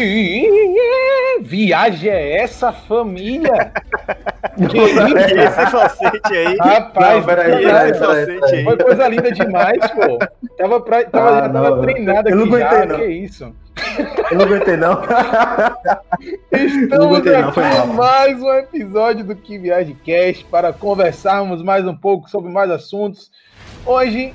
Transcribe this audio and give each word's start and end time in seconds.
Que 0.00 1.38
viagem 1.42 2.10
é 2.10 2.42
essa, 2.42 2.72
família? 2.72 3.72
Que 4.70 4.78
esse 4.78 5.66
falsete 5.70 6.36
aí. 6.36 6.56
Rapaz, 6.58 7.18
Não, 7.18 7.24
peraí, 7.24 7.94
foi- 7.94 8.26
peraí, 8.26 8.76
coisa 8.76 9.08
linda 9.08 9.32
demais, 9.32 9.78
pô. 9.92 10.18
Tava, 10.58 10.80
pra, 10.82 11.04
tava, 11.04 11.30
Ah, 11.30 11.40
já 11.44 11.48
tava 11.48 11.70
não, 11.70 11.80
treinado 11.80 12.28
eu 12.28 12.36
não 12.36 12.44
aqui 12.44 12.58
já, 12.58 12.68
aguentei, 12.70 12.86
não. 12.88 12.96
que 12.98 13.04
isso. 13.06 13.52
Eu 14.30 14.36
não 14.36 14.44
aguentei, 14.44 14.76
não. 14.76 15.00
Estamos 16.52 17.06
aguentei, 17.06 17.32
não, 17.38 17.48
aqui 17.48 17.60
em 17.60 17.94
mais 17.94 18.42
um 18.42 18.52
episódio 18.52 19.24
do 19.24 19.34
Que 19.36 19.56
Viagem 19.56 19.96
Cast 20.04 20.44
para 20.46 20.72
conversarmos 20.74 21.62
mais 21.62 21.86
um 21.86 21.96
pouco 21.96 22.28
sobre 22.28 22.50
mais 22.50 22.70
assuntos. 22.70 23.30
Hoje, 23.84 24.32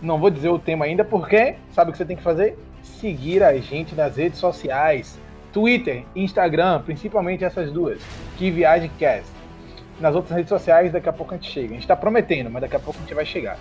não 0.00 0.18
vou 0.18 0.30
dizer 0.30 0.48
o 0.48 0.58
tema 0.58 0.84
ainda, 0.84 1.04
porque 1.04 1.54
sabe 1.72 1.90
o 1.90 1.92
que 1.92 1.98
você 1.98 2.04
tem 2.04 2.16
que 2.16 2.22
fazer? 2.22 2.56
Seguir 2.82 3.42
a 3.42 3.56
gente 3.58 3.94
nas 3.94 4.16
redes 4.16 4.38
sociais. 4.38 5.18
Twitter, 5.52 6.04
Instagram, 6.14 6.82
principalmente 6.82 7.44
essas 7.44 7.72
duas. 7.72 8.00
Que 8.38 8.50
Viagem 8.50 8.90
Cast. 8.98 9.30
Nas 10.00 10.14
outras 10.14 10.36
redes 10.36 10.48
sociais, 10.48 10.92
daqui 10.92 11.08
a 11.08 11.12
pouco 11.12 11.34
a 11.34 11.36
gente 11.36 11.50
chega. 11.50 11.66
A 11.66 11.72
gente 11.72 11.82
está 11.82 11.96
prometendo, 11.96 12.48
mas 12.50 12.62
daqui 12.62 12.76
a 12.76 12.80
pouco 12.80 12.98
a 12.98 13.02
gente 13.02 13.14
vai 13.14 13.26
chegar. 13.26 13.58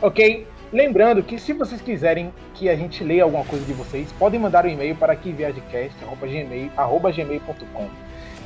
Ok? 0.00 0.46
Lembrando 0.72 1.22
que 1.22 1.38
se 1.38 1.52
vocês 1.52 1.80
quiserem 1.80 2.32
que 2.54 2.68
a 2.68 2.76
gente 2.76 3.02
leia 3.02 3.24
alguma 3.24 3.44
coisa 3.44 3.64
de 3.64 3.72
vocês, 3.72 4.12
podem 4.12 4.38
mandar 4.38 4.66
um 4.66 4.68
e-mail 4.68 4.94
para 4.94 5.16
quiviagecast.gmail.com 5.16 8.04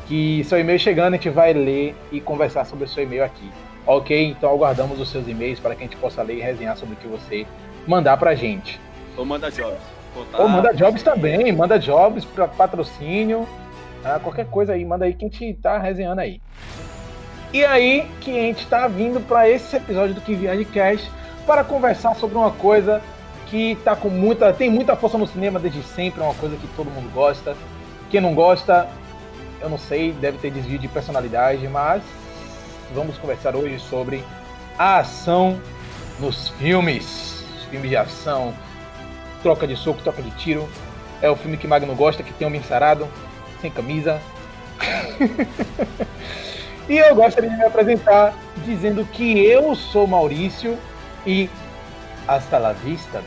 que 0.09 0.43
seu 0.45 0.59
e-mail 0.59 0.79
chegando, 0.79 1.13
a 1.13 1.17
gente 1.17 1.29
vai 1.29 1.53
ler 1.53 1.95
e 2.11 2.19
conversar 2.19 2.65
sobre 2.65 2.87
o 2.87 2.89
seu 2.89 3.05
e-mail 3.05 3.23
aqui. 3.23 3.51
Ok? 3.89 4.23
Então 4.29 4.51
aguardamos 4.51 5.01
os 5.01 5.11
seus 5.11 5.27
e-mails 5.27 5.59
para 5.59 5.75
que 5.75 5.83
a 5.83 5.87
gente 5.87 5.97
possa 5.97 6.23
ler 6.23 6.37
e 6.37 6.41
resenhar 6.43 6.77
sobre 6.77 6.95
o 6.95 6.99
que 6.99 7.09
você 7.09 7.47
mandar 7.87 8.19
pra 8.19 8.35
gente. 8.35 8.79
Ou 9.17 9.25
manda 9.25 9.51
jobs. 9.51 9.81
Contato, 10.15 10.43
Ou 10.43 10.47
manda 10.47 10.75
jobs 10.75 11.03
também, 11.03 11.51
manda 11.53 11.79
jobs 11.79 12.23
para 12.23 12.47
patrocínio, 12.47 13.49
tá? 14.03 14.19
qualquer 14.19 14.45
coisa 14.47 14.75
aí, 14.75 14.85
manda 14.85 15.07
aí 15.07 15.15
que 15.15 15.25
a 15.25 15.29
gente 15.29 15.55
tá 15.55 15.79
resenhando 15.79 16.21
aí. 16.21 16.39
E 17.51 17.65
aí 17.65 18.07
que 18.21 18.31
a 18.31 18.43
gente 18.43 18.67
tá 18.67 18.87
vindo 18.89 19.27
para 19.27 19.49
esse 19.49 19.75
episódio 19.75 20.15
do 20.15 20.21
Que 20.21 20.35
Viagem 20.35 20.67
Cast 20.67 21.11
para 21.47 21.65
conversar 21.65 22.15
sobre 22.15 22.37
uma 22.37 22.51
coisa 22.51 23.01
que 23.47 23.75
tá 23.83 23.97
com 23.97 24.11
muita, 24.11 24.53
tem 24.53 24.69
muita 24.69 24.97
força 24.97 25.17
no 25.17 25.27
cinema 25.27 25.59
desde 25.59 25.83
sempre, 25.83 26.21
é 26.21 26.25
uma 26.25 26.35
coisa 26.35 26.57
que 26.57 26.69
todo 26.77 26.91
mundo 26.91 27.11
gosta. 27.15 27.57
Quem 28.11 28.21
não 28.21 28.35
gosta, 28.35 28.87
eu 29.63 29.71
não 29.71 29.79
sei, 29.79 30.13
deve 30.13 30.37
ter 30.37 30.51
desvio 30.51 30.79
de 30.79 30.89
personalidade, 30.89 31.67
mas 31.69 32.03
vamos 32.95 33.19
conversar 33.19 33.55
hoje 33.55 33.79
sobre 33.79 34.25
a 34.79 34.99
ação 34.99 35.61
nos 36.19 36.49
filmes, 36.51 37.45
filmes 37.71 37.91
de 37.91 37.97
ação, 37.97 38.55
troca 39.43 39.67
de 39.67 39.77
soco, 39.77 40.03
troca 40.03 40.23
de 40.23 40.31
tiro. 40.33 40.69
É 41.21 41.29
o 41.29 41.37
filme 41.37 41.57
que 41.57 41.67
Magno 41.67 41.95
gosta, 41.95 42.23
que 42.23 42.33
tem 42.33 42.47
homem 42.47 42.63
sarado, 42.63 43.09
sem 43.61 43.71
camisa. 43.71 44.21
e 46.89 46.97
eu 46.97 47.15
gostaria 47.15 47.51
de 47.51 47.57
me 47.57 47.65
apresentar 47.65 48.35
dizendo 48.65 49.05
que 49.05 49.45
eu 49.45 49.75
sou 49.75 50.07
Maurício 50.07 50.79
e 51.27 51.51
hasta 52.27 52.59
la 52.59 52.73
vista. 52.73 53.23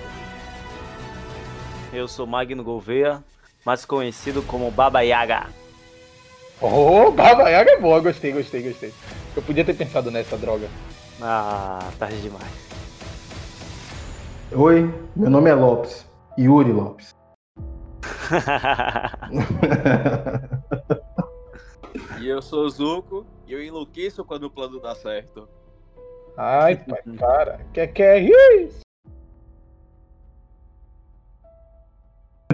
Eu 1.91 2.07
sou 2.07 2.25
Magno 2.25 2.63
Gouveia, 2.63 3.21
mais 3.65 3.83
conhecido 3.83 4.41
como 4.41 4.71
Baba 4.71 5.01
Yaga. 5.01 5.47
Oh, 6.61 7.11
Baba 7.11 7.49
Yaga 7.49 7.71
é 7.71 7.79
boa, 7.79 7.99
gostei, 7.99 8.31
gostei, 8.31 8.61
gostei. 8.61 8.93
Eu 9.35 9.41
podia 9.41 9.63
ter 9.63 9.75
pensado 9.75 10.11
nessa 10.11 10.37
droga. 10.37 10.67
Ah, 11.21 11.89
tarde 11.97 12.21
demais. 12.21 12.69
Oi, 14.51 14.93
meu 15.15 15.29
nome 15.29 15.49
é 15.49 15.53
Lopes. 15.53 16.05
Yuri 16.37 16.71
Lopes. 16.71 17.15
E 22.21 22.29
eu 22.29 22.39
sou 22.39 22.65
o 22.65 22.69
Zuko 22.69 23.25
e 23.47 23.53
eu 23.53 23.63
enlouqueço 23.63 24.23
quando 24.23 24.43
o 24.43 24.49
plano 24.49 24.79
dá 24.79 24.93
certo. 24.93 25.49
Ai, 26.37 26.77
pai, 26.77 27.01
cara, 27.17 27.65
que 27.73 27.87
que 27.87 28.03
é 28.03 28.19
isso? 28.19 28.81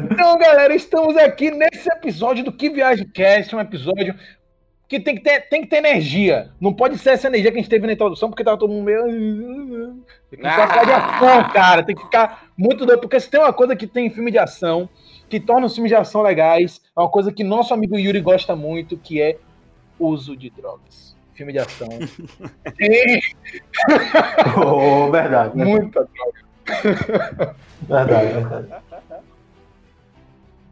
Então, 0.10 0.38
galera, 0.38 0.74
estamos 0.74 1.18
aqui 1.18 1.52
nesse 1.52 1.92
episódio 1.92 2.46
do 2.46 2.54
Que 2.54 2.70
Viagem 2.70 3.10
Cast, 3.10 3.54
um 3.54 3.60
episódio 3.60 4.18
que 4.88 5.00
tem 5.00 5.16
que, 5.16 5.22
ter, 5.22 5.42
tem 5.50 5.62
que 5.62 5.68
ter 5.68 5.78
energia. 5.78 6.50
Não 6.62 6.74
pode 6.74 6.98
ser 6.98 7.12
essa 7.12 7.28
energia 7.28 7.52
que 7.52 7.58
a 7.58 7.62
gente 7.62 7.70
teve 7.70 7.86
na 7.86 7.94
introdução, 7.94 8.30
porque 8.30 8.44
tava 8.44 8.58
todo 8.58 8.72
mundo 8.72 8.86
meio. 8.86 9.04
Tem 10.30 10.40
que 10.40 10.50
ficar 10.50 10.86
de 10.86 10.92
ação, 10.92 11.50
cara. 11.50 11.84
Tem 11.84 11.96
que 11.96 12.04
ficar 12.04 12.48
muito 12.58 12.86
doido. 12.86 13.02
Porque 13.02 13.20
se 13.20 13.30
tem 13.30 13.40
uma 13.40 13.52
coisa 13.52 13.76
que 13.76 13.86
tem 13.86 14.08
em 14.08 14.10
filme 14.10 14.32
de 14.32 14.38
ação, 14.38 14.88
que 15.28 15.40
torna 15.40 15.66
os 15.66 15.74
filmes 15.74 15.90
de 15.90 15.96
ação 15.96 16.22
legais, 16.22 16.82
é 16.96 17.00
uma 17.02 17.10
coisa 17.10 17.34
que 17.34 17.44
nosso 17.44 17.74
amigo 17.74 17.98
Yuri 17.98 18.22
gosta 18.22 18.56
muito, 18.56 18.98
que 18.98 19.22
é 19.22 19.38
uso 20.00 20.38
de 20.38 20.50
drogas. 20.50 21.18
Filme 21.34 21.52
de 21.52 21.60
ação. 21.60 21.90
Tem 22.78 23.22
oh, 24.58 25.12
verdade, 25.12 25.58
né? 25.58 25.66
muita 25.66 26.08
droga. 26.08 27.56
verdade, 27.82 28.34
verdade. 28.34 28.87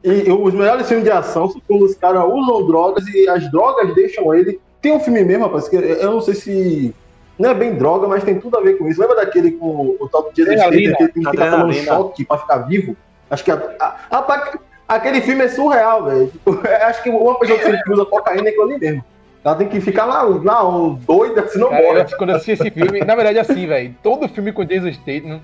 E 0.05 0.31
os 0.31 0.53
melhores 0.53 0.88
filmes 0.88 1.03
de 1.03 1.11
ação 1.11 1.49
são 1.49 1.59
quando 1.67 1.83
os 1.83 1.95
caras 1.95 2.23
usam 2.23 2.67
drogas 2.67 3.07
e 3.07 3.27
as 3.27 3.49
drogas 3.49 3.95
deixam 3.95 4.31
ele. 4.35 4.59
Tem 4.79 4.93
um 4.93 4.99
filme 4.99 5.23
mesmo, 5.23 5.45
rapaz, 5.45 5.67
que 5.67 5.75
eu 5.75 6.11
não 6.11 6.21
sei 6.21 6.35
se. 6.35 6.95
Não 7.39 7.49
é 7.49 7.53
bem 7.55 7.73
droga, 7.73 8.07
mas 8.07 8.23
tem 8.23 8.39
tudo 8.39 8.55
a 8.55 8.61
ver 8.61 8.77
com 8.77 8.88
isso. 8.88 9.01
Lembra 9.01 9.15
daquele 9.15 9.51
com 9.53 9.97
o 9.99 10.07
tal 10.07 10.21
do 10.23 10.31
Jason 10.31 10.51
Adrenalina. 10.51 10.94
Statham, 10.94 10.97
que 10.97 11.03
ele 11.03 11.11
tem 11.11 11.23
que 11.23 11.29
ficar 11.31 11.51
tomando 11.51 11.73
choque 11.73 12.25
pra 12.25 12.38
ficar 12.38 12.57
vivo? 12.59 12.95
Acho 13.31 13.44
que. 13.44 13.51
A, 13.51 13.55
a- 13.79 13.95
rapaz, 14.11 14.57
aquele 14.88 15.21
filme 15.21 15.44
é 15.44 15.47
surreal, 15.47 16.03
velho. 16.05 16.27
Tipo, 16.27 16.59
acho 16.83 17.01
que 17.01 17.09
uma 17.09 17.39
pessoa 17.39 17.59
que 17.59 17.91
usa 17.91 18.05
cocaína 18.05 18.47
é 18.47 18.49
aquilo 18.49 18.63
ali 18.65 18.79
mesmo. 18.79 19.03
Ela 19.44 19.55
tem 19.55 19.67
que 19.67 19.81
ficar 19.81 20.05
lá, 20.05 20.21
lá 20.23 20.61
doida, 21.05 21.47
senão 21.47 21.71
morre. 21.71 22.05
quando 22.17 22.29
eu 22.31 22.35
assisti 22.35 22.51
esse 22.53 22.71
filme, 22.71 23.01
na 23.01 23.15
verdade, 23.15 23.38
assim, 23.38 23.67
velho, 23.67 23.95
todo 24.01 24.27
filme 24.27 24.51
com 24.51 24.63
Jason 24.63 24.91
Statham 24.91 25.39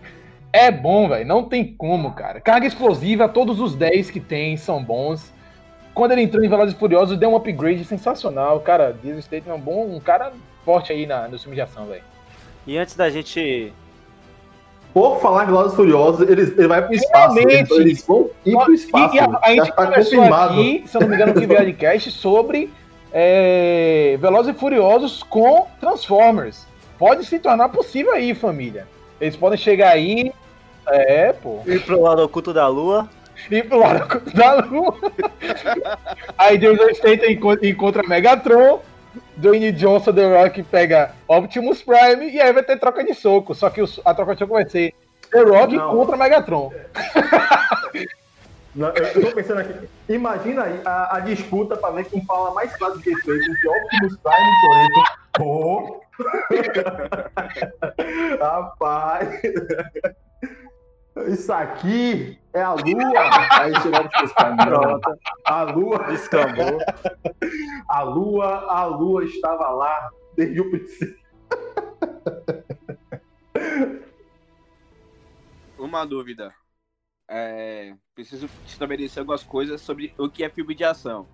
é 0.53 0.69
bom, 0.69 1.07
velho, 1.07 1.25
não 1.25 1.43
tem 1.43 1.65
como, 1.65 2.11
cara. 2.11 2.41
Carga 2.41 2.67
explosiva, 2.67 3.29
todos 3.29 3.59
os 3.59 3.75
10 3.75 4.11
que 4.11 4.19
tem 4.19 4.57
são 4.57 4.83
bons. 4.83 5.31
Quando 5.93 6.11
ele 6.11 6.21
entrou 6.21 6.43
em 6.43 6.49
Velozes 6.49 6.73
e 6.73 6.77
Furiosos, 6.77 7.17
deu 7.17 7.29
um 7.29 7.35
upgrade 7.35 7.83
sensacional, 7.85 8.59
cara. 8.59 8.95
Jason 9.03 9.21
Statham 9.21 9.51
é 9.51 9.55
um 9.55 9.59
bom, 9.59 9.85
um 9.85 9.99
cara 9.99 10.31
forte 10.65 10.91
aí 10.91 11.05
na, 11.05 11.27
no 11.27 11.37
filme 11.37 11.55
de 11.55 11.61
ação, 11.61 11.85
velho. 11.85 12.03
E 12.65 12.77
antes 12.77 12.95
da 12.95 13.09
gente. 13.09 13.73
Por 14.93 15.19
falar 15.21 15.43
em 15.43 15.47
Velozes 15.47 15.73
e 15.73 15.75
Furiosos, 15.75 16.29
eles, 16.29 16.57
ele 16.57 16.67
vai 16.67 16.81
pro 16.81 16.93
espaço. 16.93 17.35
Finalmente! 17.35 17.73
Eles, 17.73 18.05
vão 18.05 18.29
ir 18.45 18.57
pro 18.57 18.73
espaço. 18.73 19.15
E, 19.15 19.17
e 19.17 19.19
a, 19.19 19.25
a 19.25 19.55
já 19.55 19.63
gente 19.63 19.75
tá 19.75 19.85
conversou 19.85 20.17
confirmado. 20.17 20.53
aqui, 20.53 20.83
se 20.85 20.97
eu 20.97 21.01
não 21.01 21.07
me 21.07 21.15
engano, 21.15 21.33
que 21.33 21.45
viagem 21.45 21.73
cast 21.75 22.11
sobre 22.11 22.69
é, 23.13 24.17
Velozes 24.19 24.53
e 24.53 24.59
Furiosos 24.59 25.23
com 25.23 25.67
Transformers. 25.79 26.67
Pode 26.97 27.25
se 27.25 27.39
tornar 27.39 27.69
possível 27.69 28.13
aí, 28.13 28.33
família. 28.33 28.85
Eles 29.19 29.35
podem 29.35 29.57
chegar 29.57 29.91
aí. 29.91 30.31
É, 30.87 31.33
pô. 31.33 31.61
Ir 31.65 31.83
pro 31.85 32.01
lado 32.01 32.23
oculto 32.23 32.53
da 32.53 32.67
lua. 32.67 33.09
ir 33.49 33.67
pro 33.67 33.79
lado 33.79 34.19
da 34.33 34.55
lua. 34.55 34.95
Aí 36.37 36.57
Jason 36.57 36.93
Statham 36.93 37.29
encontra, 37.63 38.03
Megatron, 38.07 38.81
Dwayne 39.37 39.71
Johnson, 39.71 40.13
The 40.13 40.41
Rock 40.43 40.63
pega 40.63 41.11
Optimus 41.27 41.81
Prime 41.83 42.29
e 42.31 42.39
aí 42.41 42.51
vai 42.53 42.63
ter 42.63 42.77
troca 42.79 43.03
de 43.03 43.13
soco. 43.13 43.53
Só 43.55 43.69
que 43.69 43.81
o- 43.81 43.87
a 44.05 44.13
troca 44.13 44.33
de 44.33 44.39
soco 44.39 44.53
vai 44.53 44.67
ser 44.69 44.93
The 45.31 45.41
Rock 45.41 45.75
Não. 45.75 45.91
contra 45.95 46.17
Megatron. 46.17 46.71
Não, 48.73 48.87
eu, 48.89 49.03
eu 49.05 49.21
tô 49.29 49.35
pensando 49.35 49.59
aqui. 49.59 49.73
Imagina 50.07 50.63
aí 50.63 50.79
a, 50.85 51.17
a 51.17 51.19
disputa 51.19 51.75
pra 51.75 51.89
ver 51.89 52.05
quem 52.05 52.23
fala 52.25 52.53
mais 52.53 52.73
claro 52.77 52.97
de 52.99 53.09
respeito 53.09 53.51
entre 53.51 53.67
Optimus 53.69 54.17
Prime 54.23 54.47
e 54.47 54.61
Toretto. 54.61 55.03
Oh. 55.41 55.99
Rapaz. 58.39 59.27
Isso 61.27 61.51
aqui 61.51 62.39
é 62.53 62.61
a 62.61 62.73
lua. 62.73 63.59
Aí 63.59 63.73
chegou 63.81 63.99
o 63.99 64.05
Optimus 64.05 64.33
Prime. 64.33 64.57
Pronto. 64.57 65.19
A 65.45 65.63
lua, 65.63 65.97
Descambou. 66.05 66.79
a 67.89 68.01
lua, 68.03 68.47
a 68.71 68.85
lua 68.85 69.25
estava 69.25 69.69
lá 69.69 70.09
desde 70.35 70.61
o 70.61 70.69
princípio. 70.71 71.19
Uma 75.77 76.05
dúvida. 76.05 76.53
É, 77.29 77.93
preciso 78.13 78.49
estabelecer 78.65 79.19
algumas 79.21 79.43
coisas 79.43 79.81
sobre 79.81 80.13
o 80.17 80.29
que 80.29 80.43
é 80.43 80.49
filme 80.49 80.75
de 80.75 80.83
ação. 80.83 81.25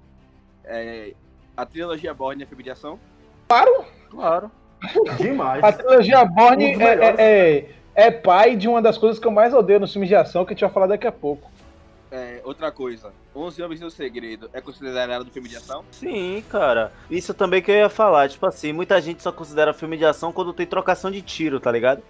É, 0.63 1.13
a 1.55 1.65
trilogia 1.65 2.13
Bourne 2.13 2.43
é 2.43 2.45
filme 2.45 2.63
de 2.63 2.69
ação? 2.69 2.99
Claro. 4.09 4.51
Demais. 5.17 5.63
A 5.63 5.73
trilogia 5.73 6.23
Borne 6.23 6.77
Um 6.77 6.81
é, 6.81 7.15
é- 7.17 7.69
é- 7.97 8.11
pai 8.11 8.55
de 8.55 8.67
uma 8.67 8.81
das 8.81 8.97
coisas 8.97 9.19
que 9.19 9.27
eu 9.27 9.31
mais 9.31 9.53
odeio 9.53 9.79
nos 9.79 9.91
filmes 9.91 10.07
de 10.07 10.15
ação, 10.15 10.45
que 10.45 10.51
a 10.51 10.55
gente 10.55 10.61
vai 10.61 10.69
falar 10.69 10.87
daqui 10.87 11.07
a 11.07 11.11
pouco. 11.11 11.49
É, 12.09 12.39
outra 12.45 12.71
coisa, 12.71 13.11
11 13.35 13.61
Homens 13.61 13.81
no 13.81 13.91
Segredo 13.91 14.49
é 14.53 14.61
considerado 14.61 15.23
um 15.27 15.29
filme 15.29 15.49
de 15.49 15.57
ação? 15.57 15.83
Sim, 15.91 16.41
cara. 16.49 16.91
Isso 17.11 17.33
também 17.33 17.61
que 17.61 17.69
eu 17.69 17.75
ia 17.75 17.89
falar. 17.89 18.29
Tipo 18.29 18.45
assim, 18.45 18.71
muita 18.71 19.01
gente 19.01 19.21
só 19.21 19.29
considera 19.31 19.73
filme 19.73 19.97
de 19.97 20.05
ação 20.05 20.31
quando 20.31 20.53
tem 20.53 20.65
trocação 20.65 21.11
de 21.11 21.21
tiro, 21.21 21.59
tá 21.59 21.69
ligado? 21.69 22.01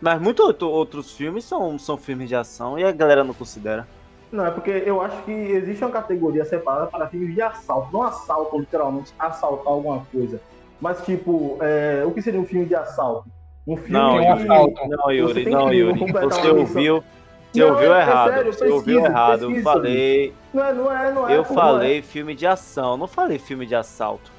Mas 0.00 0.20
muitos 0.20 0.44
outro- 0.46 0.68
outros 0.70 1.12
filmes 1.16 1.44
são, 1.44 1.76
são 1.80 1.96
filmes 1.96 2.28
de 2.28 2.36
ação 2.36 2.78
e 2.78 2.84
a 2.84 2.92
galera 2.92 3.24
não 3.24 3.34
considera. 3.34 3.88
Não, 4.30 4.46
é 4.46 4.50
porque 4.52 4.70
eu 4.86 5.00
acho 5.00 5.20
que 5.22 5.32
existe 5.32 5.82
uma 5.84 5.90
categoria 5.90 6.44
separada 6.44 6.86
para 6.86 7.08
filmes 7.08 7.34
de 7.34 7.42
assalto. 7.42 7.92
Não 7.92 8.02
assalto, 8.02 8.58
literalmente, 8.58 9.12
assaltar 9.18 9.72
alguma 9.72 10.04
coisa. 10.12 10.40
Mas, 10.80 11.04
tipo, 11.04 11.58
é, 11.60 12.04
o 12.06 12.10
que 12.12 12.20
seria 12.22 12.40
um 12.40 12.46
filme 12.46 12.66
de 12.66 12.74
assalto? 12.74 13.28
Um 13.66 13.76
filme 13.76 13.92
Não, 13.92 14.16
um 14.16 14.20
que- 14.20 14.26
assalto. 14.26 14.88
Não, 14.88 15.10
Yuri, 15.10 15.48
não, 15.48 15.72
Yuri. 15.72 16.12
Você 16.12 16.48
ouviu. 16.48 17.04
Você 17.52 17.60
Não, 17.60 17.68
ouviu 17.72 17.94
é 17.94 18.00
errado. 18.00 18.32
sério, 18.34 18.52
você 18.52 18.68
ouviu 18.68 19.04
errado. 19.04 19.42
Eu 19.54 19.62
falei. 19.62 20.34
Não 20.52 20.64
é, 20.64 20.72
não 20.72 20.92
é, 20.92 21.12
não 21.12 21.28
é. 21.28 21.36
Eu 21.36 21.42
é. 21.42 21.44
falei 21.44 22.02
filme 22.02 22.34
de 22.34 22.46
ação, 22.46 22.96
não 22.96 23.06
falei 23.06 23.38
filme 23.38 23.64
de 23.66 23.74
assalto. 23.74 24.30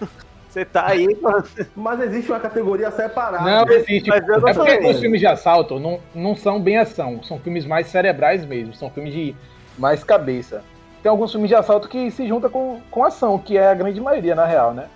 Você 0.54 0.64
tá 0.64 0.86
aí, 0.86 1.08
mano. 1.20 1.42
Mas 1.74 2.00
existe 2.00 2.30
uma 2.30 2.38
categoria 2.38 2.88
separada. 2.92 3.42
Não 3.64 3.72
existe. 3.74 4.08
Mas 4.08 4.22
eu 4.28 4.40
não 4.40 4.48
É 4.48 4.54
porque 4.54 4.70
falei. 4.76 4.90
os 4.92 5.00
filmes 5.00 5.18
de 5.18 5.26
assalto 5.26 5.80
não, 5.80 5.98
não 6.14 6.36
são 6.36 6.60
bem 6.60 6.78
ação, 6.78 7.20
são 7.24 7.40
filmes 7.40 7.66
mais 7.66 7.88
cerebrais 7.88 8.46
mesmo, 8.46 8.72
são 8.72 8.88
filmes 8.88 9.12
de 9.12 9.34
mais 9.76 10.04
cabeça. 10.04 10.62
Tem 11.02 11.10
alguns 11.10 11.32
filmes 11.32 11.48
de 11.48 11.56
assalto 11.56 11.88
que 11.88 12.08
se 12.12 12.28
juntam 12.28 12.48
com, 12.48 12.80
com 12.88 13.02
ação, 13.04 13.36
que 13.36 13.58
é 13.58 13.66
a 13.66 13.74
grande 13.74 14.00
maioria, 14.00 14.36
na 14.36 14.44
real, 14.46 14.72
né? 14.72 14.86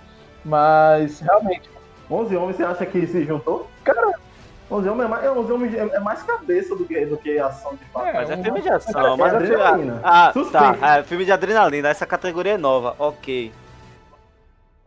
Mas, 0.45 1.19
realmente, 1.19 1.69
11 2.09 2.35
homens, 2.35 2.55
você 2.57 2.63
acha 2.63 2.85
que 2.85 3.05
se 3.07 3.23
juntou? 3.23 3.69
Cara- 3.83 4.13
11 4.71 4.87
homens 4.89 5.05
é 5.05 5.09
mais, 5.09 5.23
é, 5.25 5.31
11 5.31 5.51
homens 5.51 5.73
é 5.73 5.79
é 5.95 5.99
mais 5.99 6.21
cabeça 6.23 6.75
do 6.75 6.85
que, 6.85 7.05
do 7.05 7.17
que 7.17 7.39
ação 7.39 7.75
de 7.75 7.83
fato. 7.85 8.05
É, 8.07 8.13
Mas 8.13 8.29
é 8.29 8.35
um- 8.35 8.43
filme 8.43 8.61
de 8.61 8.69
ação. 8.69 9.13
é 9.13 9.17
Mas 9.17 9.33
é 9.33 9.37
filme. 9.39 9.55
adrenalina. 9.55 10.01
Ah, 10.03 10.31
Suspense. 10.33 10.79
tá. 10.79 10.97
É 10.99 11.03
filme 11.03 11.25
de 11.25 11.31
adrenalina. 11.31 11.89
Essa 11.89 12.05
categoria 12.05 12.53
é 12.53 12.57
nova. 12.57 12.95
Ok. 12.99 13.51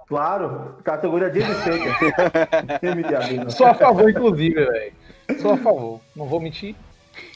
Claro, 0.07 0.77
categoria 0.85 1.31
de 1.31 1.41
Staker. 1.41 1.95
Filme 2.81 3.03
de 3.03 3.15
adrenalina. 3.15 3.51
sou 3.51 3.67
a 3.67 3.75
favor, 3.75 4.11
inclusive, 4.11 4.55
velho. 4.67 4.93
Sou 5.41 5.53
a 5.53 5.57
favor, 5.57 6.01
não 6.15 6.27
vou 6.27 6.39
mentir. 6.41 6.75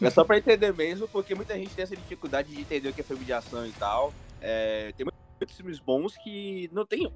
É 0.03 0.11
só 0.11 0.25
pra 0.25 0.37
entender 0.37 0.75
mesmo, 0.75 1.09
porque 1.09 1.35
muita 1.35 1.55
gente 1.55 1.75
tem 1.75 1.83
essa 1.85 1.97
dificuldade 1.97 2.49
de 2.55 2.61
entender 2.61 2.89
o 2.89 2.93
que 2.93 3.01
é 3.01 3.05
filme 3.05 3.25
de 3.25 3.33
ação 3.33 3.65
e 3.67 3.73
tal. 3.73 4.13
É, 4.43 4.93
tem 4.97 5.07
muitos 5.07 5.57
filmes 5.57 5.79
bons 5.79 6.17
que 6.19 6.69
não 6.73 6.85
tem 6.85 7.11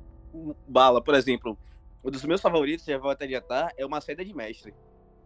bala. 0.66 1.02
Por 1.02 1.14
exemplo, 1.14 1.58
um 2.04 2.10
dos 2.10 2.24
meus 2.24 2.40
favoritos, 2.40 2.84
já 2.84 2.98
vou 2.98 3.10
até 3.10 3.24
adiantar, 3.24 3.72
é 3.76 3.84
Uma 3.84 4.00
Saída 4.00 4.24
de 4.24 4.34
Mestre, 4.34 4.74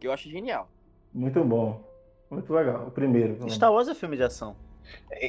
que 0.00 0.06
eu 0.06 0.12
acho 0.12 0.28
genial. 0.28 0.68
Muito 1.12 1.42
bom. 1.44 1.80
Muito 2.30 2.52
legal. 2.52 2.86
O 2.88 2.90
primeiro. 2.90 3.48
Star 3.50 3.72
Wars 3.72 3.86
é 3.88 3.94
filme 3.94 4.16
de 4.16 4.22
ação. 4.24 4.56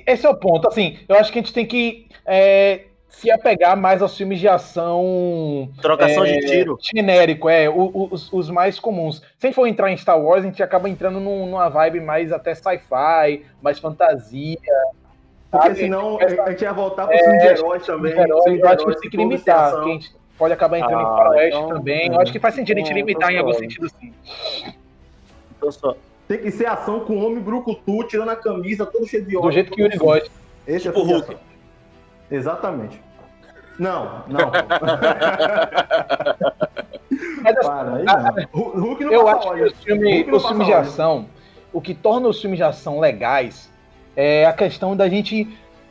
Esse 0.07 0.25
é 0.25 0.30
o 0.30 0.36
ponto, 0.36 0.68
assim, 0.68 0.97
eu 1.07 1.15
acho 1.15 1.31
que 1.31 1.39
a 1.39 1.42
gente 1.42 1.53
tem 1.53 1.65
que 1.65 2.07
é, 2.25 2.86
se 3.07 3.31
apegar 3.31 3.77
mais 3.77 4.01
aos 4.01 4.18
filmes 4.18 4.39
de 4.39 4.47
ação 4.50 5.71
Trocação 5.81 6.25
É, 6.25 6.33
de 6.33 6.39
tiro. 6.47 6.77
genérico, 6.81 7.48
é, 7.48 7.69
os, 7.69 8.31
os 8.33 8.50
mais 8.50 8.80
comuns. 8.80 9.19
Se 9.39 9.45
a 9.45 9.48
gente 9.48 9.56
for 9.56 9.68
entrar 9.68 9.89
em 9.91 9.98
Star 9.98 10.19
Wars, 10.21 10.44
a 10.44 10.48
gente 10.48 10.62
acaba 10.62 10.89
entrando 10.89 11.19
num- 11.21 11.45
numa 11.45 11.69
vibe 11.69 12.01
mais 12.01 12.31
até 12.33 12.53
sci-fi, 12.53 13.45
mais 13.62 13.80
fantasia, 13.80 14.57
Porque 15.51 15.68
sabe? 15.68 15.75
senão 15.80 16.18
a 16.19 16.50
gente 16.51 16.62
ia 16.63 16.74
voltar 16.74 17.07
pro 17.07 17.18
filme 17.18 17.38
de 17.39 17.45
heróis 17.45 17.86
também. 17.86 18.12
herói, 18.12 18.59
eu 18.59 18.68
acho 18.68 18.86
que 18.88 19.00
tem 19.01 19.09
que 19.12 19.18
limitar, 19.18 19.71
que 20.36 20.36
a 20.36 20.38
pode 20.38 20.54
acabar 20.54 20.78
entrando 20.80 21.02
em 21.02 21.06
Ah, 21.06 21.16
faroeste 21.18 21.58
então, 21.58 21.70
também. 21.70 22.10
é. 22.10 22.14
Eu 22.16 22.20
acho 22.22 22.32
que 22.32 22.40
faz 22.40 22.56
sentido 22.56 22.78
a 22.78 22.80
gente 22.80 22.88
Então, 22.92 22.98
limitar 22.98 23.32
em 23.32 23.38
algum 23.38 23.52
concordo. 23.52 23.72
sentido 23.72 23.90
sim. 24.00 24.14
Então, 25.58 25.72
só- 25.72 25.96
Tem 26.28 26.40
que 26.40 26.50
ser 26.52 26.66
ação 26.66 27.02
com 27.02 27.24
homem 27.24 27.40
brucutu, 27.40 28.04
tirando 28.08 28.30
a 28.30 28.36
camisa, 28.36 28.84
todo 28.86 29.06
cheio 29.08 29.24
de 29.24 29.34
Do 29.34 29.42
óleo. 29.44 29.52
jeito 29.52 29.72
que 29.72 29.80
o 29.82 29.86
Yuri 29.86 29.98
gosta. 29.98 30.30
Esse 30.66 30.88
Tipo 30.90 31.00
é 31.00 31.04
filme 31.04 31.08
de 31.08 31.14
Hulk. 31.14 31.32
ação. 31.34 31.40
Exatamente. 32.32 33.02
Não, 33.78 34.24
não. 34.28 34.52
Mas 37.44 37.58
assim, 37.58 37.68
Para, 37.68 37.96
aí 37.96 38.04
não. 38.06 38.16
Hu- 38.54 38.80
Hulk 38.80 39.04
não 39.06 39.14
eu 39.14 39.28
acho 39.28 39.42
que 39.42 39.48
óleo. 39.50 39.66
os, 39.68 39.84
filme- 39.84 40.24
os 40.24 40.32
passa 40.32 40.48
filmes 40.48 40.68
de 40.68 40.74
óleo. 40.74 40.82
ação, 40.82 41.26
o 41.72 41.80
que 41.80 41.94
torna 41.94 42.28
os 42.28 42.42
filmes 42.42 42.58
de 42.58 42.64
ação 42.64 43.00
legais 43.00 43.72
é 44.16 44.46
a 44.48 44.54
questão 44.54 44.96
da 44.96 45.08
gente 45.08 45.48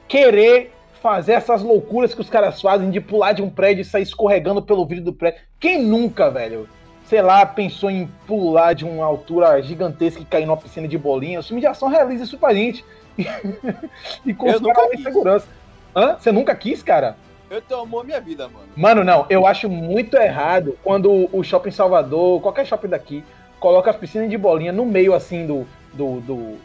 querer 0.08 0.73
fazer 1.04 1.32
essas 1.32 1.60
loucuras 1.60 2.14
que 2.14 2.22
os 2.22 2.30
caras 2.30 2.62
fazem 2.62 2.90
de 2.90 2.98
pular 2.98 3.34
de 3.34 3.42
um 3.42 3.50
prédio 3.50 3.82
e 3.82 3.84
sair 3.84 4.04
escorregando 4.04 4.62
pelo 4.62 4.86
vidro 4.86 5.04
do 5.04 5.12
prédio. 5.12 5.38
Quem 5.60 5.82
nunca, 5.82 6.30
velho? 6.30 6.66
Sei 7.04 7.20
lá, 7.20 7.44
pensou 7.44 7.90
em 7.90 8.06
pular 8.26 8.72
de 8.72 8.86
uma 8.86 9.04
altura 9.04 9.60
gigantesca 9.60 10.22
e 10.22 10.24
cair 10.24 10.46
numa 10.46 10.56
piscina 10.56 10.88
de 10.88 10.96
bolinha. 10.96 11.40
Os 11.40 11.46
filmes 11.46 11.60
de 11.60 11.66
ação 11.66 11.90
realizam 11.90 12.24
isso 12.24 12.38
pra 12.38 12.54
gente. 12.54 12.82
e 14.24 14.32
com 14.32 14.50
segurança. 14.96 15.46
Hã? 15.94 16.16
Você 16.18 16.32
nunca 16.32 16.54
quis, 16.54 16.82
cara? 16.82 17.18
Eu 17.50 17.60
tomou 17.60 18.02
minha 18.02 18.18
vida, 18.18 18.48
mano. 18.48 18.64
Mano, 18.74 19.04
não, 19.04 19.26
eu 19.28 19.46
acho 19.46 19.68
muito 19.68 20.16
errado 20.16 20.78
quando 20.82 21.28
o 21.30 21.44
shopping 21.44 21.70
Salvador, 21.70 22.40
qualquer 22.40 22.64
shopping 22.64 22.88
daqui, 22.88 23.22
coloca 23.60 23.90
as 23.90 23.96
piscinas 23.96 24.30
de 24.30 24.38
bolinha 24.38 24.72
no 24.72 24.86
meio 24.86 25.12
assim 25.12 25.46
do, 25.46 25.66
do, 25.92 26.20
do, 26.22 26.56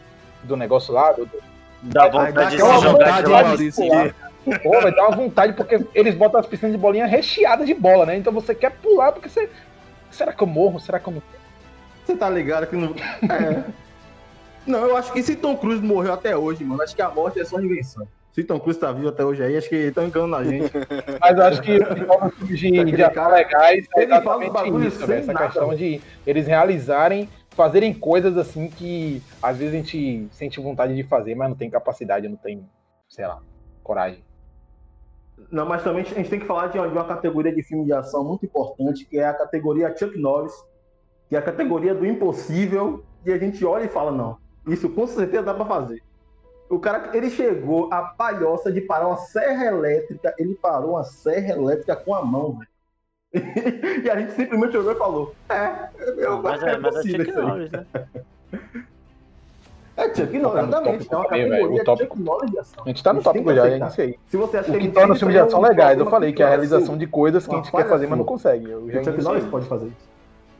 do 0.44 0.56
negócio 0.56 0.94
lá. 0.94 1.12
Do, 1.12 1.28
Dá 1.82 2.08
vontade 2.08 2.56
de 2.56 2.62
se 2.62 2.68
jogar 2.68 2.92
vontade, 2.92 3.22
de 3.22 3.28
hein, 3.28 3.32
lado. 3.34 3.48
Maurício? 3.48 4.14
Pô, 4.62 4.80
vai 4.80 4.94
dar 4.94 5.08
uma 5.08 5.16
vontade, 5.16 5.52
porque 5.52 5.84
eles 5.94 6.14
botam 6.14 6.40
as 6.40 6.46
piscinas 6.46 6.72
de 6.72 6.78
bolinha 6.78 7.06
recheadas 7.06 7.66
de 7.66 7.74
bola, 7.74 8.06
né? 8.06 8.16
Então 8.16 8.32
você 8.32 8.54
quer 8.54 8.70
pular, 8.70 9.12
porque 9.12 9.28
você. 9.28 9.50
Será 10.10 10.32
que 10.32 10.42
eu 10.42 10.46
morro? 10.46 10.80
Será 10.80 10.98
que 10.98 11.08
eu 11.08 11.14
não. 11.14 11.22
Você 12.04 12.16
tá 12.16 12.28
ligado 12.28 12.66
que 12.66 12.76
não. 12.76 12.94
É. 13.30 13.64
Não, 14.66 14.86
eu 14.86 14.96
acho 14.96 15.12
que 15.12 15.22
se 15.22 15.36
Tom 15.36 15.56
Cruise 15.56 15.82
morreu 15.82 16.12
até 16.12 16.36
hoje, 16.36 16.64
mano, 16.64 16.82
acho 16.82 16.94
que 16.94 17.02
a 17.02 17.08
morte 17.08 17.40
é 17.40 17.44
só 17.44 17.58
invenção. 17.58 18.06
Se 18.32 18.44
Tom 18.44 18.60
Cruise 18.60 18.78
tá 18.78 18.92
vivo 18.92 19.08
até 19.08 19.24
hoje 19.24 19.42
aí, 19.42 19.56
acho 19.56 19.68
que 19.68 19.76
estão 19.76 20.06
enganando 20.06 20.36
a 20.36 20.44
gente. 20.44 20.70
Mas 21.20 21.36
eu 21.36 21.44
acho 21.44 21.62
que 21.62 21.78
de, 22.44 22.84
de 22.84 23.02
ação 23.02 23.14
cara, 23.14 23.34
legais 23.36 23.86
é 23.96 24.02
exatamente 24.04 24.86
isso, 24.86 25.06
velho. 25.06 25.20
Essa 25.20 25.32
nada, 25.32 25.46
questão 25.46 25.68
velho. 25.68 25.78
de 25.78 26.00
eles 26.26 26.46
realizarem, 26.46 27.28
fazerem 27.50 27.92
coisas 27.92 28.36
assim 28.36 28.68
que 28.68 29.22
às 29.42 29.58
vezes 29.58 29.74
a 29.74 29.76
gente 29.78 30.28
sente 30.30 30.60
vontade 30.60 30.94
de 30.94 31.02
fazer, 31.02 31.34
mas 31.34 31.48
não 31.48 31.56
tem 31.56 31.68
capacidade, 31.68 32.28
não 32.28 32.36
tem, 32.36 32.64
sei 33.08 33.26
lá, 33.26 33.40
coragem. 33.82 34.22
Não, 35.50 35.66
mas 35.66 35.82
também 35.82 36.02
a 36.02 36.06
gente 36.06 36.30
tem 36.30 36.40
que 36.40 36.46
falar 36.46 36.68
de 36.68 36.78
uma, 36.78 36.88
de 36.88 36.94
uma 36.94 37.04
categoria 37.04 37.54
de 37.54 37.62
filme 37.62 37.84
de 37.84 37.92
ação 37.92 38.24
muito 38.24 38.44
importante, 38.44 39.04
que 39.04 39.18
é 39.18 39.26
a 39.26 39.34
categoria 39.34 39.94
Chuck 39.96 40.18
Norris, 40.18 40.54
que 41.28 41.36
é 41.36 41.38
a 41.38 41.42
categoria 41.42 41.94
do 41.94 42.06
impossível, 42.06 43.04
e 43.24 43.32
a 43.32 43.38
gente 43.38 43.64
olha 43.64 43.84
e 43.84 43.88
fala, 43.88 44.10
não, 44.10 44.38
isso 44.66 44.88
com 44.88 45.06
certeza 45.06 45.42
dá 45.42 45.54
pra 45.54 45.64
fazer. 45.64 46.02
O 46.68 46.78
cara, 46.78 47.10
ele 47.16 47.30
chegou 47.30 47.92
a 47.92 48.02
palhoça 48.02 48.70
de 48.70 48.80
parar 48.80 49.08
uma 49.08 49.16
serra 49.16 49.66
elétrica, 49.66 50.34
ele 50.38 50.54
parou 50.54 50.92
uma 50.92 51.04
serra 51.04 51.54
elétrica 51.54 51.96
com 51.96 52.14
a 52.14 52.24
mão, 52.24 52.58
velho. 52.58 52.70
e 54.04 54.10
a 54.10 54.18
gente 54.18 54.32
simplesmente 54.32 54.76
olhou 54.76 54.92
e 54.92 54.98
falou, 54.98 55.34
é, 55.48 55.88
eu, 56.16 56.42
Mas 56.42 56.62
é, 56.62 56.70
é, 56.70 56.78
mas 56.78 56.96
é 56.96 57.02
Chuck. 57.02 57.32
Norris, 57.32 57.70
né? 57.70 57.86
É 59.96 60.14
Chuck 60.14 60.38
Norris, 60.38 60.54
Tá 60.54 60.62
no 60.62 60.68
exatamente. 60.68 61.04
tópico 61.08 61.14
É 61.14 61.16
uma 61.18 61.24
também, 61.28 61.40
velho, 61.42 61.50
categoria 61.52 61.82
o 61.82 61.84
tópico- 61.84 62.16
Chuck 62.16 62.26
Norris 62.26 62.50
de 62.50 62.58
ação. 62.58 62.84
A 62.84 62.88
gente 62.88 63.02
tá 63.02 63.12
no 63.12 63.22
tópico 63.22 63.48
que 63.48 63.54
já, 63.54 63.62
é 63.64 63.66
aceitar. 63.68 63.88
isso 63.88 64.00
aí. 64.00 64.18
Se 64.28 64.36
você 64.36 64.56
acha 64.58 64.68
O 64.68 64.72
que 64.72 64.78
que 64.78 64.84
ele 64.86 64.92
torna 64.94 65.12
os 65.12 65.18
filmes 65.18 65.34
de 65.34 65.40
é 65.40 65.42
ação 65.44 65.60
legais, 65.60 65.98
eu 65.98 66.06
falei 66.06 66.32
que 66.32 66.42
é 66.42 66.46
a 66.46 66.48
realização 66.48 66.96
de 66.96 67.06
coisas 67.06 67.46
que 67.46 67.52
a 67.54 67.56
gente 67.58 67.70
quer 67.70 67.88
fazer, 67.88 68.06
mas 68.06 68.18
não 68.18 68.24
consegue. 68.24 68.66
O 68.74 68.90
Chuck. 69.04 69.22
Norris 69.22 69.44
pode 69.46 69.66
fazer 69.66 69.86
isso. 69.88 70.10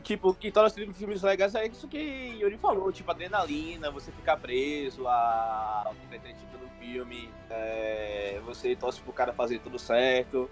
Tipo, 0.03 0.29
o 0.29 0.33
que 0.33 0.51
torna 0.51 0.67
os 0.67 0.97
filmes 0.97 1.21
legais 1.21 1.53
é 1.55 1.67
isso 1.67 1.87
que 1.87 2.35
Yuri 2.39 2.57
falou, 2.57 2.91
tipo, 2.91 3.09
adrenalina, 3.11 3.91
você 3.91 4.11
ficar 4.11 4.35
preso 4.37 5.07
a 5.07 5.91
que 6.01 6.07
tá 6.07 6.15
entretido 6.15 6.57
no 6.59 6.67
filme, 6.83 7.29
é, 7.49 8.39
você 8.45 8.75
torce 8.75 8.99
pro 9.01 9.13
cara 9.13 9.31
fazer 9.31 9.59
tudo 9.59 9.77
certo. 9.77 10.49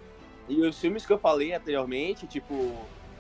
E 0.48 0.62
os 0.62 0.80
filmes 0.80 1.06
que 1.06 1.12
eu 1.12 1.18
falei 1.18 1.52
anteriormente, 1.54 2.28
tipo, 2.28 2.72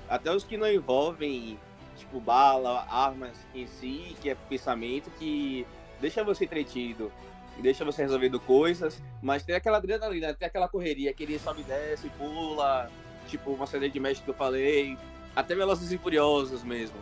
até 0.07 0.31
os 0.31 0.43
que 0.43 0.55
não 0.55 0.71
envolvem, 0.71 1.57
tipo, 1.99 2.19
bala, 2.19 2.85
armas 2.89 3.37
em 3.53 3.67
si, 3.67 4.15
que 4.21 4.29
é 4.29 4.35
pensamento, 4.49 5.11
que 5.19 5.65
deixa 6.01 6.23
você 6.23 6.45
entretido, 6.45 7.11
deixa 7.59 7.83
você 7.85 8.01
resolvendo 8.01 8.39
coisas, 8.39 9.01
mas 9.21 9.43
tem 9.43 9.55
aquela 9.55 9.77
adrenalina, 9.77 10.33
tem 10.33 10.47
aquela 10.47 10.67
correria, 10.67 11.13
que 11.13 11.23
ele 11.23 11.37
sobe 11.37 11.61
e 11.61 11.63
desce, 11.65 12.09
pula, 12.17 12.89
tipo, 13.27 13.51
uma 13.51 13.67
cena 13.67 13.87
de 13.89 13.99
mestre 13.99 14.23
que 14.23 14.29
eu 14.31 14.35
falei, 14.35 14.97
até 15.35 15.53
Velozes 15.55 15.91
e 15.91 15.97
Furiosos 15.97 16.63
mesmo. 16.63 16.97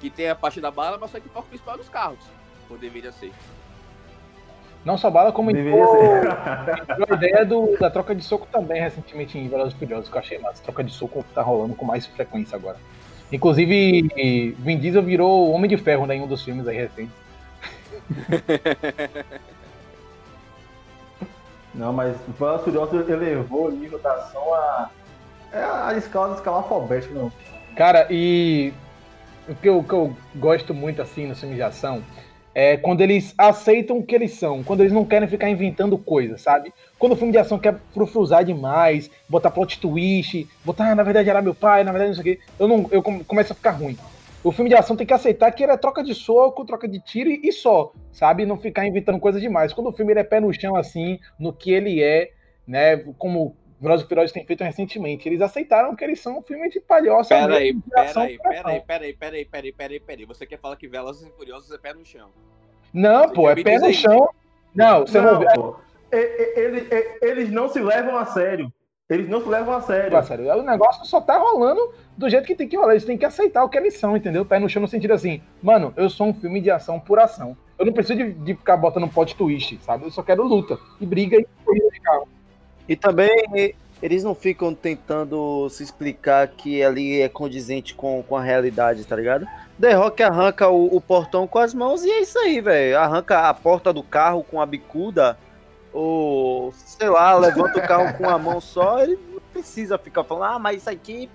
Que 0.00 0.10
tem 0.10 0.28
a 0.28 0.34
parte 0.34 0.60
da 0.60 0.70
bala, 0.70 0.98
mas 0.98 1.10
só 1.10 1.18
que 1.18 1.26
o 1.26 1.30
foco 1.30 1.48
principal 1.48 1.74
é 1.74 1.78
nos 1.78 1.88
carros. 1.88 2.18
Ou 2.68 2.76
deveria 2.76 3.10
ser. 3.12 3.32
Não 4.84 4.98
só 4.98 5.08
bala, 5.10 5.32
como 5.32 5.50
entrou, 5.50 5.96
entrou 5.96 7.06
a 7.10 7.14
ideia 7.14 7.44
do- 7.46 7.74
da 7.78 7.88
troca 7.90 8.14
de 8.14 8.22
soco 8.22 8.46
também 8.52 8.82
recentemente 8.82 9.38
em 9.38 9.48
Velozes 9.48 9.72
e 9.74 9.78
Furiosos, 9.78 10.10
que 10.10 10.14
eu 10.16 10.20
achei 10.20 10.38
massa. 10.38 10.62
Troca 10.62 10.84
de 10.84 10.92
soco 10.92 11.24
tá 11.34 11.40
rolando 11.40 11.74
com 11.74 11.86
mais 11.86 12.04
frequência 12.06 12.54
agora. 12.54 12.76
Inclusive, 13.32 14.54
Vin 14.58 14.78
Diesel 14.78 15.02
virou 15.02 15.50
Homem 15.50 15.68
de 15.68 15.76
Ferro 15.76 16.06
né, 16.06 16.16
em 16.16 16.22
um 16.22 16.26
dos 16.26 16.42
filmes 16.42 16.66
aí 16.68 16.76
recentes. 16.76 17.14
Não, 21.74 21.92
mas 21.92 22.16
o 22.28 22.32
Velozes 22.32 22.60
e 22.60 22.64
Furiosos 22.64 23.08
elevou 23.08 23.66
o 23.66 23.70
nível 23.70 23.98
da 23.98 24.12
ação 24.12 24.54
a. 24.54 24.90
É 25.52 25.62
a 25.62 25.94
escala 25.96 26.30
de 26.30 26.34
escala 26.36 26.58
alfabética, 26.58 27.14
não. 27.14 27.30
Cara, 27.76 28.08
e 28.10 28.72
o 29.48 29.54
que 29.54 29.68
eu, 29.68 29.82
que 29.84 29.92
eu 29.92 30.16
gosto 30.34 30.74
muito 30.74 31.00
assim 31.00 31.26
no 31.26 31.36
filme 31.36 31.54
de 31.54 31.62
ação 31.62 32.02
é 32.54 32.76
quando 32.76 33.00
eles 33.00 33.34
aceitam 33.38 33.98
o 33.98 34.02
que 34.04 34.14
eles 34.14 34.32
são, 34.32 34.64
quando 34.64 34.80
eles 34.80 34.92
não 34.92 35.04
querem 35.04 35.28
ficar 35.28 35.48
inventando 35.48 35.96
coisas, 35.98 36.40
sabe? 36.40 36.72
Quando 37.04 37.12
o 37.12 37.16
filme 37.16 37.32
de 37.32 37.36
ação 37.38 37.58
quer 37.58 37.78
frufruzar 37.92 38.42
demais, 38.42 39.10
botar 39.28 39.50
plot 39.50 39.78
twist, 39.78 40.48
botar, 40.64 40.90
ah, 40.90 40.94
na 40.94 41.02
verdade 41.02 41.28
era 41.28 41.42
meu 41.42 41.54
pai, 41.54 41.84
na 41.84 41.92
verdade 41.92 42.16
não 42.16 42.22
sei 42.22 42.32
o 42.32 42.36
quê, 42.38 42.42
eu, 42.58 42.66
não, 42.66 42.88
eu 42.90 43.02
come- 43.02 43.22
começo 43.24 43.52
a 43.52 43.54
ficar 43.54 43.72
ruim. 43.72 43.94
O 44.42 44.50
filme 44.50 44.70
de 44.70 44.74
ação 44.74 44.96
tem 44.96 45.06
que 45.06 45.12
aceitar 45.12 45.52
que 45.52 45.62
ele 45.62 45.72
é 45.72 45.76
troca 45.76 46.02
de 46.02 46.14
soco, 46.14 46.64
troca 46.64 46.88
de 46.88 46.98
tiro 47.00 47.28
e, 47.28 47.52
só, 47.52 47.92
sabe? 48.10 48.46
Não 48.46 48.56
ficar 48.56 48.86
inventando 48.86 49.20
coisas 49.20 49.42
demais. 49.42 49.74
Quando 49.74 49.88
o 49.88 49.92
filme 49.92 50.14
ele 50.14 50.20
é 50.20 50.24
pé 50.24 50.40
no 50.40 50.50
chão, 50.54 50.76
assim, 50.76 51.18
no 51.38 51.52
que 51.52 51.74
ele 51.74 52.02
é, 52.02 52.30
né? 52.66 52.96
Como 53.18 53.54
Velozes 53.78 54.06
e 54.06 54.08
Furiosos 54.08 54.32
tem 54.32 54.46
feito 54.46 54.64
recentemente. 54.64 55.28
Eles 55.28 55.42
aceitaram 55.42 55.94
que 55.94 56.02
eles 56.04 56.18
são 56.20 56.38
um 56.38 56.42
filme 56.42 56.70
de 56.70 56.80
palhoça. 56.80 57.34
Pera 57.34 57.56
aí, 57.56 57.64
mesmo, 57.66 57.82
de 57.82 57.90
pera 57.90 58.02
ação 58.08 58.22
aí, 58.22 58.36
por 58.38 58.42
pera 58.44 58.60
ação. 58.60 58.70
aí, 58.72 58.80
pera 58.80 59.04
aí, 59.04 59.12
pera 59.12 59.36
aí, 59.36 59.44
pera 59.44 59.66
aí, 59.66 59.72
pera 59.72 59.92
aí, 59.92 60.00
pera 60.00 60.20
aí. 60.22 60.24
Você 60.24 60.46
quer 60.46 60.58
falar 60.58 60.76
que 60.76 60.88
Velozes 60.88 61.28
e 61.28 61.30
Furiosos 61.32 61.70
é 61.70 61.76
pé 61.76 61.92
no 61.92 62.02
chão? 62.02 62.30
Não, 62.94 63.28
Você 63.28 63.34
pô, 63.34 63.50
é 63.50 63.62
pé 63.62 63.78
no 63.78 63.92
chão. 63.92 64.30
Não, 64.74 65.00
você 65.06 65.20
não, 65.20 65.40
Não, 65.40 65.76
ele- 66.12 66.88
e- 66.90 67.18
eles 67.22 67.50
não 67.50 67.68
se 67.68 67.80
levam 67.80 68.16
a 68.16 68.24
sério. 68.26 68.72
Eles 69.08 69.28
não 69.28 69.42
se 69.42 69.48
levam 69.48 69.74
a 69.74 69.82
sério. 69.82 70.10
Parceiro, 70.10 70.44
o 70.44 70.62
negócio 70.62 71.04
só 71.04 71.20
tá 71.20 71.36
rolando 71.36 71.92
do 72.16 72.28
jeito 72.28 72.46
que 72.46 72.54
tem 72.54 72.66
que 72.66 72.76
rolar. 72.76 72.92
Eles 72.92 73.04
têm 73.04 73.18
que 73.18 73.24
aceitar 73.24 73.62
o 73.62 73.68
que 73.68 73.76
eles 73.76 73.98
são, 73.98 74.16
entendeu? 74.16 74.44
Pé 74.46 74.58
no 74.58 74.68
chão 74.68 74.80
no 74.80 74.88
sentido 74.88 75.12
assim, 75.12 75.42
mano, 75.62 75.92
eu 75.96 76.08
sou 76.08 76.28
um 76.28 76.34
filme 76.34 76.60
de 76.60 76.70
ação 76.70 76.98
por 76.98 77.18
ação. 77.18 77.54
Eu 77.78 77.84
não 77.84 77.92
preciso 77.92 78.18
de, 78.18 78.32
de 78.32 78.54
ficar 78.54 78.76
botando 78.78 79.06
plot 79.08 79.36
twist, 79.36 79.78
sabe? 79.82 80.04
Eu 80.04 80.10
só 80.10 80.22
quero 80.22 80.42
luta 80.42 80.78
e 81.00 81.04
briga 81.04 81.36
e 81.36 81.46
corrida 81.64 81.88
de 81.90 82.00
carro. 82.00 82.26
E 82.88 82.96
também 82.96 83.74
eles 84.02 84.24
não 84.24 84.34
ficam 84.34 84.74
tentando 84.74 85.68
se 85.68 85.82
explicar 85.82 86.48
que 86.48 86.82
ali 86.82 87.20
é 87.20 87.28
condizente 87.28 87.94
com, 87.94 88.22
com 88.22 88.36
a 88.36 88.42
realidade, 88.42 89.04
tá 89.04 89.16
ligado? 89.16 89.46
The 89.78 89.92
Rock 89.92 90.22
arranca 90.22 90.68
o, 90.68 90.96
o 90.96 91.00
portão 91.00 91.46
com 91.46 91.58
as 91.58 91.74
mãos 91.74 92.04
e 92.04 92.10
é 92.10 92.20
isso 92.22 92.38
aí, 92.38 92.60
velho. 92.60 92.98
Arranca 92.98 93.48
a 93.48 93.54
porta 93.54 93.92
do 93.92 94.02
carro 94.02 94.44
com 94.44 94.60
a 94.60 94.66
bicuda, 94.66 95.36
ou 95.94 96.72
sei 96.72 97.08
lá, 97.08 97.34
levanta 97.38 97.78
o 97.78 97.86
carro 97.86 98.18
com 98.18 98.28
a 98.28 98.36
mão 98.36 98.60
só. 98.60 99.00
Ele 99.00 99.18
não 99.32 99.40
precisa 99.52 99.96
ficar 99.96 100.24
falando, 100.24 100.54
ah, 100.54 100.58
mas 100.58 100.78
isso 100.78 100.90
aqui 100.90 101.30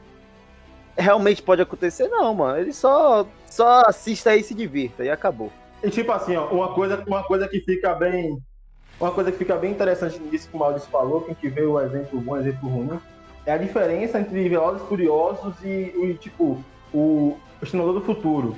realmente 0.97 1.41
pode 1.41 1.61
acontecer, 1.61 2.09
não, 2.09 2.33
mano. 2.35 2.59
Ele 2.59 2.73
só, 2.73 3.25
só 3.45 3.83
assista 3.87 4.31
aí 4.31 4.41
e 4.41 4.43
se 4.43 4.53
divirta 4.53 5.03
e 5.03 5.09
acabou. 5.09 5.51
E 5.81 5.89
tipo 5.89 6.11
assim, 6.11 6.35
ó, 6.35 6.47
uma 6.47 6.73
coisa, 6.73 7.01
uma 7.07 7.23
coisa 7.23 7.47
que 7.47 7.61
fica 7.61 7.95
bem. 7.95 8.37
Uma 8.99 9.11
coisa 9.11 9.31
que 9.31 9.37
fica 9.37 9.55
bem 9.55 9.71
interessante 9.71 10.19
nisso 10.19 10.49
que 10.49 10.55
o 10.57 10.59
Maurício 10.59 10.89
falou, 10.89 11.21
que 11.21 11.47
vê 11.47 11.61
o 11.61 11.79
exemplo 11.79 12.19
bom, 12.19 12.33
o 12.33 12.37
exemplo 12.37 12.67
ruim, 12.67 12.99
é 13.45 13.53
a 13.53 13.57
diferença 13.57 14.19
entre 14.19 14.49
Velozes 14.49 14.81
e 14.81 14.87
Furiosos 14.87 15.55
e, 15.63 15.93
o 15.95 16.13
tipo, 16.15 16.61
o 16.93 17.37
Exterminador 17.61 18.01
do 18.01 18.05
Futuro. 18.05 18.57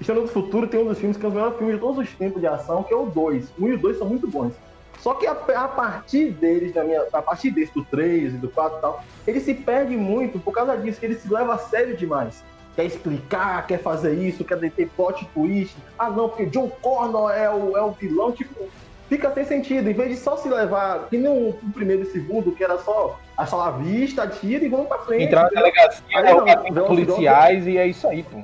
Exterminador 0.00 0.28
do 0.28 0.42
Futuro 0.42 0.66
tem 0.66 0.82
um 0.82 0.88
dos 0.88 0.98
filmes 0.98 1.16
que 1.16 1.24
é 1.24 1.28
dos 1.28 1.34
melhores 1.34 1.56
filmes 1.56 1.76
de 1.76 1.80
todos 1.80 1.98
os 1.98 2.12
tempos 2.14 2.40
de 2.40 2.48
ação, 2.48 2.82
que 2.82 2.92
é 2.92 2.96
o 2.96 3.06
2. 3.06 3.52
O 3.56 3.64
1 3.64 3.68
e 3.68 3.72
o 3.74 3.78
2 3.78 3.98
são 3.98 4.08
muito 4.08 4.26
bons. 4.26 4.52
Só 5.00 5.14
que 5.14 5.26
a, 5.26 5.32
a 5.32 5.68
partir 5.68 6.30
deles, 6.30 6.74
na 6.74 6.84
minha, 6.84 7.04
a 7.12 7.22
partir 7.22 7.50
desse, 7.50 7.72
do 7.72 7.84
3 7.84 8.34
e 8.34 8.36
do 8.36 8.48
4 8.48 8.78
e 8.78 8.80
tal, 8.80 9.04
ele 9.26 9.40
se 9.40 9.54
perde 9.54 9.96
muito 9.96 10.38
por 10.38 10.52
causa 10.52 10.76
disso, 10.76 10.98
que 10.98 11.06
ele 11.06 11.14
se 11.14 11.32
leva 11.32 11.54
a 11.54 11.58
sério 11.58 11.96
demais. 11.96 12.42
Quer 12.74 12.84
explicar, 12.84 13.66
quer 13.66 13.78
fazer 13.78 14.14
isso, 14.14 14.44
quer 14.44 14.58
ter 14.58 14.88
plot 14.96 15.24
twist. 15.32 15.76
Ah, 15.98 16.10
não, 16.10 16.28
porque 16.28 16.46
John 16.46 16.68
Connor 16.68 17.30
é 17.30 17.48
o, 17.48 17.76
é 17.76 17.82
o 17.82 17.92
vilão. 17.92 18.32
Tipo, 18.32 18.68
fica 19.08 19.32
sem 19.32 19.44
sentido. 19.44 19.88
Em 19.88 19.94
vez 19.94 20.10
de 20.10 20.16
só 20.16 20.36
se 20.36 20.48
levar, 20.48 21.08
que 21.08 21.16
nem 21.16 21.30
o, 21.30 21.48
o 21.50 21.72
primeiro 21.72 22.02
e 22.02 22.06
o 22.06 22.12
segundo, 22.12 22.52
que 22.52 22.62
era 22.62 22.76
só 22.78 23.18
a 23.34 23.46
sala 23.46 23.70
vista, 23.78 24.24
atira 24.24 24.64
e 24.64 24.68
vamos 24.68 24.88
pra 24.88 24.98
frente. 24.98 25.24
Entrar 25.24 25.44
na 25.44 25.48
delegacia, 25.48 26.04
Aí 26.14 26.70
não, 26.70 26.84
e 26.84 26.86
policiais 26.86 27.66
e 27.66 27.78
é 27.78 27.86
isso 27.86 28.06
aí, 28.08 28.22
pô. 28.22 28.42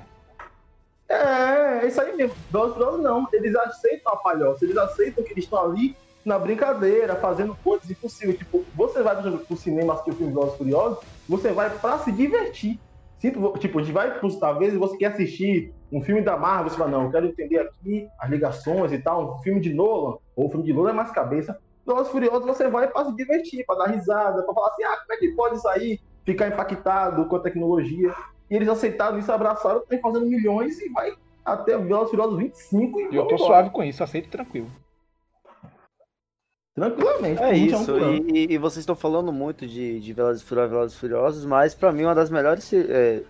É, 1.11 1.81
é 1.83 1.87
isso 1.87 2.01
aí 2.01 2.17
mesmo. 2.17 2.35
E 2.35 2.53
Furiosos 2.53 3.03
não. 3.03 3.29
Eles 3.33 3.55
aceitam 3.55 4.13
a 4.15 4.17
palhoça. 4.17 4.65
Eles 4.65 4.79
aceitam 4.79 5.23
que 5.23 5.33
eles 5.33 5.45
estão 5.45 5.63
ali 5.63 5.95
na 6.25 6.39
brincadeira, 6.39 7.17
fazendo 7.17 7.57
coisas 7.63 7.91
impossíveis. 7.91 8.39
Tipo, 8.39 8.65
você 8.75 9.03
vai 9.03 9.17
pro 9.17 9.57
cinema 9.57 9.95
assistir 9.95 10.11
o 10.11 10.15
filme 10.15 10.33
Velozes 10.33 10.57
Furiosos, 10.57 10.99
você 11.29 11.53
vai 11.53 11.71
pra 11.71 11.99
se 11.99 12.13
divertir. 12.13 12.79
Sinto, 13.19 13.53
tipo, 13.59 13.79
a 13.79 13.83
gente 13.83 13.93
vai, 13.93 14.19
vezes 14.59 14.79
você 14.79 14.97
quer 14.97 15.13
assistir 15.13 15.73
um 15.93 16.03
filme 16.03 16.23
da 16.23 16.37
Marvel, 16.37 16.71
você 16.71 16.77
fala, 16.77 16.91
não, 16.91 17.05
eu 17.05 17.11
quero 17.11 17.27
entender 17.27 17.59
aqui 17.59 18.09
as 18.19 18.31
ligações 18.31 18.93
e 18.93 18.99
tal, 18.99 19.37
um 19.37 19.43
filme 19.43 19.61
de 19.61 19.73
Nolan, 19.73 20.17
ou 20.35 20.47
um 20.47 20.51
filme 20.51 20.65
de 20.65 20.73
Nolan 20.73 20.91
é 20.91 20.95
mais 20.95 21.11
cabeça. 21.13 21.57
Velozes 21.87 22.11
Furiosos 22.11 22.47
você 22.47 22.69
vai 22.69 22.89
pra 22.89 23.05
se 23.05 23.15
divertir, 23.15 23.65
pra 23.67 23.77
dar 23.77 23.87
risada, 23.87 24.43
pra 24.43 24.55
falar 24.55 24.69
assim, 24.69 24.85
ah, 24.85 24.97
como 24.97 25.13
é 25.13 25.17
que 25.19 25.29
pode 25.37 25.61
sair, 25.61 26.01
ficar 26.25 26.49
impactado 26.49 27.27
com 27.27 27.37
a 27.37 27.41
tecnologia. 27.41 28.13
E 28.51 28.57
eles 28.57 28.69
aceitaram 28.69 29.19
isso, 29.19 29.31
abraçaram, 29.31 29.81
estão 29.81 30.01
fazendo 30.01 30.27
milhões 30.27 30.81
e 30.81 30.89
vai 30.89 31.13
até 31.45 31.77
Velozes 31.77 32.11
Furiosos 32.11 32.39
25 32.39 33.01
e 33.01 33.05
eu 33.05 33.11
tô 33.11 33.35
embora. 33.35 33.39
suave 33.39 33.71
com 33.71 33.85
isso, 33.85 34.03
aceito 34.03 34.31
tranquilo. 34.31 34.71
Tranquilamente. 36.75 37.43
É 37.43 37.49
um 37.49 37.53
isso, 37.53 37.99
e, 38.35 38.55
e 38.55 38.59
vocês 38.59 38.79
estão 38.79 38.97
falando 38.97 39.31
muito 39.31 39.67
de, 39.67 40.01
de 40.01 40.13
Velozes 40.13 40.43
e 40.43 40.45
Furiosos, 40.45 40.71
Velozes 40.73 40.99
Furiosos, 40.99 41.45
mas 41.45 41.75
pra 41.75 41.93
mim 41.93 42.05
uma 42.05 42.15
das 42.15 42.31
melhores 42.31 42.73
é, 42.73 43.23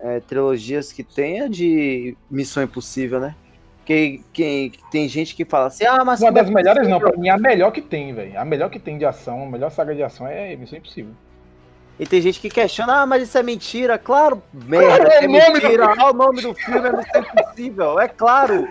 é, 0.00 0.20
trilogias 0.20 0.92
que 0.92 1.04
tem 1.04 1.42
é 1.42 1.48
de 1.48 2.16
Missão 2.28 2.62
Impossível, 2.62 3.20
né? 3.20 3.36
Que, 3.84 4.20
que, 4.32 4.70
que 4.70 4.90
tem 4.90 5.08
gente 5.08 5.34
que 5.34 5.44
fala 5.44 5.66
assim, 5.66 5.84
ah, 5.84 6.04
mas... 6.04 6.20
Uma 6.20 6.30
é 6.30 6.32
das 6.32 6.50
melhores 6.50 6.88
não, 6.88 6.98
pra 6.98 7.16
mim 7.16 7.28
é 7.28 7.32
a 7.32 7.38
melhor 7.38 7.70
que 7.70 7.80
tem, 7.80 8.12
velho. 8.12 8.38
A 8.38 8.44
melhor 8.44 8.68
que 8.68 8.78
tem 8.78 8.98
de 8.98 9.04
ação, 9.04 9.44
a 9.44 9.46
melhor 9.46 9.70
saga 9.70 9.94
de 9.94 10.02
ação 10.02 10.26
é 10.26 10.54
Missão 10.56 10.78
Impossível. 10.78 11.12
E 12.00 12.06
tem 12.06 12.20
gente 12.20 12.40
que 12.40 12.48
questiona, 12.48 13.02
ah, 13.02 13.06
mas 13.06 13.22
isso 13.24 13.36
é 13.36 13.42
mentira. 13.42 13.98
Claro, 13.98 14.42
merda, 14.52 15.08
é 15.12 15.24
é, 15.24 15.28
o 15.28 15.30
nome 15.30 15.60
do 15.60 15.62
mentira. 15.62 15.86
Olha 15.86 16.04
o 16.06 16.12
nome 16.14 16.42
do 16.42 16.54
filme, 16.54 16.88
é 16.88 16.96
Missão 16.96 17.22
Impossível, 17.22 18.00
é 18.00 18.08
claro. 18.08 18.66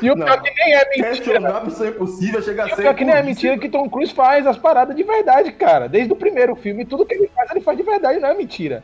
E 0.00 0.10
o 0.10 0.14
Não. 0.14 0.24
pior 0.24 0.40
que 0.42 0.50
nem 0.54 0.74
é 0.74 0.88
mentira. 0.90 1.08
Questionar 1.10 1.64
Missão 1.64 1.88
Impossível 1.88 2.42
chega 2.42 2.64
a 2.64 2.68
E 2.68 2.72
o 2.72 2.76
ser. 2.76 2.82
pior 2.82 2.94
que 2.94 3.04
nem 3.04 3.14
é 3.14 3.22
mentira 3.22 3.58
que 3.58 3.68
Tom 3.68 3.88
Cruise 3.90 4.14
faz 4.14 4.46
as 4.46 4.56
paradas 4.56 4.94
de 4.94 5.02
verdade, 5.02 5.50
cara. 5.52 5.88
Desde 5.88 6.12
o 6.12 6.16
primeiro 6.16 6.54
filme, 6.54 6.84
tudo 6.84 7.04
que 7.04 7.14
ele 7.14 7.28
faz, 7.34 7.50
ele 7.50 7.60
faz 7.60 7.76
de 7.76 7.82
verdade, 7.82 8.20
não 8.20 8.28
é 8.28 8.34
mentira. 8.34 8.82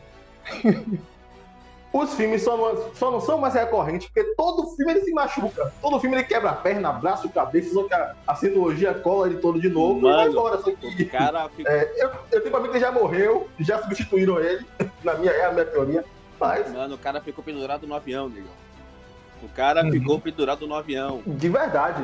Os 1.93 2.15
filmes 2.15 2.43
só 2.45 2.57
não, 2.57 2.95
só 2.95 3.11
não 3.11 3.21
são 3.21 3.39
mais 3.39 3.55
recorrentes, 3.55 4.09
porque 4.09 4.35
todo 4.37 4.65
filme 4.77 4.93
ele 4.93 5.01
se 5.01 5.13
machuca. 5.13 5.73
Todo 5.83 5.99
filme 5.99 6.17
ele 6.17 6.23
quebra 6.25 6.51
a 6.51 6.55
perna, 6.55 6.93
braço, 6.93 7.29
cabeça, 7.29 7.75
só 7.75 7.83
que 7.83 7.93
a, 7.95 8.15
a 8.29 8.35
cirurgia 8.37 8.95
cola 8.95 9.27
ele 9.27 9.39
todo 9.39 9.61
de 9.61 9.69
novo 9.69 9.99
e 9.99 10.03
vai 10.03 10.13
Mano, 10.13 10.31
embora. 10.31 10.59
Só 10.59 10.71
O 10.71 10.77
que 10.77 11.05
cara 11.05 11.49
fica. 11.49 11.69
é, 11.69 11.93
eu, 11.97 12.11
eu 12.31 12.41
tenho 12.43 12.51
pra 12.53 12.61
mim 12.61 12.69
que 12.69 12.75
ele 12.77 12.81
já 12.85 12.93
morreu, 12.93 13.49
já 13.59 13.83
substituíram 13.83 14.39
ele. 14.39 14.65
Na 15.03 15.15
minha, 15.15 15.33
é 15.33 15.47
a 15.47 15.53
minha 15.53 15.65
teoria. 15.65 16.05
Mas, 16.39 16.73
Mano, 16.73 16.95
o 16.95 16.99
cara 16.99 17.21
ficou 17.21 17.43
pendurado 17.43 17.89
no 17.89 17.95
avião, 17.95 18.29
negão. 18.29 18.49
O 19.43 19.49
cara 19.49 19.85
Uhum. 19.85 19.93
ficou 19.93 20.21
pendurado 20.21 20.67
no 20.67 20.75
avião. 20.75 21.23
de 21.27 21.49
verdade. 21.49 22.03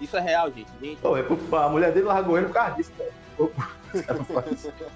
Isso 0.00 0.16
é 0.16 0.20
real, 0.20 0.50
gente. 0.50 0.68
gente 0.80 0.96
Pô, 1.00 1.16
é 1.16 1.22
por- 1.22 1.38
a 1.56 1.68
mulher 1.68 1.92
dele 1.92 2.06
largou 2.06 2.36
ele 2.38 2.46
por 2.46 2.54
causa 2.54 2.74
disso, 2.74 2.92
velho. 2.96 3.10
Não 3.38 4.24
foi 4.28 4.42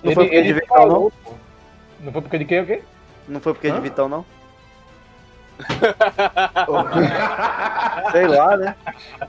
Ele, 0.02 0.14
porque 0.14 0.34
ele 0.36 0.46
de 0.48 0.52
Vitão, 0.54 0.76
falou, 0.76 1.12
pô. 1.22 1.32
Não 2.00 2.12
foi 2.12 2.22
porque 2.22 2.38
de 2.38 2.44
quê, 2.44 2.60
o 2.60 2.66
quê? 2.66 2.82
Não 3.28 3.40
foi 3.40 3.52
porque 3.54 3.68
é 3.68 3.70
de 3.70 3.76
Hã? 3.76 3.80
Vitão, 3.80 4.08
não? 4.08 4.24
Sei 8.12 8.26
lá, 8.26 8.56
né? 8.56 8.74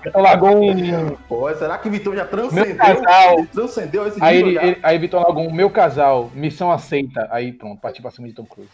Então 0.06 0.22
largou 0.22 0.62
um. 0.62 1.15
Pô, 1.27 1.54
será 1.54 1.77
que 1.77 1.89
Vitão 1.89 2.15
já 2.15 2.24
Meu 2.24 2.32
transcendeu? 2.32 2.75
casal. 2.77 3.39
Ele 3.39 3.48
transcendeu 3.48 4.08
esse 4.08 4.24
Aí, 4.24 4.38
ele, 4.39 4.58
ele- 4.58 4.80
aí 4.82 4.98
Vitor 4.98 5.22
largou 5.22 5.48
um 5.48 5.54
meu 5.54 5.70
casal, 5.70 6.32
missão 6.34 6.72
aceita. 6.72 7.27
Aí 7.32 7.51
pronto, 7.51 7.80
partiu 7.80 8.01
pra 8.01 8.12
cima 8.12 8.27
de 8.27 8.34
Tom 8.34 8.46
Cruise. 8.46 8.70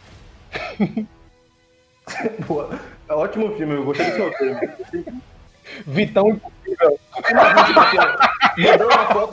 É 2.24 2.28
ótimo 3.14 3.54
filme, 3.56 3.74
eu 3.74 3.84
gostei 3.84 4.06
desse 4.06 4.20
roteiro. 4.20 4.58
Vitão, 5.86 6.40
Mandou 8.58 8.86
uma 8.88 9.06
foto 9.06 9.32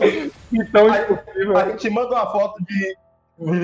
Vitão 0.51 0.91
Aí- 0.91 1.03
impossível. 1.03 1.57
A 1.57 1.69
gente 1.69 1.89
manda 1.89 2.09
uma 2.15 2.31
foto 2.31 2.63
de. 2.63 2.95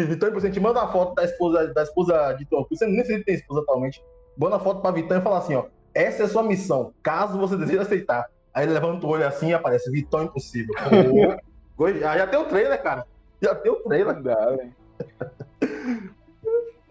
Vitão, 0.05 0.35
a 0.35 0.39
gente 0.39 0.59
manda 0.59 0.81
uma 0.81 0.91
foto 0.91 1.15
da 1.15 1.23
esposa, 1.23 1.73
da 1.73 1.83
esposa 1.83 2.33
de 2.33 2.45
Tom 2.45 2.63
Cruise. 2.65 2.79
Você 2.83 2.87
nem 2.87 2.95
sei 2.97 3.05
se 3.05 3.13
ele 3.13 3.23
tem 3.23 3.35
esposa 3.35 3.61
atualmente. 3.61 4.03
Manda 4.37 4.55
uma 4.55 4.63
foto 4.63 4.81
pra 4.81 4.91
Vitão 4.91 5.17
e 5.17 5.21
fala 5.21 5.37
assim: 5.39 5.55
ó. 5.55 5.65
Essa 5.93 6.23
é 6.23 6.25
a 6.25 6.29
sua 6.29 6.43
missão, 6.43 6.93
caso 7.01 7.37
você 7.37 7.55
deseje 7.55 7.79
aceitar. 7.79 8.25
Aí 8.53 8.65
ele 8.65 8.73
levanta 8.73 9.05
o 9.05 9.09
olho 9.09 9.25
assim 9.25 9.49
e 9.49 9.53
aparece: 9.53 9.89
Vitão 9.91 10.23
Impossível. 10.23 10.73
Pô, 11.77 11.91
já, 11.91 12.17
já 12.17 12.27
tem 12.27 12.39
o 12.39 12.45
trailer, 12.45 12.81
cara. 12.81 13.05
Já 13.41 13.53
tem 13.55 13.71
o 13.71 13.75
trailer. 13.77 14.21
Dá, 14.21 14.35
velho. 14.51 14.73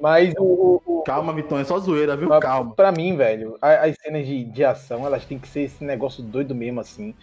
Mas 0.05 0.35
o, 0.39 0.83
o, 0.85 1.03
Calma, 1.03 1.33
Vitão, 1.33 1.59
é 1.59 1.65
só 1.65 1.79
zoeira, 1.79 2.15
viu? 2.15 2.29
Calma. 2.39 2.75
pra 2.75 2.93
mim, 2.93 3.17
velho, 3.17 3.57
as 3.63 3.97
cenas 3.97 4.27
de, 4.27 4.45
de 4.45 4.63
ação, 4.63 5.07
elas 5.07 5.25
têm 5.25 5.39
que 5.39 5.49
ser 5.49 5.63
esse 5.63 5.83
negócio 5.83 6.23
doido 6.23 6.55
mesmo, 6.55 6.79
assim. 6.79 7.15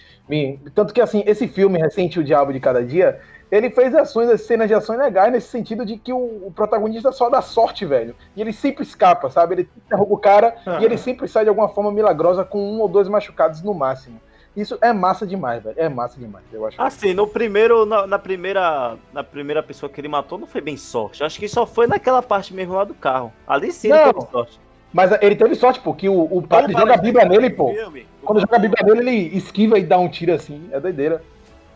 Tanto 0.74 0.92
que, 0.92 1.00
assim, 1.00 1.22
esse 1.28 1.48
filme 1.48 1.78
recente, 1.78 2.20
O 2.20 2.24
Diabo 2.24 2.52
de 2.52 2.60
Cada 2.60 2.84
Dia, 2.84 3.20
ele 3.52 3.70
fez 3.70 3.94
ações, 3.94 4.30
as 4.30 4.42
cenas 4.42 4.68
de 4.68 4.74
ações 4.74 4.98
legais, 4.98 5.32
nesse 5.32 5.50
sentido 5.50 5.86
de 5.86 5.96
que 5.96 6.12
o, 6.12 6.48
o 6.48 6.52
protagonista 6.56 7.12
só 7.12 7.30
dá 7.30 7.40
sorte, 7.40 7.86
velho. 7.86 8.16
E 8.36 8.42
ele 8.42 8.52
sempre 8.52 8.82
escapa, 8.82 9.30
sabe? 9.30 9.54
Ele 9.54 9.70
derruba 9.88 10.16
o 10.16 10.18
cara 10.18 10.56
e 10.80 10.84
ele 10.84 10.98
sempre 10.98 11.28
sai 11.28 11.44
de 11.44 11.50
alguma 11.50 11.70
forma 11.70 11.92
milagrosa 11.92 12.44
com 12.44 12.58
um 12.58 12.82
ou 12.82 12.88
dois 12.88 13.08
machucados 13.08 13.62
no 13.62 13.76
máximo. 13.76 14.20
Isso 14.56 14.78
é 14.82 14.92
massa 14.92 15.26
demais, 15.26 15.64
velho. 15.64 15.76
É 15.78 15.88
massa 15.88 16.20
demais, 16.20 16.44
eu 16.52 16.66
acho. 16.66 16.82
Assim, 16.82 17.14
no 17.14 17.26
primeiro, 17.26 17.86
na, 17.86 18.06
na 18.06 18.20
primeira, 18.20 18.98
na 19.14 19.24
primeira 19.24 19.64
pessoa 19.64 19.90
que 19.90 20.02
ele 20.02 20.10
matou, 20.10 20.38
não 20.38 20.46
foi 20.46 20.60
bem 20.60 20.76
sorte. 20.76 21.24
Acho 21.24 21.40
que 21.40 21.48
só 21.48 21.66
foi 21.66 21.88
naquela 21.88 22.22
parte 22.22 22.54
mesmo 22.54 22.74
lá 22.74 22.84
do 22.84 22.94
carro. 22.94 23.32
Ali 23.48 23.72
sim 23.72 23.88
ele 23.90 23.98
Não. 24.06 24.14
teve 24.14 24.32
sorte. 24.32 24.60
Mas 24.94 25.12
ele 25.22 25.36
teve 25.38 25.56
sorte, 25.56 25.80
pô, 25.80 25.94
que 25.94 26.10
o, 26.10 26.24
o 26.24 26.42
padre 26.42 26.74
joga 26.74 26.96
a 26.96 26.98
Bíblia 26.98 27.24
nele, 27.26 27.50
pô. 27.50 27.74
Filme, 27.74 28.06
Quando 28.24 28.42
joga 28.42 28.58
a 28.58 28.60
Bíblia 28.60 28.84
nele, 28.84 29.10
ele 29.10 29.38
esquiva 29.38 29.80
e 29.80 29.84
dá 29.84 29.98
um 29.98 30.10
tiro 30.10 30.34
assim. 30.34 30.68
É 30.70 30.82
doideira. 30.82 31.24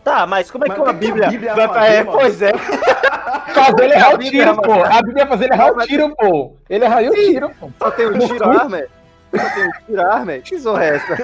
Tá, 0.04 0.26
mas 0.26 0.50
como 0.50 0.64
é 0.64 0.68
Mas 0.68 0.76
que 0.76 0.82
uma 0.84 0.92
Bíblia, 0.92 1.28
Bíblia 1.28 1.54
vai 1.54 1.66
fazer, 1.66 1.94
é? 1.94 2.04
Pois 2.04 2.42
é. 2.42 2.52
fazer 2.56 3.84
ele 3.84 3.94
errar 3.94 4.14
o 4.14 4.18
tiro, 4.18 4.62
pô. 4.62 4.72
A 4.72 5.02
Bíblia 5.02 5.22
ia 5.22 5.26
fazer 5.26 5.44
ele 5.46 5.54
errar 5.54 5.72
o 5.72 5.78
tiro, 5.78 6.14
pô. 6.14 6.52
Ele 6.68 6.84
erraria 6.84 7.10
o 7.10 7.14
tiro, 7.14 7.50
pô. 7.58 7.70
Só 7.78 7.90
tem 7.90 8.06
um 8.06 8.18
tiro 8.18 8.48
arma. 8.48 8.82
Só 9.38 9.50
tem 9.54 9.66
um 9.66 9.70
tiro 9.86 10.00
arma. 10.02 10.32
Que 10.38 10.58
zorra 10.58 10.84
é 10.84 10.96
essa? 10.96 11.16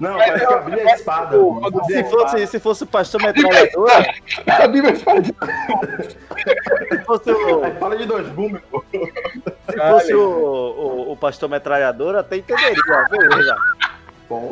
Não, 0.00 0.16
parece 0.16 0.46
que 0.46 0.52
a 0.52 0.58
Bíblia 0.58 0.82
é 0.90 0.94
espada. 0.94 1.36
Quando- 1.38 1.66
A 1.66 1.70
Bíblia 1.70 1.84
Se 1.86 1.94
é 1.98 2.04
fosse, 2.04 2.46
se 2.46 2.60
fosse 2.60 2.82
o 2.84 2.86
pastor 2.86 3.22
metralhadora, 3.22 4.14
A 4.46 4.68
Bíblia 4.68 4.96
fala 4.96 5.20
de 5.20 5.28
se 5.28 6.98
fosse 7.04 7.30
o, 7.30 7.74
fala 7.78 7.96
de 7.96 8.06
dois 8.06 8.28
gumes, 8.30 8.60
pô. 8.70 8.84
se 8.90 9.76
fosse 9.90 10.14
o, 10.14 10.20
o, 10.28 11.12
o 11.12 11.16
pastor 11.16 11.48
metralhadora, 11.48 12.20
até 12.20 12.36
entenderia. 12.36 12.74
Beleza. 13.10 13.56
Bom, 14.28 14.50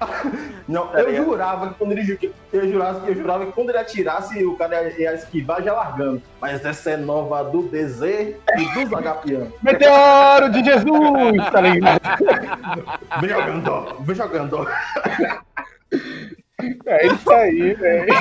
Não, 0.68 0.86
Tá 0.86 1.00
eu 1.00 1.06
ligado? 1.10 1.24
jurava 1.24 1.68
que 1.68 1.74
quando 1.74 1.92
ele 1.92 2.32
eu 2.52 2.68
jurava, 2.70 3.08
eu 3.08 3.14
jurava 3.14 3.46
que 3.46 3.52
quando 3.52 3.70
ele 3.70 3.78
atirasse, 3.78 4.44
o 4.44 4.56
cara 4.56 4.82
ia, 4.82 5.00
ia 5.00 5.14
esquivar 5.14 5.62
já 5.62 5.72
largando. 5.72 6.22
Mas 6.40 6.64
essa 6.64 6.90
é 6.92 6.96
nova 6.96 7.42
do 7.44 7.62
DZ 7.62 8.00
e 8.02 8.64
dos 8.74 8.92
Agapianos. 8.92 9.48
Meteoro 9.62 10.50
de 10.50 10.64
Jesus, 10.64 11.50
tá 11.52 11.60
ligado? 11.60 12.00
Vem 13.20 13.30
jogando, 13.30 13.96
vem 14.04 14.16
jogando. 14.16 14.68
É 16.86 17.06
isso 17.06 17.30
aí, 17.32 17.74
velho. 17.74 18.12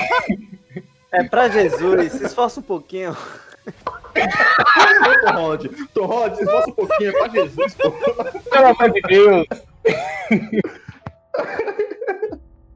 É 1.11 1.23
pra 1.23 1.49
Jesus, 1.49 2.11
se 2.13 2.25
esforça 2.25 2.59
um 2.59 2.63
pouquinho. 2.63 3.15
Ô, 4.15 5.27
Torrod, 5.27 5.69
Torrod, 5.93 6.35
se 6.35 6.45
fosse 6.45 6.69
um 6.71 6.73
pouquinho, 6.73 7.09
é 7.09 7.11
pra 7.13 7.27
Jesus, 7.29 7.75
pô. 7.75 7.91
Pelo 7.91 8.65
amor 8.67 8.91
de 8.91 9.01
Deus. 9.01 9.47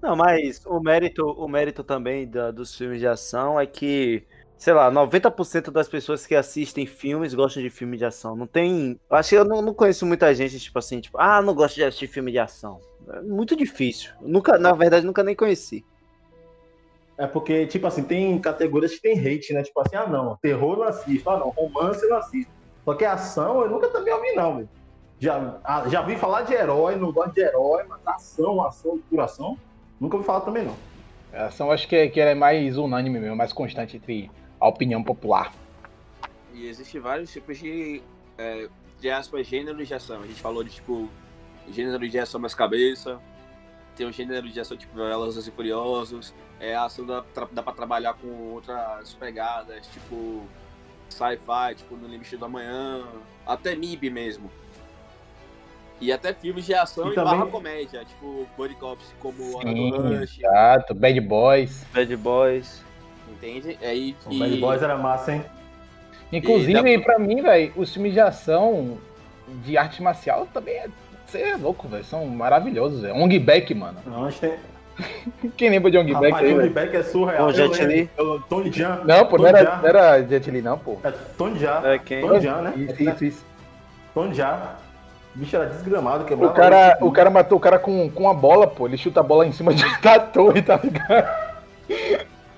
Não, 0.02 0.16
mas 0.18 0.62
o 0.66 0.80
mérito, 0.82 1.26
o 1.26 1.48
mérito 1.48 1.84
também 1.84 2.28
da- 2.28 2.52
dos 2.52 2.76
filmes 2.76 3.00
de 3.00 3.08
ação 3.08 3.58
é 3.58 3.66
que, 3.66 4.24
sei 4.58 4.74
lá, 4.74 4.92
90% 4.92 5.72
das 5.72 5.88
pessoas 5.88 6.28
que 6.28 6.36
assistem 6.36 6.86
filmes 6.86 7.34
gostam 7.34 7.64
de 7.64 7.70
filme 7.70 7.96
de 7.98 8.04
ação. 8.04 8.36
Não 8.36 8.46
tem. 8.46 9.00
Eu 9.10 9.16
acho 9.16 9.30
que 9.30 9.36
eu 9.36 9.46
não, 9.46 9.62
não 9.62 9.74
conheço 9.74 10.06
muita 10.06 10.34
gente, 10.36 10.60
tipo 10.60 10.78
assim, 10.78 11.00
tipo, 11.00 11.18
ah, 11.18 11.42
não 11.42 11.56
gosto 11.56 11.76
de 11.76 11.86
assistir 11.86 12.08
filme 12.08 12.32
de 12.34 12.40
ação. 12.40 12.82
É 13.14 13.22
muito 13.22 13.56
difícil. 13.56 14.12
Nunca, 14.22 14.58
na 14.58 14.74
verdade, 14.74 15.06
nunca 15.06 15.24
nem 15.24 15.36
conheci. 15.36 15.86
É 17.18 17.26
porque, 17.28 17.66
tipo 17.68 17.88
assim, 17.88 18.04
tem 18.04 18.38
categorias 18.40 18.96
que 18.96 19.02
tem 19.02 19.18
hate, 19.18 19.54
né? 19.54 19.64
Tipo 19.64 19.82
assim, 19.82 19.96
ah 19.96 20.08
não, 20.08 20.36
terror 20.42 20.74
eu 20.74 20.80
não 20.80 20.88
assisto, 20.88 21.30
ah 21.30 21.38
não, 21.40 21.50
romance 21.50 22.04
eu 22.04 22.10
não 22.10 22.18
assisto. 22.18 22.52
Só 22.84 22.94
que 22.94 23.06
ação 23.06 23.62
eu 23.62 23.70
nunca 23.70 23.88
também 23.88 24.14
ouvi, 24.14 24.34
não, 24.34 24.56
velho. 24.58 24.70
Já, 25.24 25.58
ah, 25.64 25.88
já 25.88 26.02
vi 26.02 26.18
falar 26.18 26.42
de 26.42 26.54
herói, 26.54 26.98
não 26.98 27.10
gosto 27.10 27.34
de 27.34 27.40
herói, 27.40 27.86
mas 27.88 28.06
ação, 28.06 28.62
ação, 28.62 29.00
curação, 29.10 29.58
nunca 29.98 30.18
ouvi 30.18 30.26
falar 30.28 30.42
também, 30.42 30.66
não. 30.66 30.76
A 31.32 31.46
ação 31.46 31.72
acho 31.72 31.88
que, 31.88 31.96
é- 31.96 32.10
que 32.10 32.20
ela 32.20 32.32
é 32.32 32.36
mais 32.36 32.78
unânime 32.78 33.22
mesmo, 33.22 33.34
mais 33.34 33.54
constante 33.54 33.96
entre 33.96 34.30
a 34.60 34.68
opinião 34.68 35.02
popular. 35.02 35.54
E 36.54 36.68
existem 36.68 37.00
vários 37.00 37.32
tipos 37.32 37.58
de, 37.58 38.04
é, 38.38 38.68
de 39.00 39.10
aspas, 39.10 39.48
gêneros 39.48 39.88
de 39.88 39.94
ação. 39.94 40.22
A 40.22 40.28
gente 40.28 40.42
falou 40.42 40.62
de, 40.62 40.72
tipo, 40.72 41.08
gênero 41.70 42.06
de 42.10 42.20
ação 42.20 42.42
mais 42.42 42.54
cabeça. 42.54 43.18
Tem 43.96 44.06
o 44.06 44.12
gênero 44.12 44.50
de 44.50 44.60
ação, 44.60 44.76
tipo, 44.76 44.94
Velozes 44.94 45.48
e 45.48 45.52
Furiosos. 45.52 46.34
É, 46.60 46.76
a 46.76 46.84
ação 46.84 47.06
dá, 47.06 47.24
dá 47.50 47.64
pra 47.64 47.72
trabalhar 47.72 48.14
com 48.16 48.28
outras 48.52 49.14
pegadas, 49.14 49.88
tipo, 49.88 50.44
sci-fi, 51.08 51.76
tipo, 51.78 51.96
No 51.96 52.10
Limite 52.10 52.36
do 52.36 52.44
Amanhã. 52.44 53.08
Até 53.48 53.74
MIB 53.74 54.10
mesmo. 54.10 54.52
E 56.02 56.12
até 56.12 56.34
filmes 56.34 56.66
de 56.66 56.74
ação 56.74 57.08
E 57.10 57.12
e, 57.12 57.16
também- 57.16 57.38
barra 57.40 57.46
comédia, 57.50 58.04
tipo, 58.06 58.46
Body 58.58 58.76
Cops, 58.76 59.06
como 59.20 59.62
Sim, 59.62 59.92
Rush, 59.92 60.40
exato. 60.40 60.94
Bad 60.94 61.20
Boys. 61.22 61.86
Bad 61.94 62.16
Boys. 62.18 62.84
entende? 63.32 63.78
Aí, 63.82 64.16
O 64.26 64.38
Bad 64.38 64.58
Boys 64.58 64.82
era 64.82 64.98
massa, 64.98 65.34
hein? 65.34 65.46
Inclusive, 66.32 66.72
E 66.94 66.98
dá 66.98 67.04
pra 67.04 67.20
mim, 67.20 67.42
velho, 67.42 67.72
os 67.76 67.94
filmes 67.94 68.14
de 68.14 68.20
ação 68.20 68.98
de 69.64 69.78
arte 69.78 70.02
marcial 70.02 70.48
também 70.54 70.76
é. 70.76 70.88
Você 71.28 71.40
é 71.42 71.56
louco, 71.56 71.88
velho. 71.88 72.04
São 72.04 72.26
maravilhosos, 72.28 73.02
velho. 73.02 73.16
Ong 73.16 73.40
Bak, 73.40 73.74
mano. 73.74 74.00
Não, 74.06 74.26
a 74.26 74.30
gente 74.30 74.40
tem. 74.42 74.54
Quem 75.58 75.70
lembra 75.70 75.90
de 75.90 75.98
Ong 75.98 76.14
aí, 76.16 76.32
Tony 76.32 76.54
velho? 76.54 76.72
Beck 76.72 76.96
é 76.96 77.04
surreal. 77.04 77.50
Eu 77.50 77.54
Jet. 77.54 77.84
Li. 77.86 78.10
Tony 78.50 78.72
Jaa. 78.72 79.02
Não, 79.06 79.26
pô, 79.26 79.38
não 79.38 79.48
era, 79.48 79.78
não 79.78 79.88
era 79.88 80.22
Jet 80.24 80.52
Li, 80.52 80.62
não, 80.62 80.78
pô. 80.78 80.98
É, 81.04 81.12
Tony 81.38 81.58
Jaa. 81.60 81.82
É 81.86 81.98
quem? 82.00 82.22
Tony 82.22 82.42
Jaa, 82.42 82.62
né? 82.62 82.74
Isso, 82.78 83.04
isso, 83.04 83.26
isso. 83.26 83.46
Tony 84.14 84.34
Jaa. 84.36 84.78
O 85.36 85.40
bicho 85.40 85.56
era 85.56 85.66
desgramado, 85.66 86.26
O 86.36 86.54
cara, 86.54 86.98
o 87.02 87.12
cara 87.12 87.30
matou 87.30 87.58
o 87.58 87.62
cara 87.62 87.80
com, 87.80 88.10
com 88.10 88.30
a 88.30 88.34
bola, 88.34 88.68
pô. 88.68 88.86
Ele 88.86 88.98
chuta 88.98 89.20
a 89.20 89.24
bola 89.24 89.46
em 89.48 89.52
cima 89.52 89.74
de, 89.74 89.84
da 90.02 90.20
torre, 90.20 90.62
tá 90.62 90.80
ligado? 90.82 91.54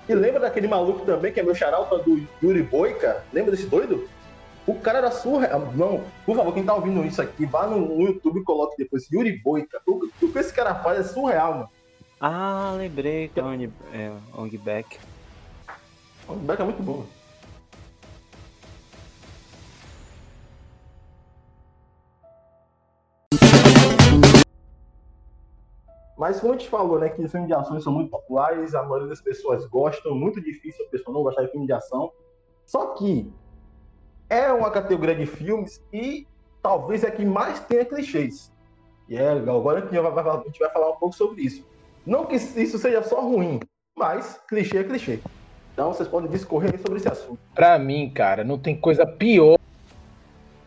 E 0.07 0.13
lembra 0.13 0.41
daquele 0.41 0.67
maluco 0.67 1.05
também, 1.05 1.31
que 1.31 1.39
é 1.39 1.43
meu 1.43 1.55
xaralpa 1.55 1.97
do 1.99 2.21
Yuri 2.43 2.63
Boica? 2.63 3.23
Lembra 3.31 3.51
desse 3.51 3.67
doido? 3.67 4.07
O 4.67 4.75
cara 4.75 4.97
era 4.97 5.11
surreal. 5.11 5.71
Não, 5.73 6.03
por 6.25 6.35
favor, 6.35 6.53
quem 6.53 6.63
tá 6.63 6.73
ouvindo 6.73 7.05
isso 7.05 7.21
aqui, 7.21 7.45
vá 7.45 7.65
no, 7.65 7.79
no 7.79 8.01
YouTube 8.07 8.39
e 8.39 8.43
coloque 8.43 8.75
depois 8.77 9.09
Yuri 9.11 9.37
Boica. 9.37 9.79
O, 9.87 10.09
o 10.21 10.31
que 10.31 10.39
esse 10.39 10.53
cara 10.53 10.75
faz 10.75 10.99
é 10.99 11.03
surreal, 11.03 11.53
mano. 11.53 11.69
Ah, 12.19 12.73
lembrei. 12.77 13.29
que 13.29 13.39
é 13.39 13.43
Ong, 13.43 13.69
é, 13.93 14.11
Ong 14.35 14.57
Back. 14.57 14.97
Beck 16.27 16.61
é 16.61 16.65
muito 16.65 16.81
bom. 16.81 17.05
Mas 26.17 26.39
como 26.39 26.53
a 26.53 26.57
gente 26.57 26.69
falou, 26.69 26.99
né, 26.99 27.09
que 27.09 27.27
filmes 27.27 27.47
de 27.47 27.53
ação 27.53 27.79
são 27.81 27.91
muito 27.91 28.09
populares, 28.09 28.73
a 28.73 28.83
maioria 28.83 29.07
das 29.09 29.21
pessoas 29.21 29.65
gostam, 29.65 30.15
muito 30.15 30.41
difícil 30.41 30.85
a 30.85 30.89
pessoa 30.89 31.13
não 31.13 31.23
gostar 31.23 31.43
de 31.43 31.51
filme 31.51 31.65
de 31.67 31.73
ação. 31.73 32.11
Só 32.65 32.93
que 32.93 33.29
é 34.29 34.51
uma 34.51 34.71
categoria 34.71 35.15
de 35.15 35.25
filmes 35.25 35.77
que 35.91 36.25
talvez 36.61 37.03
é 37.03 37.11
que 37.11 37.25
mais 37.25 37.59
tenha 37.61 37.85
clichês. 37.85 38.51
E 39.09 39.15
é 39.17 39.29
agora 39.29 39.81
que 39.81 39.95
a 39.95 40.01
gente 40.45 40.59
vai- 40.59 40.71
falar 40.71 40.91
um 40.91 40.95
pouco 40.95 41.15
sobre 41.15 41.41
isso. 41.41 41.65
Não 42.05 42.25
que 42.25 42.35
isso 42.35 42.77
seja 42.77 43.03
só 43.03 43.21
ruim, 43.21 43.59
mas 43.95 44.39
clichê 44.47 44.79
é 44.79 44.83
clichê. 44.83 45.19
Então 45.73 45.93
vocês 45.93 46.07
podem 46.07 46.31
discorrer 46.31 46.79
sobre 46.79 46.97
esse 46.97 47.07
assunto. 47.09 47.37
Pra 47.53 47.77
mim, 47.77 48.09
cara, 48.09 48.43
não 48.43 48.57
tem 48.57 48.75
coisa 48.79 49.05
pior 49.05 49.57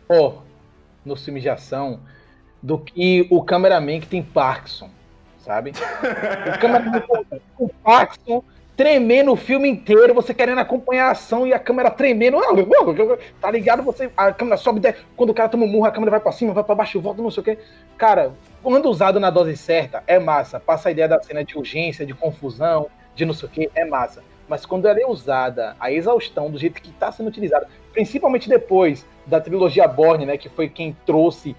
ó, 0.09 0.41
nos 1.05 1.23
filmes 1.23 1.43
de 1.43 1.49
ação 1.49 1.99
do 2.61 2.77
que 2.77 3.27
o 3.29 3.43
cameraman 3.43 3.99
que 3.99 4.07
tem 4.07 4.23
Parkinson, 4.23 4.89
sabe? 5.49 5.71
O 5.71 6.59
cameraman 6.59 7.01
com 7.55 7.67
Parkinson 7.83 8.43
tremendo 8.77 9.31
o 9.31 9.35
filme 9.35 9.67
inteiro, 9.67 10.13
você 10.13 10.31
querendo 10.31 10.59
acompanhar 10.59 11.07
a 11.07 11.11
ação 11.11 11.45
e 11.45 11.51
a 11.51 11.57
câmera 11.57 11.89
tremendo. 11.89 12.37
Tá 13.41 13.49
ligado? 13.49 13.81
Você, 13.81 14.11
a 14.15 14.31
câmera 14.31 14.57
sobe, 14.57 14.79
quando 15.17 15.31
o 15.31 15.33
cara 15.33 15.49
toma 15.49 15.65
um 15.65 15.67
murro, 15.67 15.85
a 15.85 15.91
câmera 15.91 16.11
vai 16.11 16.19
pra 16.19 16.31
cima, 16.31 16.53
vai 16.53 16.63
pra 16.63 16.75
baixo, 16.75 17.01
volta, 17.01 17.21
não 17.21 17.31
sei 17.31 17.41
o 17.41 17.43
quê. 17.43 17.57
Cara, 17.97 18.31
quando 18.61 18.87
usado 18.87 19.19
na 19.19 19.31
dose 19.31 19.57
certa, 19.57 20.03
é 20.05 20.19
massa. 20.19 20.59
Passa 20.59 20.87
a 20.87 20.91
ideia 20.91 21.07
da 21.07 21.21
cena 21.21 21.43
de 21.43 21.57
urgência, 21.57 22.05
de 22.05 22.13
confusão, 22.13 22.87
de 23.15 23.25
não 23.25 23.33
sei 23.33 23.49
o 23.49 23.51
quê, 23.51 23.71
é 23.73 23.83
massa. 23.83 24.23
Mas 24.47 24.67
quando 24.67 24.87
ela 24.87 25.01
é 25.01 25.05
usada 25.05 25.75
a 25.79 25.91
exaustão, 25.91 26.49
do 26.49 26.59
jeito 26.59 26.79
que 26.79 26.91
está 26.91 27.11
sendo 27.11 27.27
utilizada, 27.27 27.67
principalmente 27.91 28.47
depois 28.47 29.05
da 29.25 29.41
trilogia 29.41 29.87
Borne, 29.87 30.27
né, 30.27 30.37
que 30.37 30.47
foi 30.47 30.69
quem 30.69 30.95
trouxe 31.05 31.55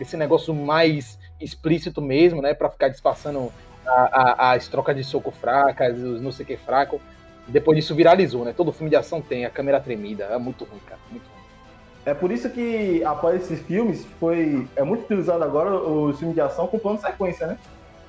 esse 0.00 0.16
negócio 0.16 0.52
mais 0.52 1.18
explícito 1.44 2.00
mesmo, 2.00 2.40
né, 2.42 2.54
para 2.54 2.70
ficar 2.70 2.88
disfarçando 2.88 3.52
a, 3.86 4.48
a, 4.48 4.52
as 4.52 4.68
trocas 4.68 4.96
de 4.96 5.04
soco 5.04 5.30
fracas, 5.30 5.98
os 5.98 6.20
não 6.20 6.32
sei 6.32 6.44
o 6.44 6.46
que 6.46 6.56
fraco. 6.56 7.00
Depois 7.46 7.76
disso 7.76 7.94
viralizou, 7.94 8.44
né? 8.44 8.54
Todo 8.56 8.72
filme 8.72 8.88
de 8.88 8.96
ação 8.96 9.20
tem 9.20 9.44
a 9.44 9.50
câmera 9.50 9.78
tremida. 9.78 10.24
É 10.24 10.38
muito 10.38 10.64
ruim, 10.64 10.80
cara. 10.86 11.00
Muito 11.10 11.24
ruim. 11.28 11.44
É 12.06 12.14
por 12.14 12.30
isso 12.30 12.50
que, 12.50 13.02
após 13.04 13.42
esses 13.42 13.60
filmes, 13.60 14.06
foi 14.18 14.66
é 14.76 14.82
muito 14.82 15.04
utilizado 15.04 15.42
agora 15.42 15.74
os 15.74 16.18
filmes 16.18 16.34
de 16.34 16.40
ação 16.40 16.66
com 16.66 16.78
plano 16.78 16.98
de 16.98 17.04
sequência, 17.04 17.46
né? 17.46 17.58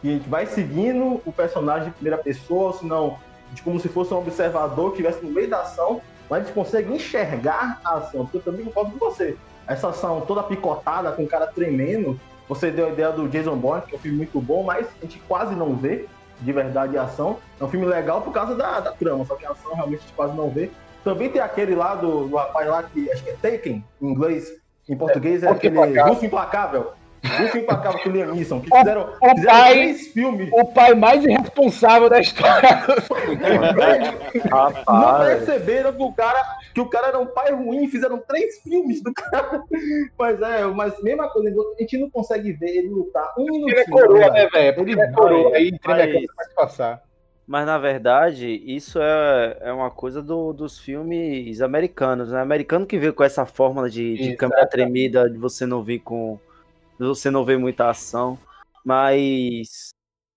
Que 0.01 0.09
a 0.09 0.13
gente 0.13 0.29
vai 0.29 0.45
seguindo 0.45 1.21
o 1.25 1.31
personagem 1.31 1.89
de 1.89 1.95
primeira 1.95 2.17
pessoa, 2.17 2.67
ou 2.67 2.73
se 2.73 2.85
não, 2.85 3.17
de 3.53 3.61
como 3.61 3.79
se 3.79 3.87
fosse 3.87 4.13
um 4.13 4.17
observador 4.17 4.91
que 4.91 5.01
estivesse 5.01 5.25
no 5.25 5.31
meio 5.31 5.49
da 5.49 5.61
ação, 5.61 6.01
mas 6.29 6.41
a 6.41 6.45
gente 6.45 6.53
consegue 6.53 6.93
enxergar 6.93 7.79
a 7.83 7.95
ação. 7.95 8.23
Porque 8.25 8.37
eu 8.37 8.41
também 8.41 8.65
concordo 8.65 8.91
com 8.91 9.09
você. 9.09 9.37
Essa 9.67 9.89
ação 9.89 10.21
toda 10.21 10.43
picotada, 10.43 11.11
com 11.11 11.23
o 11.23 11.27
cara 11.27 11.47
tremendo, 11.47 12.19
você 12.47 12.69
deu 12.71 12.87
a 12.87 12.89
ideia 12.89 13.11
do 13.11 13.27
Jason 13.27 13.55
Bourne, 13.55 13.83
que 13.83 13.95
é 13.95 13.97
um 13.97 14.01
filme 14.01 14.17
muito 14.17 14.39
bom, 14.39 14.63
mas 14.63 14.87
a 15.01 15.05
gente 15.05 15.19
quase 15.27 15.55
não 15.55 15.75
vê 15.75 16.05
de 16.41 16.51
verdade 16.51 16.97
a 16.97 17.03
ação. 17.03 17.37
É 17.59 17.63
um 17.63 17.67
filme 17.67 17.85
legal 17.85 18.21
por 18.21 18.31
causa 18.31 18.55
da, 18.55 18.79
da 18.79 18.91
trama, 18.91 19.25
só 19.25 19.35
que 19.35 19.45
a 19.45 19.51
ação 19.51 19.73
realmente 19.73 19.99
a 19.99 20.01
gente 20.01 20.13
quase 20.13 20.35
não 20.35 20.49
vê. 20.49 20.69
Também 21.03 21.29
tem 21.29 21.41
aquele 21.41 21.75
lá 21.75 21.95
do, 21.95 22.27
do 22.27 22.35
rapaz 22.35 22.67
lá 22.67 22.83
que 22.83 23.11
acho 23.11 23.23
que 23.23 23.29
é 23.29 23.33
Taken, 23.33 23.83
em 24.01 24.07
inglês, 24.07 24.51
em 24.89 24.97
português 24.97 25.43
é, 25.43 25.47
É, 25.47 25.51
aquele. 25.51 26.01
Russo 26.01 26.25
Implacável. 26.25 26.93
Russo 27.25 27.57
Implacável 27.57 27.99
com 28.01 28.09
o 28.09 28.11
Liam 28.11 28.33
Neeson, 28.35 28.61
que 28.61 28.73
O- 28.73 28.77
fizeram, 28.77 29.09
o 29.21 29.29
fizeram 29.35 29.45
pai- 29.53 29.71
três 29.73 30.07
filmes. 30.07 30.49
O 30.53 30.65
pai 30.65 30.93
mais 30.95 31.23
irresponsável 31.25 32.09
da 32.09 32.19
história. 32.19 32.69
Não 34.87 35.19
perceberam 35.25 35.93
que 35.93 36.03
o 36.03 36.11
cara 36.13 36.43
que 36.73 36.81
o 36.81 36.89
cara 36.89 37.07
era 37.07 37.19
um 37.19 37.25
pai 37.25 37.53
ruim, 37.53 37.87
fizeram 37.87 38.17
três 38.17 38.59
filmes 38.61 39.01
do 39.01 39.13
cara. 39.13 39.63
Mas 40.17 40.41
é, 40.41 40.65
mas 40.65 41.01
mesma 41.01 41.29
coisa, 41.29 41.49
a 41.49 41.81
gente 41.81 41.97
não 41.97 42.09
consegue 42.09 42.51
ver 42.53 42.69
ele 42.77 42.89
lutar 42.89 43.33
um 43.37 43.45
minutinho. 43.45 43.69
Ele 43.69 43.79
é 43.79 43.85
coroa, 43.85 44.19
cara. 44.19 44.33
né, 44.33 44.49
velho? 44.51 44.81
Ele 44.89 45.01
é 45.01 45.11
coroa. 45.11 45.55
Aí 45.55 45.79
treme 45.79 46.01
a 46.01 46.05
Mas- 46.05 46.13
câmera 46.13 46.33
faz 46.35 46.53
passar. 46.53 47.01
Mas 47.47 47.65
na 47.67 47.77
verdade, 47.77 48.59
isso 48.65 48.99
é, 48.99 49.57
é 49.61 49.71
uma 49.71 49.91
coisa 49.91 50.19
do, 50.19 50.51
dos 50.51 50.79
filmes 50.79 51.61
americanos, 51.61 52.31
né? 52.31 52.41
Americano 52.41 52.87
que 52.87 52.97
veio 52.97 53.13
com 53.13 53.23
essa 53.23 53.45
fórmula 53.45 53.87
de, 53.87 54.15
de 54.17 54.35
câmera 54.35 54.65
tremida, 54.65 55.29
de 55.29 55.37
você 55.37 55.63
não 55.65 55.83
vir 55.83 55.99
com. 55.99 56.39
Você 56.99 57.29
não 57.29 57.45
ver 57.45 57.57
muita 57.57 57.89
ação. 57.89 58.37
Mas 58.83 59.93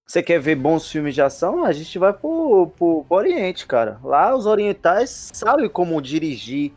você 0.06 0.22
quer 0.22 0.40
ver 0.40 0.56
bons 0.56 0.90
filmes 0.90 1.14
de 1.14 1.22
ação? 1.22 1.64
A 1.64 1.72
gente 1.72 1.98
vai 1.98 2.12
pro, 2.12 2.72
pro, 2.76 3.04
pro 3.04 3.16
Oriente, 3.16 3.66
cara. 3.66 4.00
Lá 4.02 4.34
os 4.34 4.46
orientais 4.46 5.30
sabem 5.34 5.68
como 5.68 6.00
dirigir 6.00 6.72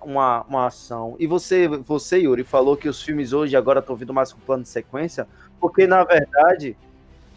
uma, 0.00 0.42
uma 0.42 0.66
ação. 0.66 1.16
E 1.18 1.26
você, 1.26 1.68
você, 1.68 2.18
Yuri, 2.18 2.44
falou 2.44 2.76
que 2.76 2.88
os 2.88 3.02
filmes 3.02 3.32
hoje 3.32 3.56
agora 3.56 3.80
estão 3.80 3.96
vindo 3.96 4.14
mais 4.14 4.32
com 4.32 4.40
plano 4.40 4.62
de 4.62 4.68
sequência, 4.68 5.26
porque 5.60 5.86
na 5.86 6.04
verdade 6.04 6.76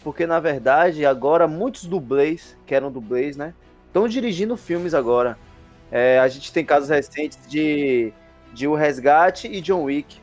porque 0.03 0.25
na 0.25 0.39
verdade 0.39 1.05
agora 1.05 1.47
muitos 1.47 1.85
dublês, 1.85 2.55
que 2.65 2.73
eram 2.73 2.91
dublês, 2.91 3.35
né, 3.35 3.53
estão 3.87 4.07
dirigindo 4.07 4.55
filmes 4.55 4.93
agora. 4.93 5.37
É, 5.91 6.19
a 6.19 6.27
gente 6.27 6.53
tem 6.53 6.63
casos 6.63 6.89
recentes 6.89 7.39
de, 7.47 8.13
de 8.53 8.67
O 8.67 8.75
Resgate 8.75 9.47
e 9.47 9.59
John 9.59 9.83
Wick, 9.83 10.21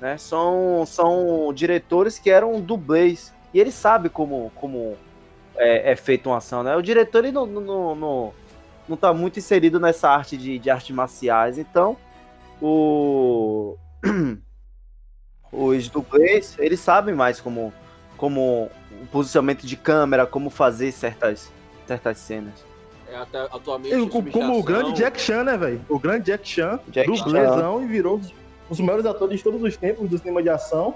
né, 0.00 0.16
são, 0.18 0.84
são 0.86 1.52
diretores 1.52 2.18
que 2.18 2.30
eram 2.30 2.60
dublês 2.60 3.32
e 3.52 3.60
ele 3.60 3.70
sabe 3.70 4.08
como, 4.08 4.50
como 4.54 4.96
é, 5.56 5.92
é 5.92 5.96
feita 5.96 6.28
uma 6.28 6.38
ação, 6.38 6.62
né, 6.62 6.76
o 6.76 6.82
diretor 6.82 7.24
ele 7.24 7.32
não, 7.32 7.46
não, 7.46 7.94
não, 7.94 8.32
não 8.88 8.96
tá 8.96 9.12
muito 9.12 9.38
inserido 9.38 9.80
nessa 9.80 10.10
arte 10.10 10.36
de, 10.36 10.58
de 10.58 10.70
artes 10.70 10.94
marciais, 10.94 11.58
então 11.58 11.96
o... 12.60 13.76
os 15.52 15.88
dublês, 15.88 16.56
eles 16.58 16.80
sabem 16.80 17.14
mais 17.14 17.40
como, 17.40 17.72
como 18.16 18.70
o 19.02 19.06
posicionamento 19.10 19.66
de 19.66 19.76
câmera, 19.76 20.26
como 20.26 20.50
fazer 20.50 20.92
certas, 20.92 21.50
certas 21.86 22.18
cenas. 22.18 22.64
É, 23.08 23.16
até 23.16 23.38
atualmente. 23.42 24.08
Como, 24.08 24.30
como 24.30 24.58
o 24.58 24.62
grande 24.62 24.92
Jack 24.92 25.20
Chan, 25.20 25.44
né, 25.44 25.56
velho? 25.56 25.80
O 25.88 25.98
grande 25.98 26.26
Jack 26.26 26.46
Chan, 26.46 26.80
Jack 26.88 27.06
dublêzão 27.06 27.82
e 27.82 27.86
virou 27.86 28.20
um 28.66 28.70
dos 28.70 28.80
maiores 28.80 29.06
atores 29.06 29.38
de 29.38 29.44
todos 29.44 29.62
os 29.62 29.76
tempos 29.76 30.08
do 30.08 30.18
cinema 30.18 30.42
de 30.42 30.48
ação. 30.48 30.94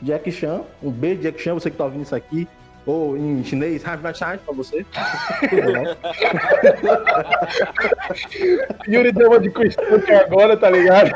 Jack 0.00 0.30
Chan, 0.32 0.62
um 0.82 0.90
beijo, 0.90 1.22
Jack 1.22 1.40
Chan, 1.40 1.54
você 1.54 1.70
que 1.70 1.76
tá 1.76 1.84
ouvindo 1.84 2.02
isso 2.02 2.14
aqui. 2.14 2.48
Ou 2.84 3.16
em 3.16 3.44
chinês, 3.44 3.82
chance 3.82 4.42
pra 4.44 4.52
você. 4.52 4.84
Yuri 8.88 9.12
deu 9.12 9.28
uma 9.28 9.38
de 9.38 9.50
costume 9.50 10.10
agora, 10.10 10.56
tá 10.56 10.68
ligado? 10.68 11.12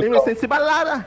Tem 0.00 0.08
você 0.08 0.34
se 0.34 0.46
balada. 0.46 1.06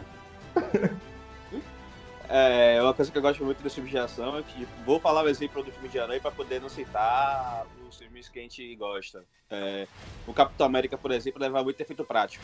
É, 2.29 2.77
uma 2.81 2.93
coisa 2.93 3.11
que 3.11 3.17
eu 3.17 3.23
gosto 3.23 3.43
muito 3.43 3.63
desse 3.63 3.75
filme 3.75 3.89
de 3.89 3.97
ação 3.97 4.37
é 4.37 4.43
que 4.43 4.67
vou 4.85 4.99
falar 4.99 5.23
o 5.23 5.29
exemplo 5.29 5.63
do 5.63 5.71
filme 5.71 5.89
de 5.89 5.99
aranha 5.99 6.21
para 6.21 6.31
poder 6.31 6.61
não 6.61 6.69
citar 6.69 7.65
os 7.93 7.97
filmes 7.97 8.29
que 8.29 8.39
a 8.39 8.41
gente 8.41 8.75
gosta. 8.75 9.23
É, 9.49 9.87
o 10.27 10.33
Capitão 10.33 10.65
América, 10.65 10.97
por 10.97 11.11
exemplo, 11.11 11.41
leva 11.41 11.63
muito 11.63 11.79
efeito 11.79 12.03
prático, 12.03 12.43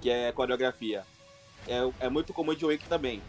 que 0.00 0.10
é 0.10 0.30
coreografia. 0.32 1.04
É, 1.66 2.06
é 2.06 2.08
muito 2.08 2.32
comum 2.32 2.54
de 2.54 2.64
Wake 2.64 2.86
também. 2.88 3.20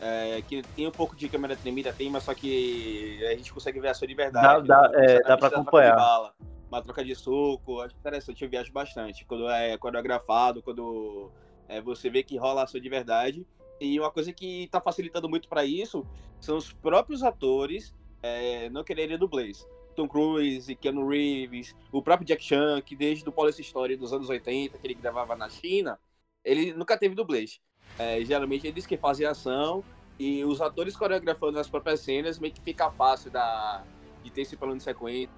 É, 0.00 0.42
que 0.42 0.62
tem 0.74 0.86
um 0.86 0.90
pouco 0.90 1.14
de 1.14 1.28
câmera 1.28 1.56
tremida, 1.56 1.92
tem, 1.92 2.10
mas 2.10 2.24
só 2.24 2.34
que 2.34 3.24
a 3.26 3.36
gente 3.36 3.52
consegue 3.52 3.80
ver 3.80 3.88
a 3.88 3.94
sua 3.94 4.08
liberdade. 4.08 4.66
Dá, 4.66 4.88
dá, 4.88 5.00
é, 5.00 5.22
dá 5.22 5.36
para 5.36 5.48
acompanhar. 5.48 5.94
Bala, 5.94 6.34
uma 6.68 6.82
troca 6.82 7.04
de 7.04 7.14
soco, 7.14 7.80
acho 7.80 7.94
interessante, 7.94 8.42
eu 8.42 8.50
viajo 8.50 8.72
bastante. 8.72 9.24
Quando 9.24 9.48
é 9.48 9.78
coreografado, 9.78 10.62
quando 10.62 11.30
é, 11.68 11.80
você 11.80 12.10
vê 12.10 12.22
que 12.22 12.36
rola 12.36 12.64
a 12.64 12.66
sua 12.66 12.80
de 12.80 12.88
verdade. 12.88 13.46
E 13.80 13.98
uma 13.98 14.10
coisa 14.10 14.32
que 14.32 14.64
está 14.64 14.80
facilitando 14.80 15.28
muito 15.28 15.48
para 15.48 15.64
isso 15.64 16.06
são 16.40 16.56
os 16.56 16.72
próprios 16.72 17.22
atores 17.22 17.94
é, 18.22 18.68
não 18.70 18.82
quererem 18.82 19.18
dublês. 19.18 19.66
Tom 19.94 20.08
Cruise, 20.08 20.74
Keanu 20.76 21.08
Reeves, 21.08 21.74
o 21.92 22.02
próprio 22.02 22.26
Jack 22.26 22.42
Chan, 22.42 22.80
que 22.82 22.94
desde 22.94 23.28
o 23.28 23.32
Police 23.32 23.60
Story 23.62 23.96
dos 23.96 24.12
anos 24.12 24.28
80, 24.28 24.78
que 24.78 24.86
ele 24.86 24.94
gravava 24.94 25.34
na 25.36 25.48
China, 25.48 25.98
ele 26.44 26.72
nunca 26.72 26.98
teve 26.98 27.14
dublês. 27.14 27.60
É, 27.98 28.22
geralmente 28.24 28.66
eles 28.66 28.86
que 28.86 28.96
fazem 28.96 29.26
ação 29.26 29.84
e 30.18 30.44
os 30.44 30.60
atores 30.60 30.96
coreografando 30.96 31.58
as 31.58 31.68
próprias 31.68 32.00
cenas 32.00 32.38
meio 32.38 32.52
que 32.52 32.60
fica 32.60 32.90
fácil 32.90 33.30
da, 33.30 33.84
de 34.22 34.30
ter 34.30 34.42
esse 34.42 34.56
plano 34.56 34.76
de 34.76 34.82
sequência, 34.82 35.30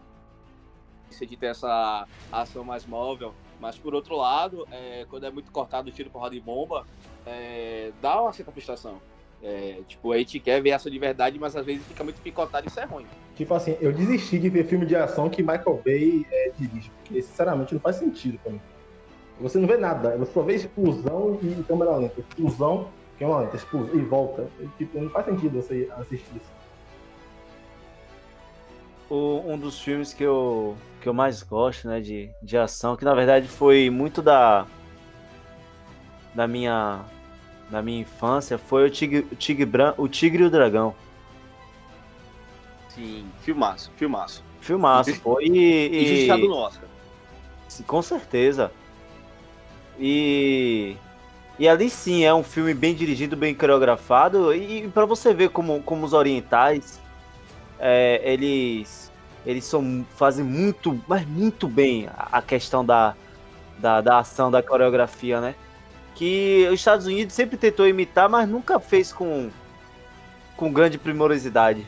de 1.21 1.37
ter 1.37 1.47
essa 1.47 2.07
ação 2.31 2.65
mais 2.65 2.87
móvel. 2.87 3.35
Mas 3.61 3.79
por 3.79 3.95
outro 3.95 4.17
lado, 4.17 4.67
é, 4.71 5.07
quando 5.09 5.25
é 5.25 5.31
muito 5.31 5.51
cortado 5.51 5.91
tiro, 5.91 6.11
porrada 6.11 6.35
e 6.35 6.41
bomba, 6.41 6.87
é, 7.25 7.93
dá 8.01 8.21
uma 8.21 8.33
certa 8.33 8.53
frustração. 8.53 9.01
É, 9.43 9.81
tipo, 9.87 10.13
a 10.13 10.19
gente 10.19 10.41
quer 10.41 10.63
ver 10.63 10.71
essa 10.71 10.91
de 10.91 10.99
verdade, 10.99 11.39
mas 11.39 11.55
às 11.55 11.65
vezes 11.65 11.85
fica 11.87 12.03
muito 12.03 12.21
picotado 12.21 12.67
e 12.67 12.69
isso 12.69 12.81
é 12.81 12.85
ruim. 12.85 13.07
Tipo 13.35 13.55
assim, 13.55 13.77
eu 13.81 13.93
desisti 13.93 14.39
de 14.39 14.49
ver 14.49 14.65
filme 14.65 14.87
de 14.87 14.97
ação 14.97 15.29
que 15.29 15.43
Michael 15.43 15.83
Bay 15.85 16.27
é, 16.33 16.51
dirige, 16.59 16.91
porque 16.91 17.23
sinceramente 17.23 17.75
não 17.75 17.81
faz 17.81 17.97
sentido 17.97 18.39
pra 18.43 18.53
mim. 18.53 18.61
Você 19.41 19.59
não 19.59 19.69
vê 19.69 19.77
nada, 19.77 20.17
você 20.17 20.33
só 20.33 20.43
vê 20.43 20.55
explosão 20.55 21.39
e 21.43 21.63
câmera 21.65 21.97
lenta. 21.97 22.21
Explosão, 22.21 22.89
câmera 23.19 23.41
lenta, 23.41 23.57
explosão 23.57 23.95
e 23.95 24.03
volta. 24.03 24.49
E, 24.59 24.67
tipo, 24.79 24.99
não 24.99 25.11
faz 25.11 25.27
sentido 25.27 25.61
você 25.61 25.89
assistir 25.99 26.37
isso. 26.37 26.57
O, 29.11 29.43
um 29.47 29.59
dos 29.59 29.79
filmes 29.79 30.13
que 30.13 30.25
eu, 30.25 30.75
que 31.01 31.09
eu 31.09 31.15
mais 31.15 31.43
gosto, 31.43 31.87
né, 31.87 32.01
de, 32.01 32.31
de 32.43 32.57
ação, 32.57 32.97
que 32.97 33.05
na 33.05 33.15
verdade 33.15 33.47
foi 33.47 33.91
muito 33.91 34.21
da 34.21 34.67
da 36.35 36.47
minha 36.47 37.05
da 37.71 37.83
minha 37.83 38.01
infância 38.01 38.59
foi 38.59 38.87
o 38.87 38.91
Tigre, 38.91 39.27
o 39.31 39.35
Tigre, 39.35 39.67
Bran, 39.67 39.95
o 39.97 40.09
Tigre 40.09 40.43
e 40.43 40.47
o 40.47 40.51
Dragão. 40.51 40.95
Sim, 42.89 43.27
filmaço, 43.43 43.91
filmaço. 43.97 44.43
Filmaço, 44.61 45.15
foi. 45.21 45.47
E, 45.47 46.27
e... 46.27 46.49
no 46.49 46.55
Oscar. 46.55 46.89
Com 47.87 48.03
certeza. 48.03 48.71
E. 49.99 50.97
E 51.59 51.67
ali 51.67 51.89
sim 51.89 52.23
é 52.23 52.35
um 52.35 52.43
filme 52.43 52.75
bem 52.75 52.95
dirigido, 52.95 53.35
bem 53.35 53.55
coreografado. 53.55 54.53
E, 54.55 54.85
e 54.85 54.89
para 54.89 55.07
você 55.07 55.33
ver 55.33 55.49
como, 55.49 55.83
como 55.83 56.05
os 56.05 56.13
orientais 56.13 57.01
é, 57.79 58.21
eles 58.25 59.11
eles 59.47 59.65
são, 59.65 60.05
fazem 60.17 60.45
muito, 60.45 61.01
mas 61.07 61.25
muito 61.25 61.69
bem 61.69 62.09
a, 62.09 62.39
a 62.39 62.43
questão 62.43 62.85
da, 62.85 63.15
da, 63.79 64.01
da 64.01 64.19
ação, 64.19 64.51
da 64.51 64.61
coreografia, 64.61 65.41
né? 65.41 65.55
Que 66.17 66.67
os 66.69 66.81
Estados 66.81 67.07
Unidos 67.07 67.35
sempre 67.35 67.59
tentou 67.59 67.87
imitar, 67.87 68.27
mas 68.29 68.49
nunca 68.49 68.81
fez 68.81 69.13
com, 69.13 69.51
com 70.57 70.73
grande 70.73 70.97
primorosidade. 70.99 71.87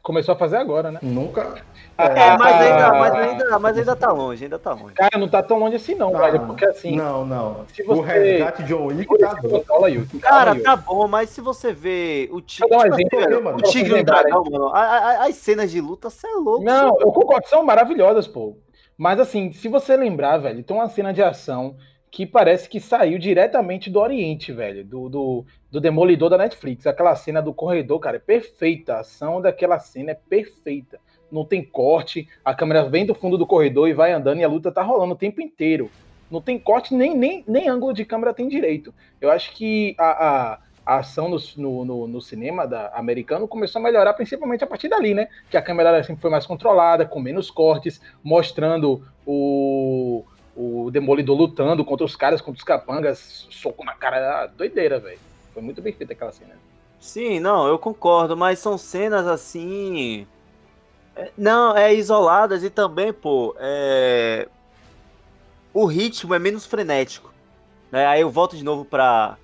Começou 0.00 0.34
a 0.34 0.38
fazer 0.38 0.58
agora, 0.58 0.92
né? 0.92 1.00
Nunca. 1.02 1.56
É, 1.98 2.04
é 2.04 2.36
mas, 2.36 2.60
ainda, 2.60 2.92
mas, 2.92 3.14
ainda, 3.14 3.58
mas 3.58 3.78
ainda 3.78 3.96
tá 3.96 4.12
longe, 4.12 4.44
ainda 4.44 4.58
tá 4.58 4.72
longe. 4.74 4.94
Cara, 4.94 5.18
não 5.18 5.28
tá 5.28 5.42
tão 5.42 5.58
longe 5.58 5.76
assim 5.76 5.94
não, 5.94 6.12
Não, 6.12 6.20
velho. 6.20 6.46
Porque 6.46 6.64
assim. 6.66 6.94
Não, 6.94 7.26
não. 7.26 7.64
Se 7.74 7.82
você... 7.82 8.00
O 8.00 8.02
resgate 8.02 8.62
de 8.62 8.68
John 8.68 8.86
Wick 8.86 9.18
tá 9.18 9.40
aí, 9.84 10.06
Cara, 10.20 10.62
tá 10.62 10.76
bom, 10.76 11.08
mas 11.08 11.30
se 11.30 11.40
você 11.40 11.72
vê 11.72 12.28
o 12.30 12.40
tigre. 12.40 12.68
Dar 12.68 12.78
um 12.78 12.96
tipo, 12.96 13.16
exemplo, 13.16 13.56
o 13.56 13.62
tigre 13.62 13.98
e 13.98 14.00
o 14.02 14.04
dragão, 14.04 14.44
mano. 14.44 14.70
As 14.72 15.34
cenas 15.36 15.70
de 15.70 15.80
luta, 15.80 16.10
você 16.10 16.28
é 16.28 16.36
louco. 16.36 16.62
Não, 16.62 16.96
eu 17.00 17.10
concordo, 17.10 17.48
são 17.48 17.64
maravilhosas, 17.64 18.28
pô. 18.28 18.56
Mas 18.96 19.18
assim, 19.18 19.52
se 19.52 19.66
você 19.66 19.96
lembrar, 19.96 20.38
velho, 20.38 20.62
tem 20.62 20.76
uma 20.76 20.88
cena 20.88 21.12
de 21.12 21.22
ação 21.22 21.76
que 22.14 22.24
parece 22.24 22.68
que 22.68 22.78
saiu 22.78 23.18
diretamente 23.18 23.90
do 23.90 23.98
Oriente, 23.98 24.52
velho, 24.52 24.84
do, 24.84 25.08
do, 25.08 25.44
do 25.68 25.80
Demolidor 25.80 26.30
da 26.30 26.38
Netflix. 26.38 26.86
Aquela 26.86 27.16
cena 27.16 27.42
do 27.42 27.52
corredor, 27.52 27.98
cara, 27.98 28.18
é 28.18 28.20
perfeita. 28.20 28.94
A 28.94 29.00
ação 29.00 29.42
daquela 29.42 29.80
cena 29.80 30.12
é 30.12 30.14
perfeita. 30.14 31.00
Não 31.28 31.44
tem 31.44 31.64
corte, 31.64 32.28
a 32.44 32.54
câmera 32.54 32.88
vem 32.88 33.04
do 33.04 33.16
fundo 33.16 33.36
do 33.36 33.44
corredor 33.44 33.88
e 33.88 33.92
vai 33.92 34.12
andando 34.12 34.38
e 34.38 34.44
a 34.44 34.48
luta 34.48 34.70
tá 34.70 34.80
rolando 34.80 35.14
o 35.14 35.18
tempo 35.18 35.42
inteiro. 35.42 35.90
Não 36.30 36.40
tem 36.40 36.56
corte, 36.56 36.94
nem, 36.94 37.18
nem, 37.18 37.42
nem 37.48 37.68
ângulo 37.68 37.92
de 37.92 38.04
câmera 38.04 38.32
tem 38.32 38.46
direito. 38.46 38.94
Eu 39.20 39.32
acho 39.32 39.52
que 39.52 39.96
a, 39.98 40.28
a, 40.28 40.58
a 40.86 40.98
ação 40.98 41.28
no, 41.28 41.84
no, 41.84 42.06
no, 42.06 42.20
cinema 42.20 42.64
da, 42.64 42.90
americano 42.94 43.48
começou 43.48 43.80
a 43.80 43.82
melhorar 43.82 44.14
principalmente 44.14 44.62
a 44.62 44.68
partir 44.68 44.86
dali, 44.86 45.14
né? 45.14 45.26
Que 45.50 45.56
a 45.56 45.62
câmera 45.62 46.00
sempre 46.04 46.22
foi 46.22 46.30
mais 46.30 46.46
controlada, 46.46 47.04
com 47.04 47.18
menos 47.18 47.50
cortes, 47.50 48.00
mostrando 48.22 49.02
o, 49.26 50.24
o 50.56 50.90
Demolidor 50.90 51.36
lutando 51.36 51.84
contra 51.84 52.04
os 52.04 52.16
caras, 52.16 52.40
contra 52.40 52.58
os 52.58 52.64
capangas, 52.64 53.46
soco 53.50 53.84
na 53.84 53.94
cara, 53.94 54.46
doideira, 54.46 54.98
velho. 54.98 55.18
Foi 55.52 55.62
muito 55.62 55.80
bem 55.82 55.92
feita 55.92 56.12
aquela 56.12 56.32
cena. 56.32 56.54
Sim, 56.98 57.38
não, 57.40 57.66
eu 57.66 57.78
concordo, 57.78 58.36
mas 58.36 58.58
são 58.58 58.78
cenas 58.78 59.26
assim. 59.26 60.26
é, 61.14 61.30
Não, 61.36 61.76
é 61.76 61.94
isoladas 61.94 62.64
e 62.64 62.70
também, 62.70 63.12
pô, 63.12 63.54
é... 63.58 64.48
o 65.72 65.84
ritmo 65.84 66.34
é 66.34 66.38
menos 66.38 66.64
frenético. 66.66 67.32
Né? 67.92 68.06
Aí 68.06 68.20
eu 68.20 68.30
volto 68.30 68.56
de 68.56 68.64
novo 68.64 68.84
para 68.84 69.36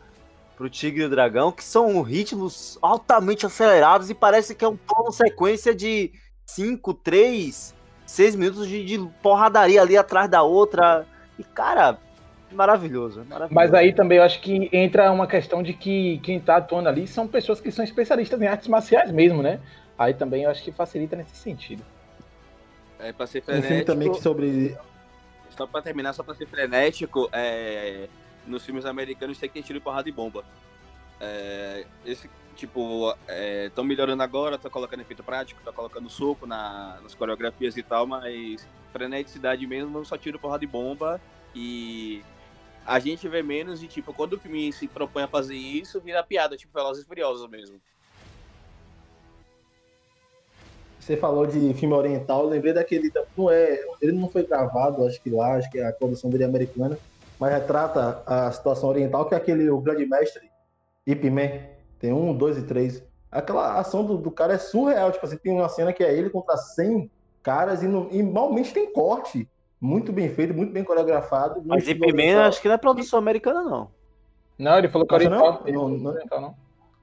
pro 0.57 0.69
Tigre 0.69 1.03
e 1.03 1.07
o 1.07 1.09
Dragão, 1.09 1.51
que 1.51 1.65
são 1.65 2.03
ritmos 2.03 2.79
altamente 2.83 3.47
acelerados 3.47 4.11
e 4.11 4.15
parece 4.15 4.55
que 4.55 4.63
é 4.63 4.69
um 4.69 4.77
plano 4.77 5.11
sequência 5.11 5.75
de 5.75 6.13
5, 6.45 6.93
3, 6.93 7.75
6 8.11 8.35
minutos 8.35 8.67
de, 8.67 8.85
de 8.85 8.99
porradaria 9.23 9.81
ali 9.81 9.97
atrás 9.97 10.29
da 10.29 10.43
outra. 10.43 11.07
E, 11.39 11.45
cara, 11.45 11.97
maravilhoso, 12.51 13.25
maravilhoso. 13.25 13.55
Mas 13.55 13.73
aí 13.73 13.93
também 13.93 14.19
eu 14.19 14.25
acho 14.25 14.41
que 14.41 14.69
entra 14.73 15.13
uma 15.13 15.29
questão 15.29 15.63
de 15.63 15.73
que 15.73 16.19
quem 16.19 16.41
tá 16.41 16.57
atuando 16.57 16.89
ali 16.89 17.07
são 17.07 17.29
pessoas 17.29 17.61
que 17.61 17.71
são 17.71 17.85
especialistas 17.85 18.41
em 18.43 18.49
artes 18.49 18.67
marciais 18.67 19.13
mesmo, 19.13 19.43
né? 19.43 19.61
Aí 19.97 20.13
também 20.13 20.43
eu 20.43 20.51
acho 20.51 20.65
que 20.65 20.73
facilita 20.73 21.15
nesse 21.15 21.37
sentido. 21.37 21.85
É, 22.99 23.13
pra 23.13 23.29
ser 23.29 23.39
Um 23.39 23.43
filme 23.43 23.63
frenético, 23.63 23.93
também 23.93 24.13
que 24.13 24.21
sobre. 24.21 24.77
só 25.51 25.67
pra 25.69 25.81
terminar, 25.81 26.13
só 26.13 26.25
pra 26.25 26.35
ser 26.35 26.47
frenético, 26.47 27.29
é, 27.33 28.09
nos 28.45 28.65
filmes 28.65 28.87
americanos 28.87 29.39
tem 29.39 29.49
que 29.49 29.61
ter 29.61 29.67
tiro 29.67 29.81
porrada 29.81 30.09
e 30.09 30.13
bomba. 30.13 30.45
É, 31.21 31.87
esse, 32.05 32.29
tipo, 32.61 33.15
estão 33.67 33.83
melhorando 33.83 34.23
agora, 34.23 34.57
estão 34.57 34.71
colocando 34.71 35.01
efeito 35.01 35.23
prático, 35.23 35.61
estão 35.61 35.73
colocando 35.73 36.11
soco 36.11 36.47
na, 36.47 36.99
nas 37.03 37.15
coreografias 37.15 37.77
e 37.77 37.83
tal, 37.83 38.07
mas 38.07 38.67
freneticidade 38.93 39.67
mesmo, 39.67 40.05
só 40.05 40.19
tiro, 40.19 40.39
porrada 40.39 40.63
e 40.63 40.67
bomba. 40.67 41.21
E 41.55 42.23
a 42.85 42.99
gente 42.99 43.27
vê 43.29 43.43
menos 43.43 43.81
de, 43.81 43.89
tipo, 43.89 44.13
quando 44.13 44.35
o 44.35 44.39
filme 44.39 44.73
se 44.73 44.87
propõe 44.87 45.23
a 45.23 45.29
fazer 45.29 45.57
isso, 45.57 46.01
vira 46.01 46.23
piada, 46.23 46.57
tipo 46.57 46.73
Velozes 46.75 47.05
e 47.05 47.07
Furiosos 47.07 47.49
mesmo. 47.49 47.81
Você 50.99 51.17
falou 51.17 51.47
de 51.47 51.73
filme 51.75 51.95
oriental, 51.95 52.47
lembrei 52.47 52.75
daquele. 52.75 53.11
Não 53.37 53.51
é, 53.51 53.83
ele 54.03 54.13
não 54.13 54.29
foi 54.29 54.47
gravado, 54.47 55.07
acho 55.07 55.21
que 55.23 55.31
lá, 55.31 55.57
acho 55.57 55.71
que 55.71 55.81
a 55.81 55.93
produção 55.93 56.29
dele 56.29 56.45
é 56.45 56.47
americana, 56.47 56.99
mas 57.39 57.53
retrata 57.53 58.23
a 58.27 58.53
situação 58.53 58.91
oriental, 58.91 59.27
que 59.27 59.35
é 59.35 59.39
aquele 59.39 59.71
O 59.71 59.81
Grande 59.81 60.05
Mestre, 60.05 60.51
Ip 61.07 61.31
Man. 61.31 61.80
Tem 62.01 62.13
um, 62.13 62.35
dois 62.35 62.59
e 62.59 62.63
três. 62.63 63.05
Aquela 63.31 63.79
ação 63.79 64.05
do, 64.05 64.17
do 64.17 64.31
cara 64.31 64.55
é 64.55 64.59
surreal. 64.59 65.13
Tipo 65.13 65.27
assim, 65.27 65.37
tem 65.37 65.53
uma 65.53 65.69
cena 65.69 65.93
que 65.93 66.03
é 66.03 66.13
ele 66.13 66.31
contra 66.31 66.57
100 66.57 67.09
caras 67.43 67.83
e, 67.83 67.87
não, 67.87 68.09
e 68.11 68.23
malmente 68.23 68.73
tem 68.75 68.93
corte. 68.93 69.49
Muito 69.81 70.13
bem 70.13 70.29
feito, 70.29 70.53
muito 70.53 70.73
bem 70.73 70.83
coreografado. 70.83 71.63
Mas 71.65 71.87
Ip 71.87 72.01
Man 72.01 72.07
oriental. 72.09 72.45
acho 72.45 72.61
que 72.61 72.69
não 72.69 72.75
é 72.75 72.79
produção 72.79 73.19
americana, 73.19 73.63
não. 73.63 73.91
Não, 74.59 74.79
ele 74.79 74.89
falou 74.89 75.07
que 75.07 75.15
Acha 75.15 75.27
oriental. 75.27 75.63
não? 75.67 75.89
Não, 75.89 76.11
oriental, 76.11 76.41
não. 76.41 76.55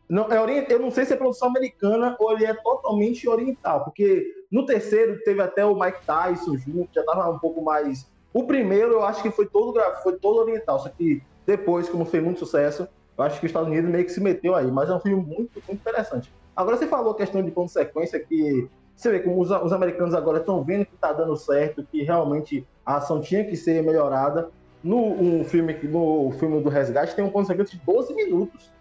Não, 0.10 0.32
é 0.32 0.40
orient... 0.40 0.70
Eu 0.70 0.80
não 0.80 0.92
sei 0.92 1.06
se 1.06 1.14
é 1.14 1.18
produção 1.18 1.50
americana 1.50 2.16
ou 2.20 2.32
ele 2.32 2.46
é 2.46 2.54
totalmente 2.54 3.28
oriental, 3.28 3.84
porque 3.84 4.26
no 4.52 4.66
terceiro 4.66 5.20
teve 5.24 5.42
até 5.42 5.66
o 5.66 5.78
Mike 5.78 6.06
Tyson 6.06 6.58
junto, 6.58 6.90
já 6.94 7.04
tava 7.04 7.30
um 7.30 7.40
pouco 7.40 7.62
mais. 7.62 8.10
O 8.34 8.44
primeiro 8.44 8.94
eu 8.94 9.04
acho 9.04 9.22
que 9.22 9.32
foi 9.32 9.48
todo, 9.48 9.80
foi 10.04 10.18
todo 10.18 10.40
oriental, 10.40 10.80
só 10.80 10.90
que 10.90 11.22
depois, 11.46 11.90
como 11.90 12.06
fez 12.06 12.24
muito 12.24 12.40
sucesso, 12.40 12.88
eu 13.18 13.24
acho 13.24 13.40
que 13.40 13.46
os 13.46 13.50
Estados 13.50 13.68
Unidos 13.68 13.90
meio 13.90 14.06
que 14.06 14.12
se 14.12 14.22
meteu 14.22 14.56
aí, 14.56 14.70
mas 14.72 14.90
é 14.90 14.94
um 14.94 15.00
filme 15.00 15.24
muito, 15.24 15.62
muito 15.68 15.74
interessante. 15.74 16.32
Agora 16.56 16.78
você 16.78 16.88
falou 16.88 17.12
a 17.12 17.16
questão 17.16 17.44
de 17.44 17.52
consequência 17.52 18.20
que 18.20 18.68
você 18.96 19.12
vê 19.12 19.20
como 19.20 19.40
os, 19.40 19.52
os 19.52 19.72
americanos 19.72 20.16
agora 20.16 20.40
estão 20.40 20.64
vendo 20.64 20.86
que 20.86 20.96
tá 20.98 21.14
dando 21.14 21.38
certo, 21.38 21.84
que 21.84 22.02
realmente 22.02 22.66
a 22.86 22.98
ação 22.98 23.22
tinha 23.22 23.44
que 23.44 23.56
ser 23.56 23.84
melhorada. 23.84 24.50
No 24.84 24.98
um 24.98 25.44
filme, 25.44 25.74
no 25.84 26.32
filme 26.40 26.62
do 26.62 26.70
Resgate 26.70 27.16
tem 27.16 27.24
um 27.24 27.30
consequência 27.30 27.78
de 27.78 27.86
12 27.86 28.14
minutos. 28.14 28.72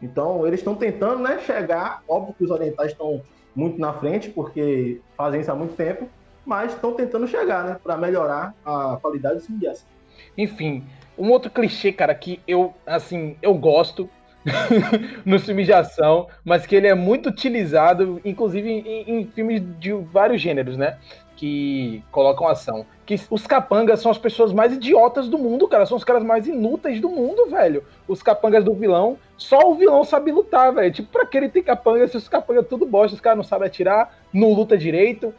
Então, 0.00 0.46
eles 0.46 0.60
estão 0.60 0.74
tentando 0.74 1.22
né, 1.22 1.38
chegar. 1.40 2.02
Óbvio 2.08 2.34
que 2.34 2.44
os 2.44 2.50
orientais 2.50 2.92
estão 2.92 3.22
muito 3.54 3.80
na 3.80 3.92
frente, 3.92 4.30
porque 4.30 5.00
fazem 5.16 5.40
isso 5.40 5.50
há 5.50 5.54
muito 5.54 5.74
tempo, 5.74 6.08
mas 6.44 6.72
estão 6.72 6.92
tentando 6.92 7.26
chegar 7.26 7.64
né, 7.64 7.80
para 7.82 7.96
melhorar 7.96 8.54
a 8.64 8.98
qualidade 9.00 9.36
do 9.36 9.40
filme 9.42 9.60
de 9.60 9.68
ação. 9.68 9.88
Enfim, 10.36 10.84
um 11.18 11.30
outro 11.30 11.50
clichê, 11.50 11.92
cara, 11.92 12.14
que 12.14 12.40
eu, 12.46 12.74
assim, 12.86 13.36
eu 13.40 13.54
gosto 13.54 14.08
no 15.24 15.38
filme 15.38 15.64
de 15.64 15.72
ação, 15.72 16.28
mas 16.44 16.66
que 16.66 16.76
ele 16.76 16.86
é 16.86 16.94
muito 16.94 17.28
utilizado, 17.28 18.20
inclusive 18.24 18.68
em, 18.68 19.20
em 19.20 19.26
filmes 19.26 19.62
de 19.78 19.92
vários 19.92 20.40
gêneros, 20.40 20.76
né? 20.76 20.98
Que 21.44 22.02
colocam 22.10 22.48
ação. 22.48 22.86
Que 23.04 23.20
os 23.28 23.46
capangas 23.46 24.00
são 24.00 24.10
as 24.10 24.16
pessoas 24.16 24.50
mais 24.50 24.72
idiotas 24.72 25.28
do 25.28 25.36
mundo, 25.36 25.68
cara. 25.68 25.84
São 25.84 25.94
os 25.94 26.02
caras 26.04 26.22
mais 26.22 26.46
inúteis 26.46 27.02
do 27.02 27.10
mundo, 27.10 27.50
velho. 27.50 27.84
Os 28.08 28.22
capangas 28.22 28.64
do 28.64 28.72
vilão, 28.72 29.18
só 29.36 29.58
o 29.70 29.74
vilão 29.74 30.02
sabe 30.04 30.32
lutar, 30.32 30.72
velho. 30.72 30.90
Tipo, 30.90 31.12
pra 31.12 31.26
que 31.26 31.36
ele 31.36 31.50
tem 31.50 31.62
capanga 31.62 32.08
se 32.08 32.16
os 32.16 32.28
capangas 32.30 32.66
tudo 32.66 32.86
bosta, 32.86 33.14
os 33.14 33.20
caras 33.20 33.36
não 33.36 33.44
sabem 33.44 33.66
atirar, 33.68 34.10
não 34.32 34.54
luta 34.54 34.78
direito. 34.78 35.34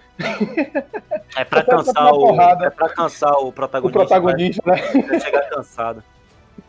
É 1.35 1.43
pra 1.43 1.63
cansar 1.65 2.13
o. 2.13 2.39
É 2.63 2.69
pra 2.69 2.89
cansar 2.89 3.33
o 3.39 3.47
O 3.47 3.51
protagonista. 3.51 3.99
protagonista, 3.99 4.61
né? 4.67 5.19
Chegar 5.19 5.49
cansado. 5.49 6.03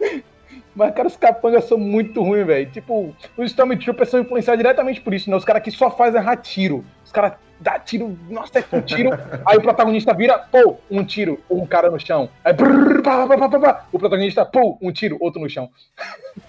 Mas, 0.76 0.94
cara, 0.94 1.08
os 1.08 1.16
capangas 1.16 1.64
são 1.64 1.78
muito 1.78 2.22
ruins, 2.22 2.46
velho. 2.46 2.70
Tipo, 2.70 3.16
os 3.34 3.46
Stormtroopers 3.46 4.10
são 4.10 4.20
influenciados 4.20 4.62
diretamente 4.62 5.00
por 5.00 5.14
isso, 5.14 5.30
né? 5.30 5.34
Os 5.34 5.44
caras 5.44 5.62
que 5.62 5.70
só 5.70 5.90
fazem 5.90 6.20
errar 6.20 6.36
tiro. 6.36 6.84
Os 7.02 7.10
caras 7.10 7.32
dá 7.58 7.78
tiro, 7.78 8.16
nossa, 8.28 8.58
é 8.58 8.64
um 8.76 8.82
tiro. 8.82 9.08
aí 9.46 9.56
o 9.56 9.62
protagonista 9.62 10.12
vira, 10.12 10.38
pô, 10.38 10.76
um 10.90 11.02
tiro, 11.02 11.40
um 11.48 11.66
cara 11.66 11.90
no 11.90 11.98
chão. 11.98 12.28
Aí, 12.44 12.52
brrr, 12.52 13.02
pá, 13.02 13.26
pá, 13.26 13.38
pá, 13.38 13.48
pá, 13.48 13.58
pá. 13.58 13.86
o 13.90 13.98
protagonista, 13.98 14.44
pô, 14.44 14.76
um 14.82 14.92
tiro, 14.92 15.16
outro 15.18 15.40
no 15.40 15.48
chão. 15.48 15.70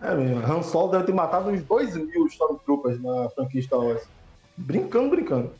É 0.00 0.14
mesmo. 0.14 0.46
Han 0.46 0.62
Solo 0.62 0.92
deve 0.92 1.06
ter 1.06 1.12
matado 1.12 1.50
uns 1.50 1.60
2 1.64 1.96
mil 1.96 2.24
Stormtroopers 2.28 3.02
na 3.02 3.28
franquia 3.30 3.60
Star 3.60 3.80
Wars. 3.80 4.06
Brincando, 4.56 5.10
brincando. 5.10 5.50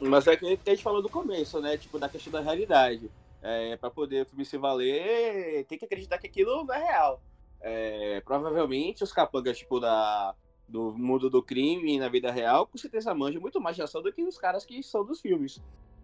Mas 0.00 0.26
é 0.26 0.36
que 0.36 0.44
a 0.44 0.70
gente 0.70 0.82
falou 0.82 1.00
do 1.00 1.08
começo, 1.08 1.60
né? 1.60 1.76
Tipo, 1.76 1.96
da 1.96 2.08
questão 2.08 2.32
da 2.32 2.40
realidade. 2.40 3.08
É, 3.42 3.76
para 3.76 3.90
poder 3.90 4.22
o 4.22 4.26
filme 4.26 4.44
se 4.44 4.58
valer, 4.58 5.64
tem 5.64 5.78
que 5.78 5.84
acreditar 5.84 6.18
que 6.18 6.26
aquilo 6.26 6.70
é 6.72 6.78
real. 6.78 7.22
É, 7.60 8.20
provavelmente 8.20 9.02
os 9.02 9.12
capangas, 9.12 9.58
tipo, 9.58 9.80
da, 9.80 10.34
do 10.68 10.92
mundo 10.96 11.28
do 11.28 11.42
crime 11.42 11.98
na 11.98 12.08
vida 12.08 12.30
real, 12.30 12.66
com 12.66 12.78
certeza 12.78 13.14
manjam 13.14 13.40
muito 13.40 13.60
mais 13.60 13.76
de 13.76 13.82
ação 13.82 14.02
do 14.02 14.12
que 14.12 14.22
os 14.22 14.38
caras 14.38 14.64
que 14.64 14.82
são 14.82 15.04
dos 15.04 15.20
filmes. 15.20 15.62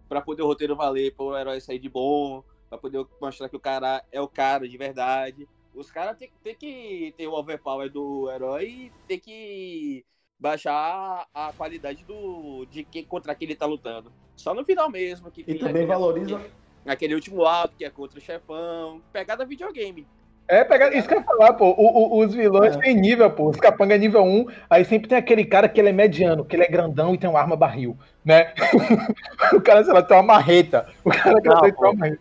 Pra 0.09 0.21
poder 0.21 0.43
o 0.43 0.47
roteiro 0.47 0.75
valer, 0.75 1.13
para 1.15 1.25
o 1.25 1.37
herói 1.37 1.61
sair 1.61 1.79
de 1.79 1.89
bom, 1.89 2.43
pra 2.69 2.77
poder 2.77 3.05
mostrar 3.21 3.49
que 3.49 3.55
o 3.55 3.59
cara 3.59 4.03
é 4.11 4.21
o 4.21 4.27
cara 4.27 4.67
de 4.67 4.77
verdade. 4.77 5.47
Os 5.73 5.91
caras 5.91 6.17
tem, 6.17 6.31
tem 6.43 6.55
que 6.55 7.13
ter 7.17 7.27
o 7.27 7.33
overpower 7.33 7.91
do 7.91 8.29
herói 8.31 8.65
e 8.65 8.91
tem 9.07 9.19
que 9.19 10.05
baixar 10.39 11.27
a 11.33 11.53
qualidade 11.53 12.03
do 12.03 12.65
de 12.65 12.83
quem 12.83 13.03
contra 13.03 13.35
quem 13.35 13.47
ele 13.47 13.55
tá 13.55 13.65
lutando. 13.65 14.11
Só 14.35 14.53
no 14.53 14.65
final 14.65 14.89
mesmo. 14.89 15.31
Que 15.31 15.43
E 15.47 15.59
também 15.59 15.85
valoriza. 15.85 16.39
Aquele 16.87 17.13
último 17.13 17.43
alto 17.43 17.75
que 17.77 17.83
é 17.85 17.89
contra 17.89 18.17
o 18.17 18.21
chefão. 18.21 19.01
Pegada 19.11 19.45
videogame. 19.45 20.07
É, 20.49 20.63
pegar, 20.63 20.93
isso 20.95 21.07
que 21.09 21.13
eu 21.13 21.19
ia 21.19 21.25
falar, 21.25 21.53
pô. 21.53 21.65
O- 21.71 22.17
o- 22.17 22.19
os 22.25 22.33
vilões 22.33 22.75
É. 22.77 22.79
têm 22.79 22.95
nível, 22.95 23.29
pô. 23.29 23.49
Os 23.49 23.57
capangas 23.57 23.97
é 23.97 23.99
nível 23.99 24.23
1, 24.23 24.45
aí 24.69 24.85
sempre 24.85 25.09
tem 25.09 25.17
aquele 25.17 25.43
cara 25.43 25.67
que 25.67 25.77
ele 25.81 25.89
é 25.89 25.91
mediano, 25.91 26.45
que 26.45 26.55
ele 26.55 26.63
é 26.63 26.67
grandão 26.69 27.13
e 27.13 27.17
tem 27.17 27.29
uma 27.29 27.39
arma 27.41 27.57
barril, 27.57 27.97
né? 28.23 28.53
o 29.53 29.59
cara, 29.61 29.83
sei 29.83 29.93
lá, 29.93 30.01
tem 30.01 30.15
uma 30.15 30.23
marreta. 30.23 30.87
O 31.03 31.09
cara 31.09 31.41
que 31.41 31.49
Não, 31.49 31.59
tem 31.61 31.73
uma 31.77 31.93
marreta. 31.93 32.19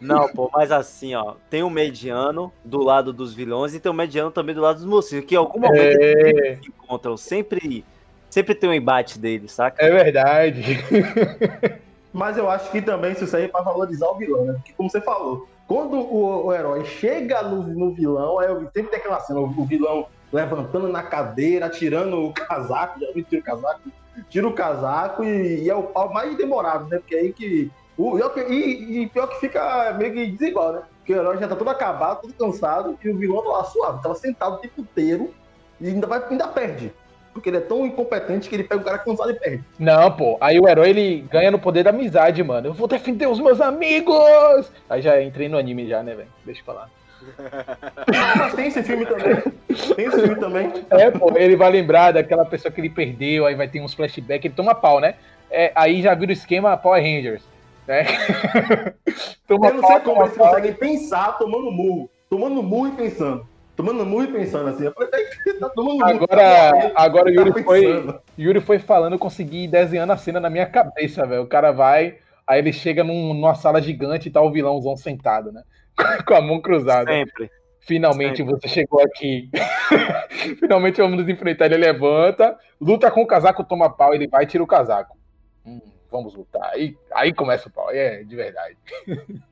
Não, 0.00 0.28
pô, 0.28 0.48
mas 0.54 0.70
assim, 0.70 1.16
ó, 1.16 1.34
tem 1.50 1.64
um 1.64 1.68
mediano 1.70 2.52
do 2.64 2.78
lado 2.78 3.12
dos 3.12 3.34
vilões 3.34 3.74
e 3.74 3.80
tem 3.80 3.90
um 3.90 3.94
mediano 3.94 4.30
também 4.30 4.54
do 4.54 4.60
lado 4.60 4.76
dos 4.76 4.84
mocinhos, 4.84 5.24
que 5.24 5.34
em 5.34 5.38
algum 5.38 5.58
momento 5.58 5.74
eles 5.82 6.36
É, 6.44 6.56
se 6.62 6.68
encontram, 6.68 7.16
sempre, 7.16 7.84
sempre 8.30 8.54
tem 8.54 8.70
um 8.70 8.74
embate 8.74 9.18
deles, 9.18 9.50
saca? 9.50 9.84
é 9.84 9.90
verdade. 9.90 10.78
Mas 12.14 12.38
eu 12.38 12.48
acho 12.48 12.70
que 12.70 12.80
também 12.80 13.10
isso 13.10 13.26
serve 13.26 13.48
para 13.48 13.64
valorizar 13.64 14.06
o 14.06 14.14
vilão, 14.14 14.44
né? 14.44 14.52
Porque, 14.52 14.72
como 14.74 14.88
você 14.88 15.00
falou, 15.00 15.48
quando 15.66 15.96
o, 15.96 16.46
o 16.46 16.52
herói 16.52 16.84
chega 16.84 17.42
no, 17.42 17.64
no 17.64 17.92
vilão, 17.92 18.38
aí 18.38 18.48
eu- 18.48 18.60
sempre 18.72 18.84
tem 18.84 19.00
aquela 19.00 19.18
cena, 19.18 19.40
o, 19.40 19.44
o 19.46 19.64
vilão 19.64 20.06
levantando 20.32 20.86
na 20.86 21.02
cadeira, 21.02 21.68
tirando 21.68 22.26
o 22.26 22.32
casaco, 22.32 23.00
já 23.00 23.10
viu, 23.12 23.24
tira 23.24 23.40
o 23.40 23.44
casaco, 23.44 23.80
tira 24.30 24.46
o 24.46 24.52
casaco 24.52 25.24
e, 25.24 25.64
e 25.64 25.68
é 25.68 25.74
o 25.74 25.82
pau 25.82 26.12
mais 26.12 26.36
demorado, 26.36 26.88
né? 26.88 26.98
Porque 26.98 27.16
aí 27.16 27.32
que. 27.32 27.68
O, 27.98 28.16
e, 28.16 28.22
é 28.22 28.48
e, 28.52 29.02
e 29.02 29.08
pior 29.08 29.26
que 29.26 29.40
fica 29.40 29.92
meio 29.98 30.12
que 30.12 30.26
desigual, 30.30 30.72
né? 30.72 30.82
Porque 30.98 31.12
o 31.12 31.16
herói 31.16 31.38
já 31.38 31.48
tá 31.48 31.56
todo 31.56 31.68
acabado, 31.68 32.22
todo 32.22 32.34
cansado, 32.34 32.96
e 33.02 33.10
o 33.10 33.18
vilão 33.18 33.42
lá 33.48 33.64
suave, 33.64 34.00
tava 34.00 34.14
sentado 34.14 34.54
o 34.54 34.58
tempo 34.58 34.80
inteiro 34.80 35.34
e 35.80 35.88
ainda, 35.88 36.06
vai, 36.06 36.24
ainda 36.30 36.46
perde. 36.46 36.92
Porque 37.34 37.50
ele 37.50 37.56
é 37.56 37.60
tão 37.60 37.84
incompetente 37.84 38.48
que 38.48 38.54
ele 38.54 38.62
pega 38.62 38.80
o 38.80 38.84
cara 38.84 38.98
cansado 38.98 39.30
e 39.30 39.34
perde. 39.34 39.64
Não, 39.76 40.10
pô. 40.12 40.38
Aí 40.40 40.58
o 40.58 40.68
herói 40.68 40.90
ele 40.90 41.26
ganha 41.28 41.50
no 41.50 41.58
poder 41.58 41.82
da 41.82 41.90
amizade, 41.90 42.42
mano. 42.44 42.68
Eu 42.68 42.72
vou 42.72 42.86
defender 42.86 43.26
os 43.26 43.40
meus 43.40 43.60
amigos! 43.60 44.70
Aí 44.88 45.02
já 45.02 45.20
entrei 45.20 45.48
no 45.48 45.58
anime 45.58 45.88
já, 45.88 46.00
né, 46.02 46.14
velho? 46.14 46.28
Deixa 46.46 46.60
eu 46.60 46.64
falar. 46.64 46.88
Mas 48.38 48.54
tem 48.54 48.68
esse 48.68 48.82
filme 48.82 49.04
também. 49.04 49.36
Tem 49.96 50.06
esse 50.06 50.20
filme 50.20 50.36
também. 50.36 50.72
É, 50.90 51.10
pô, 51.10 51.32
ele 51.36 51.56
vai 51.56 51.70
lembrar 51.70 52.12
daquela 52.12 52.44
pessoa 52.44 52.70
que 52.70 52.80
ele 52.80 52.90
perdeu, 52.90 53.46
aí 53.46 53.54
vai 53.54 53.66
ter 53.66 53.80
uns 53.80 53.94
flashbacks, 53.94 54.44
ele 54.44 54.54
toma 54.54 54.74
pau, 54.74 55.00
né? 55.00 55.16
É, 55.50 55.72
aí 55.74 56.02
já 56.02 56.14
vira 56.14 56.30
o 56.30 56.32
esquema 56.32 56.76
Power 56.76 57.02
Rangers, 57.02 57.42
né? 57.86 58.04
toma 59.48 59.68
Eu 59.68 59.74
não 59.74 59.86
sei 59.86 60.00
como 60.00 60.22
eles 60.22 60.36
pau. 60.36 60.48
conseguem 60.48 60.74
pensar 60.74 61.38
tomando 61.38 61.70
murro. 61.70 62.10
Tomando 62.30 62.62
murro 62.62 62.88
e 62.88 62.92
pensando. 62.92 63.46
Tomando 63.76 64.06
murro 64.06 64.24
e 64.24 64.32
pensando 64.32 64.68
assim. 64.68 64.84
Eu 64.84 64.92
falei, 64.92 65.10
tá 65.58 65.68
tomando 65.70 65.98
murro. 65.98 66.08
Agora, 66.10 66.92
agora 66.94 67.30
o 67.30 67.34
tá 67.34 67.40
Yuri 67.42 67.62
foi, 67.64 67.80
pensando. 67.82 68.20
Yuri 68.38 68.60
foi 68.60 68.78
falando, 68.78 69.14
eu 69.14 69.18
consegui 69.18 69.64
ir 69.64 69.68
desenhando 69.68 70.12
a 70.12 70.16
cena 70.16 70.38
na 70.38 70.48
minha 70.48 70.66
cabeça, 70.66 71.26
velho. 71.26 71.42
O 71.42 71.46
cara 71.48 71.72
vai, 71.72 72.18
aí 72.46 72.58
ele 72.60 72.72
chega 72.72 73.02
num- 73.02 73.34
numa 73.34 73.54
sala 73.54 73.82
gigante 73.82 74.28
e 74.28 74.32
tá 74.32 74.40
o 74.40 74.52
vilãozão 74.52 74.96
sentado, 74.96 75.50
né? 75.50 75.62
Com 76.26 76.34
a 76.34 76.40
mão 76.40 76.60
cruzada. 76.60 77.10
Sempre. 77.10 77.50
Finalmente 77.80 78.38
Sempre. 78.38 78.54
você 78.54 78.68
chegou 78.68 79.02
aqui. 79.02 79.50
Finalmente 80.58 81.00
vamos 81.02 81.18
nos 81.18 81.28
enfrentar. 81.28 81.66
Ele 81.66 81.76
levanta, 81.76 82.56
luta 82.80 83.10
com 83.10 83.22
o 83.22 83.26
casaco, 83.26 83.62
toma 83.64 83.90
pau, 83.90 84.14
ele 84.14 84.26
vai 84.26 84.44
e 84.44 84.46
tira 84.46 84.62
o 84.62 84.66
casaco. 84.66 85.16
Hum, 85.66 85.80
vamos 86.10 86.34
lutar. 86.34 86.70
Aí, 86.72 86.96
aí 87.12 87.32
começa 87.34 87.68
o 87.68 87.72
pau. 87.72 87.88
Aí 87.88 87.98
É 87.98 88.22
de 88.22 88.36
verdade. 88.36 88.76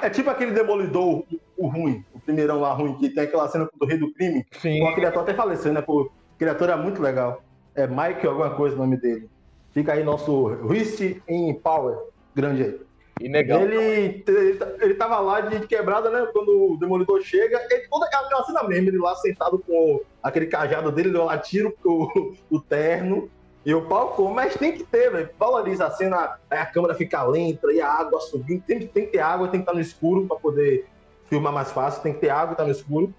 É 0.00 0.08
tipo 0.08 0.30
aquele 0.30 0.52
demolidor, 0.52 1.18
o, 1.18 1.26
o 1.58 1.66
ruim, 1.66 2.02
primeirão 2.24 2.60
lá 2.60 2.72
ruim, 2.72 2.96
que 2.96 3.08
tem 3.08 3.24
aquela 3.24 3.48
cena 3.48 3.68
do 3.78 3.86
rei 3.86 3.98
do 3.98 4.12
crime. 4.14 4.46
Sim. 4.52 4.80
Pô, 4.80 4.88
aquele 4.88 5.06
ator 5.06 5.22
até 5.22 5.34
faleceu, 5.34 5.72
né? 5.72 5.82
Pô, 5.82 6.10
ator 6.48 6.70
é 6.70 6.76
muito 6.76 7.00
legal. 7.00 7.42
É 7.74 7.86
Mike 7.86 8.26
alguma 8.26 8.50
coisa 8.50 8.76
o 8.76 8.78
nome 8.78 8.96
dele. 8.96 9.28
Fica 9.72 9.92
aí 9.92 10.04
nosso 10.04 10.46
wrist 10.62 11.00
em 11.26 11.54
power. 11.54 11.96
Grande 12.34 12.62
aí. 12.62 12.80
E 13.20 13.28
negão. 13.28 13.62
Ele, 13.62 14.24
ele, 14.26 14.58
ele 14.80 14.94
tava 14.94 15.18
lá 15.20 15.40
de 15.40 15.66
quebrada, 15.66 16.10
né? 16.10 16.28
Quando 16.32 16.72
o 16.72 16.76
Demolidor 16.76 17.22
chega, 17.22 17.64
ele, 17.70 17.86
toda 17.88 18.06
aquela 18.06 18.44
cena 18.44 18.62
mesmo, 18.64 18.88
ele 18.88 18.98
lá 18.98 19.14
sentado 19.16 19.58
com 19.58 20.00
aquele 20.22 20.46
cajado 20.46 20.90
dele, 20.90 21.10
deu 21.10 21.24
lá 21.24 21.38
tiro 21.38 21.74
o, 21.84 22.34
o 22.50 22.60
terno. 22.60 23.28
E 23.64 23.74
o 23.74 23.86
palco, 23.86 24.28
mas 24.28 24.54
tem 24.54 24.72
que 24.72 24.84
ter, 24.84 25.10
velho. 25.10 25.30
Valoriza 25.38 25.86
a 25.86 25.90
cena, 25.90 26.38
aí 26.50 26.58
a 26.58 26.66
câmera 26.66 26.94
fica 26.94 27.22
lenta 27.22 27.72
e 27.72 27.80
a 27.80 27.88
água 27.88 28.20
subindo. 28.20 28.62
Tem 28.62 28.80
que, 28.80 28.86
tem 28.86 29.06
que 29.06 29.12
ter 29.12 29.20
água, 29.20 29.48
tem 29.48 29.60
que 29.60 29.64
estar 29.64 29.72
no 29.72 29.80
escuro 29.80 30.26
para 30.26 30.36
poder 30.36 30.86
filmar 31.28 31.52
mais 31.52 31.70
fácil. 31.72 32.02
Tem 32.02 32.12
que 32.12 32.20
ter 32.20 32.30
água 32.30 32.50
e 32.50 32.52
estar 32.52 32.64
no 32.64 32.70
escuro. 32.70 33.14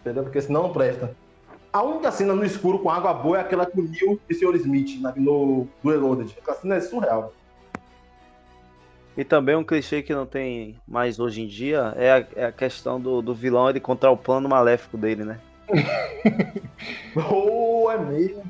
Entendeu? 0.00 0.22
Porque 0.24 0.40
senão 0.40 0.64
não 0.64 0.72
presta. 0.72 1.14
A 1.72 1.82
única 1.82 2.10
cena 2.12 2.34
no 2.34 2.44
escuro 2.44 2.78
com 2.78 2.90
água 2.90 3.14
boa 3.14 3.38
é 3.38 3.40
aquela 3.40 3.64
com 3.64 3.80
o 3.80 3.84
Neil 3.84 4.20
e 4.28 4.34
o 4.34 4.38
Sr. 4.38 4.56
Smith 4.56 5.00
na, 5.00 5.12
no 5.16 5.66
do 5.82 5.90
Reloaded. 5.90 6.36
Aquela 6.38 6.56
cena 6.56 6.74
é 6.74 6.80
surreal. 6.80 7.32
E 9.16 9.24
também 9.24 9.56
um 9.56 9.64
clichê 9.64 10.02
que 10.02 10.14
não 10.14 10.26
tem 10.26 10.76
mais 10.86 11.18
hoje 11.18 11.42
em 11.42 11.46
dia 11.46 11.94
é 11.96 12.12
a, 12.12 12.26
é 12.36 12.44
a 12.46 12.52
questão 12.52 13.00
do, 13.00 13.20
do 13.20 13.34
vilão 13.34 13.68
ele 13.68 13.80
contra 13.80 14.10
o 14.10 14.16
plano 14.16 14.48
maléfico 14.48 14.96
dele, 14.96 15.24
né? 15.24 15.40
oh, 17.30 17.90
é 17.90 17.98
mesmo. 17.98 18.42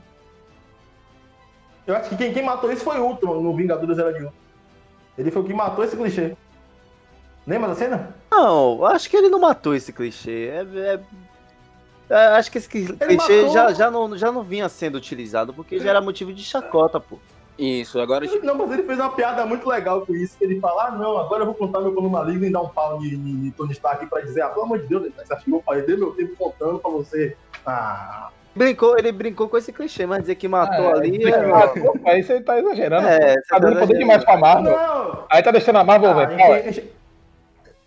Eu 1.87 1.96
acho 1.96 2.11
que 2.11 2.16
quem, 2.16 2.32
quem 2.32 2.44
matou 2.44 2.72
isso 2.72 2.85
foi 2.85 2.98
o 2.98 3.04
Ultron 3.04 3.40
no 3.40 3.54
Vingadores 3.54 3.98
Era 3.98 4.12
de 4.12 4.24
1. 4.24 4.30
Ele 5.18 5.30
foi 5.30 5.42
o 5.42 5.44
que 5.44 5.52
matou 5.52 5.85
esse 5.85 5.96
clichê. 5.96 6.37
Lembra 7.46 7.68
da 7.68 7.74
cena? 7.74 8.14
Não, 8.33 8.87
acho 8.87 9.11
que 9.11 9.16
ele 9.16 9.29
não 9.29 9.38
matou 9.38 9.75
esse 9.75 9.92
clichê. 9.92 10.49
É, 10.49 10.66
é, 10.79 11.01
é, 12.09 12.27
acho 12.37 12.51
que 12.51 12.57
esse 12.57 12.68
clichê 12.68 13.49
já, 13.51 13.73
já, 13.73 13.90
não, 13.90 14.16
já 14.16 14.33
não 14.33 14.42
vinha 14.42 14.68
sendo 14.71 14.97
utilizado, 14.97 15.53
porque 15.53 15.79
já 15.79 15.90
era 15.90 16.01
motivo 16.01 16.33
de 16.33 16.42
chacota, 16.42 16.99
pô. 16.99 17.18
Isso, 17.59 18.01
agora. 18.01 18.27
Não, 18.42 18.57
mas 18.57 18.73
ele 18.73 18.83
fez 18.85 18.99
uma 18.99 19.11
piada 19.11 19.45
muito 19.45 19.68
legal 19.68 20.07
com 20.07 20.14
isso. 20.14 20.37
Ele 20.40 20.59
fala: 20.59 20.87
ah, 20.87 20.90
não, 20.92 21.18
agora 21.18 21.42
eu 21.42 21.47
vou 21.47 21.55
contar 21.55 21.81
meu 21.81 21.92
plano 21.92 22.09
maligno 22.09 22.47
e 22.47 22.51
dar 22.51 22.62
um 22.62 22.68
pau 22.68 23.05
em, 23.05 23.53
Tony 23.55 23.73
Stark 23.73 24.07
pra 24.07 24.23
dizer: 24.23 24.40
ah, 24.40 24.49
pelo 24.49 24.64
amor 24.64 24.79
de 24.79 24.87
Deus, 24.87 25.03
você 25.14 25.35
acha 25.35 25.45
que 25.45 25.51
meu 25.51 25.61
pai 25.61 25.83
deu 25.83 25.99
meu 25.99 26.12
tempo 26.12 26.35
contando 26.37 26.79
pra 26.79 26.90
você? 26.90 27.37
Ah. 27.66 28.31
Brincou, 28.55 28.99
ele 28.99 29.12
brincou 29.12 29.49
com 29.49 29.59
esse 29.59 29.73
clichê, 29.73 30.07
mas 30.07 30.23
dizer 30.23 30.35
que 30.35 30.49
matou 30.49 30.90
é, 30.90 30.92
ali. 30.92 31.25
É... 31.25 31.47
Matou, 31.47 31.95
aí 32.07 32.23
você 32.23 32.40
tá 32.40 32.59
exagerando. 32.59 33.07
É, 33.07 33.35
tá 33.49 33.59
dando 33.59 33.75
tá 33.75 33.81
poder 33.81 33.99
demais 33.99 34.25
pra 34.25 34.37
Marvel. 34.37 34.77
Não. 34.77 35.25
Aí 35.31 35.42
tá 35.42 35.51
deixando 35.51 35.77
a 35.77 35.85
Marvel, 35.85 36.11
ah, 36.11 36.27
velho. 36.27 37.02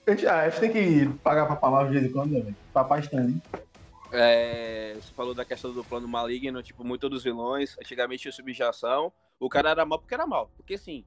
A, 0.08 0.12
gente, 0.12 0.28
a, 0.28 0.44
gente, 0.44 0.46
a 0.46 0.50
gente 0.50 0.60
tem 0.60 0.72
que 0.72 1.18
pagar 1.20 1.46
pra 1.48 1.70
Marvel 1.70 1.94
de 1.94 2.00
vez 2.00 2.12
em 2.12 2.14
quando, 2.14 2.32
né, 2.32 2.40
velho? 2.42 2.56
Papai 2.72 3.00
Stanley. 3.00 3.42
É, 4.12 4.94
você 4.96 5.12
falou 5.14 5.34
da 5.34 5.44
questão 5.44 5.74
do 5.74 5.84
plano 5.84 6.08
maligno, 6.08 6.62
tipo, 6.62 6.84
muito 6.84 7.10
dos 7.10 7.24
vilões. 7.24 7.76
Antigamente 7.80 8.22
tinha 8.22 8.32
subjação. 8.32 9.12
O 9.40 9.50
cara 9.50 9.72
era 9.72 9.86
mal 9.86 10.00
porque 10.00 10.14
era 10.14 10.28
mal. 10.28 10.50
Porque 10.56 10.76
assim, 10.76 11.04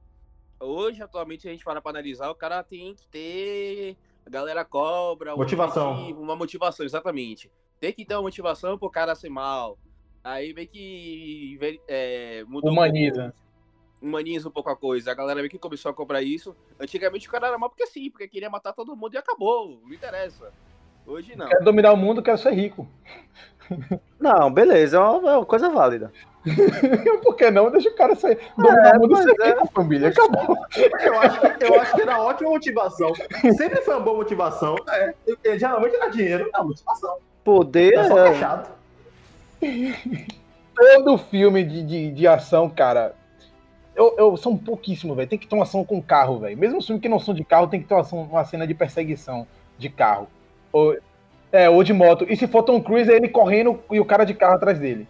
hoje, 0.59 1.01
atualmente, 1.01 1.47
a 1.47 1.51
gente 1.51 1.63
para 1.63 1.81
pra 1.81 1.91
analisar, 1.91 2.29
o 2.29 2.35
cara 2.35 2.63
tem 2.63 2.93
que 2.93 3.07
ter. 3.07 3.97
A 4.25 4.29
galera 4.29 4.65
cobra. 4.65 5.35
Motivação. 5.35 5.91
Um 5.91 5.95
motivo, 5.95 6.21
uma 6.21 6.35
motivação, 6.35 6.85
exatamente. 6.85 7.49
Tem 7.79 7.93
que 7.93 8.05
ter 8.05 8.15
uma 8.15 8.23
motivação 8.23 8.77
pro 8.77 8.89
cara 8.89 9.15
ser 9.15 9.29
mal. 9.29 9.77
Aí 10.23 10.53
meio 10.53 10.67
que. 10.67 11.57
É, 11.87 12.43
mudou 12.47 12.71
humaniza. 12.71 13.33
Um 13.35 13.48
humaniza 14.01 14.47
um 14.47 14.51
pouco 14.51 14.69
a 14.69 14.75
coisa. 14.75 15.11
A 15.11 15.15
galera 15.15 15.39
meio 15.39 15.49
que 15.49 15.59
começou 15.59 15.91
a 15.91 15.93
cobrar 15.93 16.21
isso. 16.21 16.55
Antigamente 16.79 17.27
o 17.27 17.31
cara 17.31 17.47
era 17.47 17.57
mal 17.57 17.69
porque 17.69 17.87
sim, 17.87 18.09
porque 18.09 18.27
queria 18.27 18.49
matar 18.49 18.73
todo 18.73 18.95
mundo 18.95 19.13
e 19.13 19.17
acabou. 19.17 19.79
Não 19.83 19.93
interessa. 19.93 20.51
Hoje 21.05 21.35
não. 21.35 21.47
Quero 21.47 21.63
dominar 21.63 21.91
o 21.93 21.97
mundo, 21.97 22.21
quero 22.21 22.37
ser 22.37 22.51
rico. 22.51 22.87
Não, 24.19 24.51
beleza, 24.51 24.97
é 24.97 24.99
uma, 24.99 25.31
é 25.31 25.37
uma 25.37 25.45
coisa 25.45 25.69
válida. 25.69 26.11
Por 27.23 27.35
que 27.35 27.51
não? 27.51 27.69
Deixa 27.69 27.89
o 27.89 27.95
cara 27.95 28.15
sair. 28.15 28.39
Dominar 28.57 28.95
é, 28.95 28.97
o 28.97 29.01
mundo 29.01 29.17
ser 29.17 29.35
é. 29.41 29.49
rico, 29.49 29.67
família. 29.73 30.07
Acabou. 30.09 30.57
Eu 30.77 31.19
acho, 31.19 31.39
eu 31.59 31.81
acho 31.81 31.95
que 31.95 32.01
era 32.01 32.19
ótima 32.19 32.49
motivação. 32.49 33.13
Sempre 33.57 33.81
foi 33.81 33.95
uma 33.95 34.03
boa 34.03 34.17
motivação. 34.17 34.75
É, 34.87 35.13
geralmente 35.57 35.95
era 35.95 36.09
dinheiro, 36.09 36.49
é 36.53 36.63
motivação. 36.63 37.17
Poder. 37.43 37.93
É 37.93 38.07
só 38.07 38.25
é. 38.25 38.63
Todo 40.75 41.17
filme 41.17 41.63
de, 41.63 41.83
de, 41.83 42.11
de 42.11 42.27
ação, 42.27 42.69
cara, 42.69 43.15
eu, 43.95 44.15
eu, 44.17 44.37
são 44.37 44.55
pouquíssimos, 44.55 45.15
velho. 45.15 45.27
Tem 45.27 45.37
que 45.37 45.47
ter 45.47 45.55
uma 45.55 45.63
ação 45.63 45.83
com 45.83 46.01
carro, 46.01 46.39
velho. 46.39 46.57
Mesmo 46.57 46.79
os 46.79 46.85
filmes 46.85 47.01
que 47.01 47.09
não 47.09 47.19
são 47.19 47.33
de 47.33 47.43
carro, 47.43 47.67
tem 47.67 47.81
que 47.81 47.87
ter 47.87 47.93
uma, 47.93 48.01
ação, 48.01 48.23
uma 48.23 48.45
cena 48.45 48.65
de 48.65 48.73
perseguição 48.73 49.45
de 49.77 49.89
carro. 49.89 50.27
Ou, 50.71 50.97
é, 51.51 51.69
ou 51.69 51.83
de 51.83 51.93
moto. 51.93 52.25
E 52.29 52.35
se 52.35 52.47
for 52.47 52.63
Tom 52.63 52.81
Cruise, 52.81 53.11
é 53.11 53.15
ele 53.15 53.27
correndo 53.27 53.79
e 53.91 53.99
o 53.99 54.05
cara 54.05 54.23
de 54.23 54.33
carro 54.33 54.55
atrás 54.55 54.79
dele. 54.79 55.07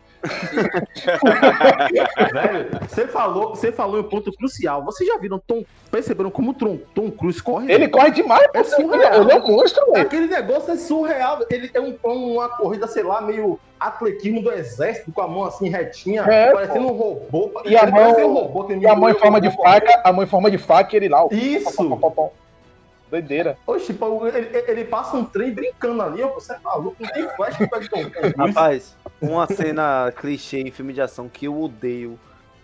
Velho, 2.34 2.70
você 2.88 3.08
falou, 3.08 3.50
você 3.50 3.72
falou 3.72 4.02
um 4.02 4.04
ponto 4.04 4.32
crucial. 4.34 4.84
Vocês 4.84 5.10
já 5.10 5.18
viram 5.18 5.40
Tom, 5.40 5.64
perceberam 5.90 6.30
como 6.30 6.52
o 6.52 6.54
Tom, 6.54 6.78
Tom 6.94 7.10
Cruise 7.10 7.42
corre? 7.42 7.72
Ele 7.72 7.88
corre 7.88 8.12
demais, 8.12 8.48
é 8.54 8.64
surreal. 8.64 9.22
Ele 9.22 9.32
é 9.32 9.36
um 9.36 9.48
monstro, 9.48 9.86
velho. 9.92 10.06
Aquele 10.06 10.28
negócio 10.28 10.74
é 10.74 10.76
surreal. 10.78 11.40
Ele 11.50 11.72
é 11.74 11.80
um, 11.80 11.98
uma 12.04 12.50
corrida, 12.50 12.88
sei 12.88 13.04
lá, 13.04 13.22
meio 13.22 13.60
atletismo 13.80 14.42
do 14.42 14.52
exército, 14.52 15.12
com 15.12 15.22
a 15.22 15.28
mão 15.28 15.46
assim 15.46 15.70
retinha, 15.70 16.24
é, 16.24 16.52
parecendo 16.52 16.88
pô. 16.88 16.94
um 16.94 16.98
robô. 16.98 17.62
E 17.64 17.78
a 17.78 17.90
mão, 17.90 18.12
um 18.12 18.34
robô, 18.34 18.74
e 18.74 18.86
a 18.86 18.96
mão 18.96 19.10
em 19.10 19.16
forma 19.16 19.40
de 19.40 19.50
faca, 19.52 20.02
a 20.04 20.12
mão 20.12 20.24
em 20.24 20.28
forma 20.28 20.52
de 20.52 20.58
faca 20.58 20.94
e 20.94 20.98
ele 20.98 21.08
lá. 21.08 21.26
Isso! 21.32 21.78
Pó, 21.88 21.96
pó, 21.96 22.10
pó, 22.10 22.34
Doideira. 23.10 23.58
Oxe, 23.66 23.98
ele, 24.34 24.64
ele, 24.68 24.86
passa 24.86 25.18
um 25.18 25.26
trem 25.26 25.52
brincando 25.52 26.02
ali, 26.02 26.22
ó, 26.22 26.28
você 26.30 26.54
é 26.54 26.60
maluco, 26.60 26.96
não 27.00 27.10
tem 27.10 27.28
flash 27.30 27.58
que 27.58 27.68
pega 27.68 27.90
Tom 27.90 28.10
Cruise. 28.10 28.36
Rapaz, 28.38 28.96
uma 29.22 29.48
cena 29.48 30.12
clichê 30.16 30.62
em 30.62 30.72
filme 30.72 30.94
de 30.94 31.02
ação 31.02 31.28
que 31.28 31.46
eu 31.46 31.62
odeio, 31.62 32.20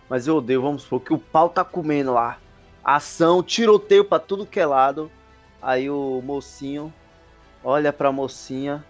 mas 0.10 0.28
eu 0.28 0.38
odeio, 0.38 0.62
vamos 0.62 0.84
supor, 0.84 1.02
que 1.02 1.14
o 1.14 1.18
pau 1.18 1.50
tá 1.50 1.64
comendo 1.64 2.14
lá. 2.14 2.38
Ação, 2.84 3.42
tiroteio 3.42 4.06
pra 4.06 4.20
tudo 4.20 4.46
que 4.46 4.60
é 4.60 4.66
lado. 4.66 5.12
Aí 5.62 5.90
o 5.90 6.22
mocinho 6.24 6.94
olha 7.64 7.92
pra 7.92 8.12
mocinha 8.12 8.84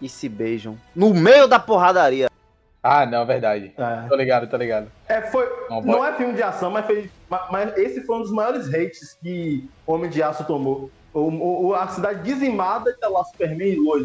e 0.00 0.08
se 0.08 0.28
beijam. 0.28 0.78
No 0.94 1.14
meio 1.14 1.48
da 1.48 1.58
porradaria. 1.58 2.28
Ah, 2.82 3.04
não, 3.06 3.22
é 3.22 3.24
verdade. 3.24 3.72
É. 3.76 4.08
Tô 4.08 4.14
ligado, 4.14 4.48
tô 4.48 4.56
ligado. 4.56 4.90
É, 5.08 5.22
foi. 5.22 5.48
Não, 5.68 5.80
não 5.80 6.04
é 6.04 6.14
filme 6.14 6.34
de 6.34 6.42
ação, 6.42 6.70
mas, 6.70 6.86
foi, 6.86 7.10
mas 7.50 7.76
esse 7.76 8.02
foi 8.02 8.16
um 8.16 8.20
dos 8.20 8.30
maiores 8.30 8.72
hates 8.72 9.14
que 9.20 9.68
Homem 9.86 10.10
de 10.10 10.22
Aço 10.22 10.44
tomou. 10.44 10.90
O, 11.14 11.68
o, 11.68 11.74
a 11.74 11.88
cidade 11.88 12.22
dizimada 12.22 12.90
e 12.90 12.94
tá 12.94 13.08
lá 13.08 13.24
Superman 13.24 13.68
e 13.68 13.76
Lois. 13.76 14.04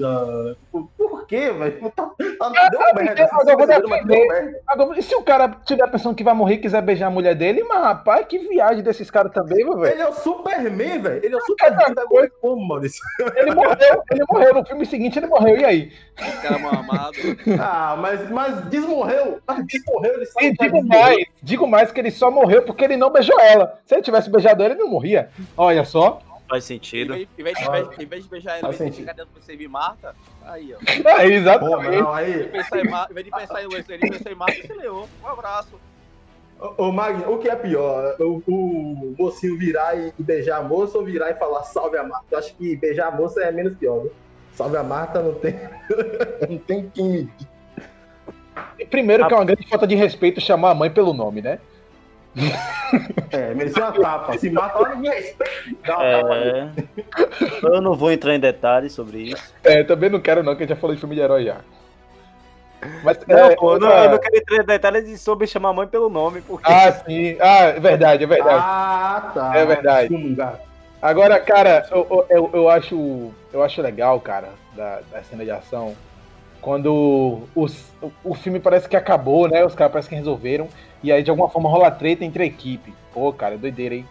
Por 0.72 1.28
quê, 1.28 1.52
velho? 1.52 1.92
Tá, 1.92 2.10
tá, 2.39 2.70
deu 2.70 2.82
é, 2.82 2.94
merda. 2.94 3.30
Agora, 4.66 4.98
e 4.98 5.04
se 5.04 5.13
o 5.13 5.22
cara 5.22 5.50
tiver 5.66 5.86
pensando 5.88 6.16
que 6.16 6.24
vai 6.24 6.34
morrer 6.34 6.56
e 6.56 6.60
quiser 6.60 6.82
beijar 6.82 7.08
a 7.08 7.12
mulher 7.12 7.36
dele, 7.36 7.63
mas 7.63 7.84
rapaz, 7.84 8.26
que 8.26 8.39
viagem 8.39 8.82
desses 8.82 9.12
caras 9.12 9.34
também, 9.34 9.66
velho. 9.66 9.86
Ele 9.86 10.02
é 10.02 10.08
o 10.08 10.13
Superman, 10.13 11.02
velho. 11.02 11.26
Ele 11.26 11.36
é 11.36 11.38
o 11.38 11.42
Superman. 11.42 11.94
Tá 11.94 12.06
coisa... 12.06 12.32
Como, 12.42 12.68
mano? 12.68 12.86
Ele 13.36 13.54
morreu, 13.54 14.04
ele 14.10 14.24
morreu. 14.30 14.54
No 14.54 14.66
filme 14.66 14.86
seguinte 14.86 15.20
ele 15.20 15.28
morreu. 15.28 15.58
E 15.58 15.66
aí? 15.66 15.92
Os 16.20 16.36
caras 16.42 16.63
amado. 16.63 17.13
Ah, 17.60 17.96
mas, 18.00 18.30
mas 18.30 18.66
desmorreu. 18.70 19.39
desmorreu, 19.66 20.13
ele 20.16 20.26
sabe. 20.26 20.48
E 20.48 20.54
digo 20.54 20.84
mais, 20.88 21.26
digo 21.42 21.68
mais 21.68 21.92
que 21.92 22.00
ele 22.00 22.12
só 22.12 22.32
morreu 22.32 22.63
porque 22.63 22.86
ele 22.86 22.98
não 22.98 23.12
beijou 23.12 23.39
ela. 23.39 23.80
Se 23.86 23.96
ele 23.96 24.02
tivesse 24.02 24.30
beijado 24.30 24.63
ela, 24.63 24.74
ele 24.74 24.82
não 24.82 24.89
morria. 24.89 25.30
Olha 25.58 25.84
só. 25.84 26.20
Faz 26.48 26.66
sentido. 26.66 27.16
Em 27.16 27.28
vez, 27.44 27.58
de, 27.58 28.04
em 28.04 28.06
vez 28.06 28.24
de 28.24 28.30
beijar 28.30 28.60
ela, 28.60 28.74
em 28.74 28.78
vez 28.78 28.92
de 28.92 29.02
ficar 29.02 29.14
dentro 29.14 29.32
você 29.40 29.56
vir 29.56 29.70
Marta, 29.70 30.16
aí, 30.44 30.74
ó. 30.74 30.78
É, 31.22 31.26
exatamente. 31.26 31.98
Pô, 31.98 32.04
não, 32.04 32.14
aí... 32.14 32.32
Em 32.32 33.14
vez 33.14 33.26
de 33.26 33.32
pensar 33.32 33.64
em 33.64 33.68
Wesley, 33.68 33.98
ele 34.02 34.10
pensou 34.10 34.32
em 34.32 34.36
Marta 34.36 34.60
e 34.60 34.68
se 34.68 34.74
levou. 34.74 35.10
Um 35.24 35.28
abraço. 35.28 35.80
Ô, 36.78 36.92
Magno, 36.92 37.34
o 37.34 37.40
que 37.40 37.50
é 37.50 37.56
pior? 37.56 38.16
O, 38.20 38.42
o, 38.48 39.16
mocinho 39.18 39.58
virar 39.58 39.98
e, 39.98 40.14
beijar 40.18 40.60
a 40.60 40.64
moça 40.64 40.98
ou 40.98 41.04
virar 41.04 41.32
e 41.32 41.36
falar 41.36 41.64
salve 41.64 41.98
a 41.98 42.04
Marta? 42.04 42.26
Eu 42.32 42.40
acho 42.40 42.56
que 42.56 42.76
beijar 42.76 43.08
a 43.08 43.12
moça 43.12 43.42
é 43.42 43.52
menos 43.52 43.76
pior, 43.76 44.02
viu? 44.02 44.12
Salve 44.54 44.78
a 44.78 44.84
Marta 44.84 45.22
não 45.22 45.34
tem. 45.34 45.56
não 46.50 46.58
tem 46.60 46.90
quem. 46.90 47.30
Primeiro 48.90 49.28
que 49.28 49.34
é 49.34 49.38
uma 49.38 49.46
grande 49.46 49.68
falta 49.68 49.88
de 49.88 49.96
respeito 49.96 50.40
chamar 50.40 50.72
a 50.72 50.76
mãe 50.76 50.90
pelo 50.90 51.14
nome, 51.14 51.42
né? 51.42 51.60
É, 53.32 53.54
merecia 53.54 53.84
uma 53.84 53.92
tapa. 53.92 54.38
Se 54.38 54.50
mata, 54.50 54.80
olha 54.80 54.96
me 54.96 55.10
Dá 55.86 55.98
uma 55.98 56.06
é... 56.06 56.70
tapa 56.70 57.68
Eu 57.68 57.82
não 57.82 57.96
vou 57.96 58.12
entrar 58.12 58.36
em 58.36 58.40
detalhes 58.40 58.94
sobre 58.94 59.20
isso. 59.20 59.54
É, 59.64 59.84
também 59.84 60.10
não 60.10 60.20
quero 60.20 60.44
não, 60.44 60.56
que 60.56 60.64
a 60.64 60.66
gente 60.66 60.76
já 60.76 60.80
falou 60.80 60.96
de 60.96 61.00
filme 61.00 61.16
de 61.16 61.22
herói 61.22 61.46
já. 61.46 61.58
Mas, 63.04 63.18
não, 63.28 63.38
é, 63.38 63.56
pô, 63.56 63.80
não, 63.80 63.90
eu 63.90 64.12
não 64.12 64.18
quero 64.18 64.38
entrar 64.38 64.64
em 64.64 64.66
detalhes 64.66 65.22
sobre 65.22 65.48
chamar 65.48 65.70
a 65.70 65.74
mãe 65.74 65.88
pelo 65.88 66.10
nome. 66.10 66.42
Porque... 66.42 66.72
Ah, 66.72 66.92
sim. 66.92 67.38
Ah, 67.40 67.64
é 67.66 67.80
verdade, 67.80 68.24
é 68.24 68.28
verdade. 68.28 68.60
Ah, 68.60 69.32
tá. 69.34 69.56
É 69.56 69.66
verdade. 69.66 70.14
Agora, 71.02 71.40
cara, 71.40 71.86
eu, 71.92 72.26
eu, 72.30 72.50
eu, 72.54 72.70
acho, 72.70 73.32
eu 73.52 73.62
acho 73.62 73.82
legal, 73.82 74.20
cara, 74.20 74.50
da, 74.76 75.02
da 75.12 75.24
cena 75.24 75.44
de 75.44 75.52
ação, 75.52 75.96
quando 76.64 77.41
o, 77.53 77.68
o 78.24 78.34
filme 78.34 78.59
parece 78.59 78.88
que 78.88 78.95
acabou, 78.95 79.49
né? 79.49 79.66
Os 79.66 79.76
caras 79.76 79.91
parecem 79.91 80.09
que 80.09 80.16
resolveram. 80.16 80.70
E 81.03 81.11
aí, 81.11 81.22
de 81.22 81.30
alguma 81.30 81.49
forma, 81.49 81.70
rola 81.70 81.91
treta 81.91 82.24
entre 82.24 82.43
a 82.43 82.45
equipe. 82.45 82.93
Pô, 83.14 83.32
cara, 83.34 83.57
doideira, 83.57 83.95
hein? 83.95 84.05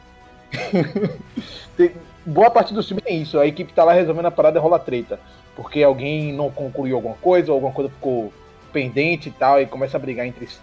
tem, 1.77 1.93
boa 2.27 2.51
parte 2.51 2.75
do 2.75 2.83
filme 2.83 3.03
é 3.07 3.15
isso. 3.15 3.39
A 3.39 3.47
equipe 3.47 3.73
tá 3.73 3.83
lá 3.85 3.95
resolvendo 3.95 4.27
a 4.27 4.31
parada 4.31 4.59
e 4.59 4.63
rola 4.63 4.79
treta. 4.79 5.19
Porque 5.57 5.83
alguém 5.83 6.33
não 6.33 6.51
concluiu 6.51 6.97
alguma 6.97 7.15
coisa, 7.17 7.51
ou 7.51 7.57
alguma 7.57 7.73
coisa 7.73 7.91
ficou 7.91 8.31
pendente 8.71 9.31
e 9.31 9.33
tal, 9.33 9.61
e 9.61 9.67
começa 9.67 9.97
a 9.97 10.01
brigar 10.01 10.27
entre 10.27 10.47
si. 10.47 10.61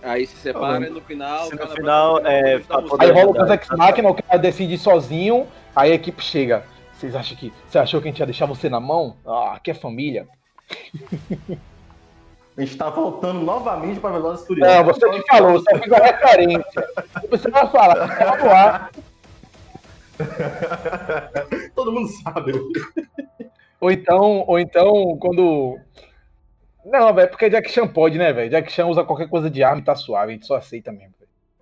Aí 0.00 0.26
se 0.26 0.36
separa 0.36 0.86
e 0.86 0.90
no 0.90 1.00
final. 1.00 1.46
Se 1.46 1.50
o 1.50 1.52
no 1.52 1.58
cara 1.58 1.74
final, 1.74 2.22
vai- 2.22 2.54
é, 2.54 2.58
tá 2.60 2.82
Aí 3.00 3.10
rola 3.10 3.48
o 3.48 3.52
Ex 3.52 3.68
Machina, 3.70 4.10
o 4.10 4.14
cara 4.14 4.38
decide 4.38 4.78
sozinho, 4.78 5.46
aí 5.74 5.90
a 5.90 5.94
equipe 5.94 6.22
chega. 6.22 6.64
Vocês 6.94 7.16
acham 7.16 7.36
que. 7.36 7.52
Você 7.68 7.78
achou 7.78 8.00
que 8.00 8.08
a 8.08 8.10
gente 8.10 8.20
ia 8.20 8.26
deixar 8.26 8.46
você 8.46 8.68
na 8.68 8.78
mão? 8.78 9.16
Ah, 9.26 9.54
aqui 9.56 9.72
é 9.72 9.74
família. 9.74 10.28
A 12.54 12.60
gente 12.60 12.76
tá 12.76 12.90
voltando 12.90 13.40
novamente 13.40 13.98
pra 13.98 14.10
Velozes 14.10 14.46
Furiosos. 14.46 14.76
Não, 14.76 14.84
você 14.84 15.08
que 15.08 15.26
falou, 15.26 15.58
só 15.58 15.78
fiz 15.78 15.90
a 15.90 16.04
referência. 16.04 16.88
Não 17.14 17.28
precisa 17.30 17.66
falar, 17.66 18.06
vamos 18.06 18.44
lá. 18.44 18.90
Todo 21.74 21.92
mundo 21.92 22.08
sabe. 22.22 22.52
Ou 23.80 23.90
então, 23.90 24.44
ou 24.46 24.58
então, 24.58 25.16
quando. 25.18 25.78
Não, 26.84 27.14
velho, 27.14 27.30
porque 27.30 27.48
Jack 27.48 27.70
Chan 27.70 27.88
pode, 27.88 28.18
né, 28.18 28.34
velho? 28.34 28.50
Jack 28.50 28.70
Chan 28.70 28.86
usa 28.86 29.02
qualquer 29.02 29.28
coisa 29.30 29.48
de 29.48 29.62
arma 29.64 29.80
e 29.80 29.84
tá 29.84 29.96
suave, 29.96 30.32
a 30.32 30.34
gente 30.34 30.46
só 30.46 30.56
aceita 30.56 30.92
mesmo. 30.92 31.14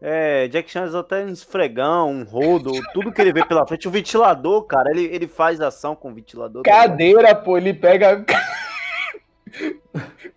É, 0.02 0.48
Jack 0.48 0.70
Chan 0.70 0.84
usa 0.84 1.00
até 1.00 1.24
um 1.24 1.28
esfregão, 1.28 2.10
um 2.10 2.24
rodo, 2.24 2.72
tudo 2.92 3.12
que 3.12 3.20
ele 3.20 3.32
vê 3.32 3.44
pela 3.44 3.66
frente. 3.66 3.86
O 3.86 3.90
ventilador, 3.90 4.64
cara, 4.64 4.90
ele, 4.90 5.04
ele 5.04 5.28
faz 5.28 5.60
ação 5.60 5.94
com 5.94 6.10
o 6.10 6.14
ventilador. 6.14 6.62
tá? 6.62 6.70
Cadeira, 6.70 7.34
pô, 7.34 7.56
ele 7.56 7.72
pega. 7.74 8.24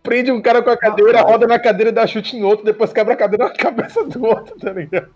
Prende 0.01 0.31
um 0.31 0.41
cara 0.41 0.61
com 0.61 0.69
a 0.69 0.77
cadeira, 0.77 1.21
roda 1.21 1.45
na 1.47 1.59
cadeira 1.59 1.89
e 1.91 1.93
dá 1.93 2.05
chute 2.07 2.35
em 2.35 2.43
outro, 2.43 2.65
depois 2.65 2.91
quebra 2.91 3.13
a 3.13 3.17
cadeira 3.17 3.45
na 3.45 3.53
cabeça 3.55 4.03
do 4.03 4.25
outro, 4.25 4.57
tá 4.59 4.71
ligado? 4.71 5.09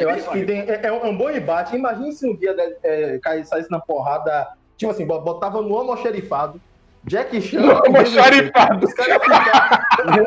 Eu 0.00 0.10
acho 0.10 0.30
que 0.32 0.44
tem- 0.44 0.60
é, 0.68 0.80
é 0.84 0.92
um, 0.92 1.16
bom 1.16 1.30
embate. 1.30 1.76
Imagina 1.76 2.10
se 2.12 2.28
um 2.28 2.36
dia 2.36 2.54
é, 2.82 3.18
cair, 3.22 3.46
saísse 3.46 3.70
na 3.70 3.78
porrada, 3.80 4.48
tipo 4.76 4.90
assim, 4.90 5.06
botava 5.06 5.62
no 5.62 5.76
almoxerifado, 5.76 6.60
Jack 7.04 7.40
Chan. 7.40 7.60
No 7.60 7.70
almoxarifado. 7.72 8.84
Os 8.86 8.92
caras 8.92 9.22
ficavam- 9.22 10.14
Meu 10.14 10.26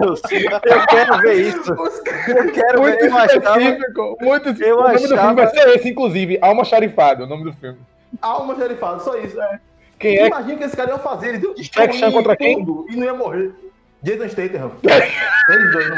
Deus, 0.00 0.20
eu 0.64 0.86
quero 0.86 1.18
ver 1.18 1.34
isso. 1.34 1.72
Eu 1.72 2.52
quero 2.52 2.80
Muito 2.80 2.98
ver. 3.00 3.08
Eu 3.10 3.16
achava, 3.16 3.58
muito 3.58 4.48
específico. 4.48 4.62
Eu 4.64 4.76
o 4.78 4.82
nome 4.82 4.98
do 4.98 5.04
achava- 5.14 5.20
filme 5.22 5.34
vai 5.34 5.46
ser 5.48 5.68
esse, 5.76 5.88
inclusive, 5.90 6.38
Almoxarifado, 6.40 7.24
o 7.24 7.26
nome 7.26 7.44
do 7.44 7.52
filme. 7.54 7.78
Almoxarifado, 8.22 9.02
só 9.02 9.16
isso. 9.18 9.40
É. 9.42 9.60
Quem 10.02 10.18
é? 10.18 10.26
Imagina 10.26 10.54
o 10.54 10.58
que 10.58 10.64
esse 10.64 10.76
cara 10.76 10.90
ia 10.90 10.98
fazer. 10.98 11.28
Eles 11.30 11.42
iam 11.42 11.54
Jack 11.54 11.96
Chan 11.96 12.12
contra 12.12 12.36
quem? 12.36 12.60
E 12.60 12.96
não 12.96 13.04
ia 13.04 13.14
morrer. 13.14 13.52
Jason 14.02 14.28
Statham. 14.28 14.72
Eles 15.48 15.72
dois 15.72 15.90
no 15.90 15.96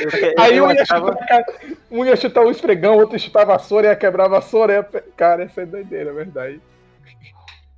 eu, 0.00 0.10
que- 0.10 0.34
Aí 0.38 0.56
eu 0.56 0.64
um 0.64 0.72
ia, 0.72 0.82
achava, 0.82 1.12
chutar, 1.12 1.44
um 1.90 2.04
ia 2.04 2.16
chutar 2.16 2.44
o 2.44 2.50
esfregão, 2.50 2.96
outro 2.96 3.14
ia 3.14 3.18
chutar 3.20 3.42
a 3.42 3.44
vassoura, 3.44 3.86
ia 3.88 3.96
quebrar 3.96 4.24
a 4.24 4.28
vassoura. 4.28 4.72
Ia... 4.72 5.02
Cara, 5.16 5.44
essa 5.44 5.62
é 5.62 5.66
doideira, 5.66 6.10
é 6.10 6.12
verdade. 6.12 6.60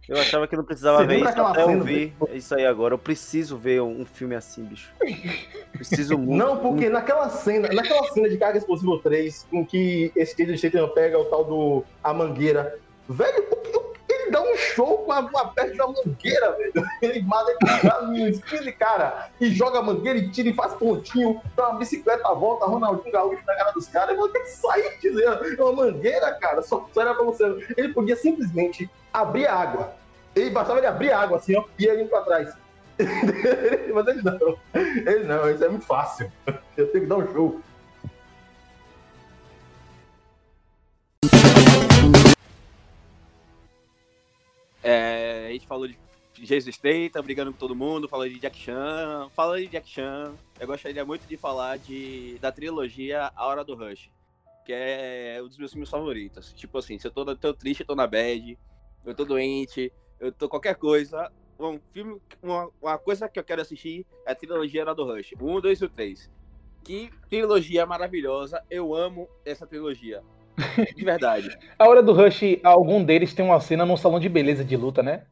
eu 0.09 0.17
achava 0.19 0.47
que 0.49 0.57
não 0.57 0.65
precisava 0.65 0.99
Você 0.99 1.07
ver 1.07 1.17
isso 1.19 1.29
aquela 1.29 1.51
até 1.51 1.63
eu 1.63 1.67
cena, 1.67 1.85
ver 1.85 2.13
isso 2.33 2.55
aí 2.55 2.65
agora. 2.65 2.95
Eu 2.95 2.99
preciso 2.99 3.59
ver 3.59 3.83
um, 3.83 4.01
um 4.01 4.07
filme 4.07 4.35
assim, 4.35 4.65
bicho. 4.65 4.91
Preciso 5.73 6.17
muito. 6.19 6.39
Não, 6.43 6.57
porque 6.57 6.89
naquela 6.89 7.29
cena, 7.29 7.69
naquela 7.71 8.05
cena 8.13 8.29
de 8.29 8.39
Carga 8.39 8.57
Explosivo 8.57 8.99
3, 9.01 9.47
com 9.51 9.67
que 9.67 10.11
esse 10.17 10.35
Jason 10.35 10.57
Statham 10.57 10.89
pega 10.89 11.19
o 11.19 11.27
tal 11.27 11.45
do 11.45 11.85
A 12.03 12.15
Mangueira, 12.15 12.75
velho, 13.07 13.45
o 13.51 13.57
que- 13.57 13.77
o- 13.77 13.89
dá 14.31 14.43
um 14.43 14.57
show 14.57 14.99
com 14.99 15.13
a, 15.13 15.19
a 15.19 15.47
perna 15.49 15.73
de 15.73 15.81
uma 15.81 15.93
mangueira, 15.93 16.53
velho. 16.53 16.73
Ele 17.03 17.23
mata 17.23 17.53
ele 18.13 18.31
espinho 18.31 18.63
de 18.63 18.73
cara 18.73 19.31
e 19.41 19.51
joga 19.51 19.79
a 19.79 19.83
mangueira 19.83 20.19
e 20.19 20.31
tira 20.31 20.49
e 20.49 20.55
faz 20.55 20.75
pontinho, 20.75 21.41
dá 21.57 21.71
uma 21.71 21.79
bicicleta 21.79 22.29
à 22.29 22.35
volta, 22.35 22.67
Ronaldinho 22.67 23.13
Gaúcho 23.13 23.43
na 23.47 23.55
cara 23.55 23.73
dos 23.73 23.87
caras. 23.89 24.11
Eu 24.11 24.17
vou 24.17 24.29
ter 24.29 24.41
que 24.41 24.51
sair 24.51 24.99
dizer, 25.01 25.25
é 25.25 25.63
uma 25.63 25.73
mangueira, 25.73 26.33
cara. 26.35 26.63
Só, 26.63 26.89
só 26.93 27.01
era 27.01 27.15
pra 27.15 27.25
você. 27.25 27.45
Ele 27.77 27.93
podia 27.93 28.17
simplesmente 28.17 28.91
abrir 29.13 29.47
a 29.47 29.55
água. 29.55 29.95
Ele 30.35 30.51
bastava 30.51 30.79
ele 30.79 30.87
abrir 30.87 31.11
a 31.11 31.21
água 31.21 31.39
assim, 31.39 31.57
ó, 31.57 31.65
e 31.79 31.87
indo 31.87 32.09
pra 32.09 32.23
trás. 32.23 32.55
Mas 33.95 34.07
ele 34.09 34.23
não. 34.23 34.59
Ele 34.75 35.25
não, 35.25 35.51
isso 35.51 35.65
é 35.65 35.69
muito 35.69 35.87
fácil. 35.87 36.31
Eu 36.77 36.91
tenho 36.91 37.05
que 37.05 37.09
dar 37.09 37.17
um 37.17 37.33
show. 37.33 37.61
É, 44.91 45.49
a 45.49 45.53
gente 45.53 45.67
falou 45.67 45.87
de 45.87 45.99
Jason 46.33 46.73
Statham 46.73 47.23
brigando 47.23 47.53
com 47.53 47.59
todo 47.59 47.77
mundo, 47.77 48.09
falou 48.09 48.27
de 48.27 48.39
Jack 48.39 48.57
Chan, 48.57 49.29
falando 49.37 49.61
de 49.61 49.69
Jack 49.69 49.87
Chan, 49.87 50.35
eu 50.59 50.67
gostaria 50.67 51.05
muito 51.05 51.29
de 51.29 51.37
falar 51.37 51.77
de, 51.77 52.39
da 52.39 52.51
trilogia 52.51 53.31
A 53.37 53.47
Hora 53.47 53.63
do 53.63 53.75
Rush, 53.75 54.11
que 54.65 54.73
é 54.73 55.41
um 55.43 55.47
dos 55.47 55.59
meus 55.59 55.73
filmes 55.73 55.91
favoritos. 55.91 56.55
Tipo 56.55 56.79
assim, 56.79 56.99
se 56.99 57.07
eu 57.07 57.11
tô, 57.11 57.37
tô 57.37 57.53
triste, 57.53 57.81
eu 57.81 57.87
tô 57.87 57.95
na 57.95 58.07
bad, 58.07 58.59
eu 59.05 59.15
tô 59.15 59.27
doente, 59.27 59.93
eu 60.19 60.33
tô 60.33 60.49
qualquer 60.49 60.77
coisa, 60.77 61.31
um 61.61 61.79
filme, 61.93 62.19
uma, 62.43 62.71
uma 62.81 62.97
coisa 62.97 63.29
que 63.29 63.39
eu 63.39 63.45
quero 63.45 63.61
assistir 63.61 64.07
é 64.25 64.33
a 64.33 64.35
trilogia 64.35 64.81
A 64.81 64.87
Hora 64.87 64.95
do 64.95 65.05
Rush, 65.05 65.35
o 65.39 65.55
1, 65.55 65.61
2 65.61 65.83
e 65.83 65.89
3. 65.91 66.31
Que 66.83 67.11
trilogia 67.29 67.85
maravilhosa, 67.85 68.65
eu 68.71 68.95
amo 68.95 69.29
essa 69.45 69.67
trilogia. 69.67 70.23
De 70.97 71.05
verdade. 71.05 71.57
A 71.79 71.89
hora 71.89 72.03
do 72.03 72.13
Rush, 72.13 72.59
algum 72.63 73.03
deles 73.03 73.33
tem 73.33 73.45
uma 73.45 73.61
cena 73.61 73.87
num 73.87 73.97
salão 73.97 74.19
de 74.19 74.29
beleza 74.29 74.65
de 74.65 74.77
luta, 74.77 75.03
né? 75.03 75.23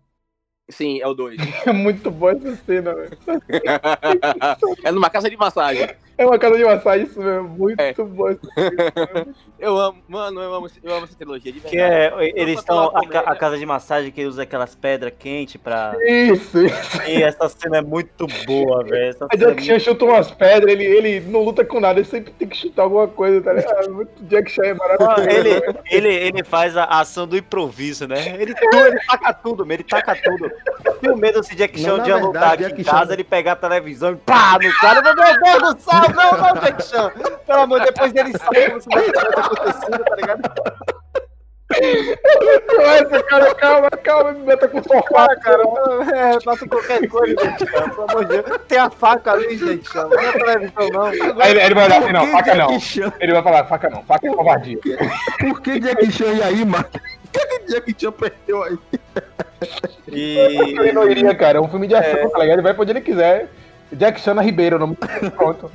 Sim, 0.70 1.00
é 1.00 1.06
o 1.06 1.14
2. 1.14 1.36
É 1.66 1.72
muito 1.72 2.10
boa 2.10 2.32
essa 2.32 2.56
cena, 2.56 2.94
velho. 2.94 3.18
é 4.84 4.90
numa 4.90 5.10
casa 5.10 5.30
de 5.30 5.36
massagem. 5.36 5.88
É 6.18 6.24
uma 6.24 6.38
casa 6.38 6.56
de 6.56 6.64
massagem, 6.64 7.06
isso 7.06 7.20
mesmo. 7.20 7.48
Muito 7.48 7.80
É. 7.80 7.92
cena. 7.94 8.06
Eu 9.58 9.78
amo, 9.78 9.96
mano, 10.06 10.38
eu 10.42 10.52
amo, 10.52 10.68
eu 10.84 10.94
amo 10.94 11.04
essa 11.06 11.14
trilogia 11.16 11.50
de 11.50 11.60
Que 11.60 11.78
é, 11.78 12.12
eles 12.36 12.58
estão. 12.58 12.92
A, 12.94 13.00
a 13.32 13.34
casa 13.34 13.56
de 13.56 13.64
massagem 13.64 14.12
que 14.12 14.22
usa 14.26 14.42
aquelas 14.42 14.74
pedras 14.74 15.14
quentes 15.18 15.56
pra. 15.56 15.94
Isso, 16.06 16.58
isso. 16.66 17.02
E 17.08 17.22
essa 17.22 17.48
cena 17.48 17.78
é 17.78 17.80
muito 17.80 18.26
boa, 18.46 18.84
velho. 18.84 19.08
A 19.10 19.12
cena 19.14 19.28
é 19.32 19.36
Jack 19.38 19.64
Chan 19.64 19.78
chuta 19.78 20.04
umas 20.04 20.30
pedras, 20.30 20.70
ele, 20.70 20.84
ele 20.84 21.20
não 21.20 21.42
luta 21.42 21.64
com 21.64 21.80
nada, 21.80 21.98
ele 21.98 22.06
sempre 22.06 22.32
tem 22.32 22.46
que 22.46 22.54
chutar 22.56 22.82
alguma 22.82 23.08
coisa, 23.08 23.40
tá 23.40 23.54
ligado? 23.54 23.94
Muito 23.94 24.22
Jack 24.24 24.50
Chan 24.50 24.62
é 24.66 24.74
maravilhoso. 24.74 25.14
Ah, 25.22 25.32
Ele, 25.32 25.78
ele, 25.90 26.14
ele 26.14 26.44
faz 26.44 26.76
a 26.76 26.84
ação 26.84 27.26
do 27.26 27.34
improviso, 27.38 28.06
né? 28.06 28.36
Ele, 28.38 28.54
tu- 28.54 28.76
ele 28.76 29.00
taca 29.06 29.32
tudo, 29.32 29.72
ele 29.72 29.84
taca 29.84 30.14
tudo. 30.22 30.50
Eu 30.84 30.92
tenho 30.96 31.16
medo 31.16 31.42
se 31.42 31.54
Jack 31.56 31.80
Chan 31.80 31.94
um 31.94 32.02
dia 32.02 32.14
verdade, 32.18 32.22
voltar 32.22 32.52
aqui 32.52 32.62
Jack 32.64 32.80
em 32.80 32.84
Chan- 32.84 32.90
casa, 32.90 33.12
ele 33.14 33.24
pegar 33.24 33.52
a 33.52 33.56
televisão 33.56 34.12
e 34.12 34.16
pá 34.16 34.58
no 34.62 34.70
cara. 34.80 35.00
Meu 35.00 35.14
Deus 35.14 35.74
do 35.74 35.80
céu, 35.80 36.05
não, 36.14 36.32
não, 36.32 36.60
Jack 36.60 36.82
Chan. 36.84 37.12
Pelo 37.46 37.60
amor, 37.60 37.80
depois 37.80 38.12
dele 38.12 38.32
sabe 38.38 38.68
como 38.68 38.80
se 38.80 38.88
nada 38.88 39.02
tivesse 39.04 39.38
acontecido, 39.38 40.04
tá 40.04 40.16
ligado? 40.16 40.52
Nossa, 42.78 43.22
cara, 43.24 43.54
calma, 43.56 43.90
calma, 43.90 44.32
me 44.32 44.40
meta 44.46 44.68
com 44.68 44.78
o 44.78 44.82
sofá, 44.82 45.28
cara. 45.36 45.62
É, 46.14 46.40
faça 46.40 46.66
qualquer 46.68 47.08
coisa, 47.08 47.34
Jack 47.34 47.66
Chan, 47.66 47.90
pelo 47.90 48.10
amor 48.10 48.24
de 48.24 48.42
Deus. 48.42 48.60
Tem 48.68 48.78
a 48.78 48.88
faca 48.88 49.32
ali, 49.32 49.56
Jack 49.56 49.92
Chan. 49.92 50.08
Não 50.08 50.20
é 50.20 50.32
televisão, 50.32 50.88
não. 50.92 51.02
Aí 51.42 51.50
ele, 51.50 51.60
ele 51.60 51.74
vai 51.74 51.84
olhar 51.86 52.02
assim, 52.02 52.12
não, 52.12 52.26
que 52.26 52.32
faca 52.32 52.54
não. 52.54 52.78
Ele 53.20 53.32
vai 53.32 53.42
falar, 53.42 53.64
faca 53.64 53.90
não, 53.90 54.02
faca 54.04 54.26
é 54.26 54.30
covardia. 54.30 54.78
Por 55.40 55.60
que 55.60 55.80
Jack 55.80 56.12
Chan 56.12 56.32
e 56.34 56.42
aí, 56.42 56.64
mano? 56.64 56.84
Por 56.84 57.46
que 57.46 57.58
que 57.58 57.72
Jack 57.72 57.96
Chan 58.00 58.12
perdeu 58.12 58.62
aí? 58.62 58.78
Ele 60.06 60.90
E. 60.90 60.92
não 60.92 61.10
iria, 61.10 61.34
cara, 61.34 61.58
é 61.58 61.60
um 61.60 61.68
filme 61.68 61.88
de 61.88 61.94
ação, 61.94 62.30
tá 62.30 62.38
ligado? 62.38 62.56
Ele 62.56 62.62
vai 62.62 62.74
pra 62.74 62.82
onde 62.82 62.92
ele 62.92 63.00
quiser. 63.00 63.48
Jack 63.92 64.20
Chan 64.20 64.34
na 64.34 64.42
Ribeiro, 64.42 64.78
não 64.78 64.94
pronto. 65.36 65.70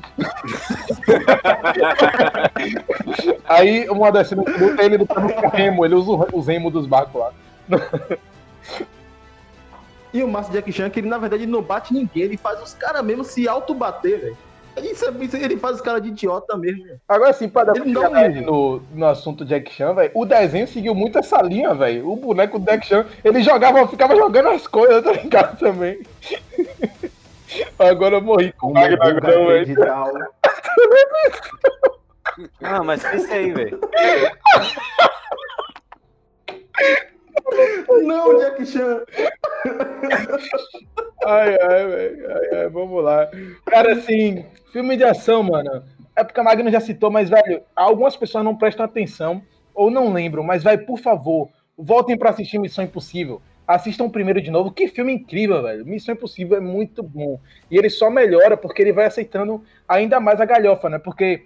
Aí 3.47 3.87
uma 3.89 4.11
das 4.11 4.27
cenas 4.27 4.45
ele 4.79 4.97
lutando 4.97 5.33
com 5.33 5.47
o 5.47 5.49
remo, 5.49 5.85
ele 5.85 5.95
usa 5.95 6.27
os 6.33 6.47
remos 6.47 6.71
dos 6.73 6.85
barcos 6.87 7.21
lá. 7.21 7.31
E 10.13 10.21
o 10.21 10.27
massa 10.27 10.51
Jack 10.51 10.71
Chan 10.73 10.89
que 10.89 10.99
ele, 10.99 11.07
na 11.07 11.17
verdade, 11.17 11.45
não 11.45 11.61
bate 11.61 11.93
ninguém, 11.93 12.23
ele 12.23 12.37
faz 12.37 12.61
os 12.61 12.73
caras 12.73 13.03
mesmo 13.03 13.23
se 13.23 13.47
auto-bater, 13.47 14.19
velho. 14.19 14.37
Ele 14.77 15.57
faz 15.57 15.75
os 15.75 15.81
caras 15.81 16.01
de 16.01 16.09
idiota 16.09 16.57
mesmo. 16.57 16.83
velho. 16.83 16.99
Agora 17.07 17.33
sim, 17.33 17.47
pra 17.49 17.65
dar 17.65 17.73
não- 17.85 18.11
no, 18.41 18.81
no 18.93 19.05
assunto 19.05 19.43
Jack 19.45 19.71
Chan, 19.73 19.93
velho, 19.93 20.11
o 20.13 20.25
desenho 20.25 20.67
seguiu 20.67 20.95
muito 20.95 21.17
essa 21.17 21.41
linha, 21.41 21.73
velho. 21.73 22.09
O 22.09 22.15
boneco 22.15 22.57
do 22.59 22.65
Jack 22.65 22.85
Chan, 22.87 23.05
ele 23.23 23.41
jogava, 23.43 23.87
ficava 23.87 24.15
jogando 24.15 24.49
as 24.49 24.67
coisas, 24.67 25.03
tá 25.03 25.11
ligado? 25.13 25.57
Também. 25.59 25.99
Agora 27.79 28.15
eu 28.15 28.21
morri 28.21 28.51
com 28.53 28.67
o 28.67 28.73
Magnagão, 28.73 29.47
velho. 29.47 29.75
Ah, 32.61 32.83
mas 32.83 33.03
pensa 33.03 33.33
aí, 33.33 33.51
velho. 33.51 33.79
Não, 38.03 38.37
Jack 38.39 38.65
Chan. 38.65 39.03
Ai, 41.25 41.57
ai, 41.61 41.87
velho. 41.87 42.31
Ai, 42.31 42.59
ai, 42.59 42.69
vamos 42.69 43.03
lá. 43.03 43.29
Cara, 43.65 43.93
assim, 43.93 44.45
filme 44.71 44.97
de 44.97 45.03
ação, 45.03 45.43
mano. 45.43 45.83
É 46.15 46.23
porque 46.23 46.39
a 46.39 46.43
Magno 46.43 46.69
já 46.69 46.79
citou, 46.79 47.11
mas, 47.11 47.29
velho, 47.29 47.61
algumas 47.75 48.15
pessoas 48.15 48.43
não 48.43 48.55
prestam 48.55 48.85
atenção 48.85 49.41
ou 49.73 49.89
não 49.89 50.11
lembram, 50.11 50.43
mas, 50.43 50.63
vai, 50.63 50.77
por 50.77 50.99
favor, 50.99 51.49
voltem 51.77 52.17
pra 52.17 52.31
assistir 52.31 52.59
Missão 52.59 52.83
Impossível. 52.83 53.41
Assistam 53.67 54.09
primeiro 54.09 54.41
de 54.41 54.51
novo. 54.51 54.71
Que 54.71 54.87
filme 54.87 55.13
incrível, 55.13 55.61
velho. 55.61 55.85
Missão 55.85 56.13
Impossível 56.13 56.57
é 56.57 56.59
muito 56.59 57.01
bom. 57.01 57.39
E 57.69 57.77
ele 57.77 57.89
só 57.89 58.09
melhora 58.09 58.57
porque 58.57 58.81
ele 58.81 58.93
vai 58.93 59.05
aceitando 59.05 59.63
ainda 59.87 60.19
mais 60.19 60.41
a 60.41 60.45
galhofa, 60.45 60.89
né? 60.89 60.99
Porque 60.99 61.45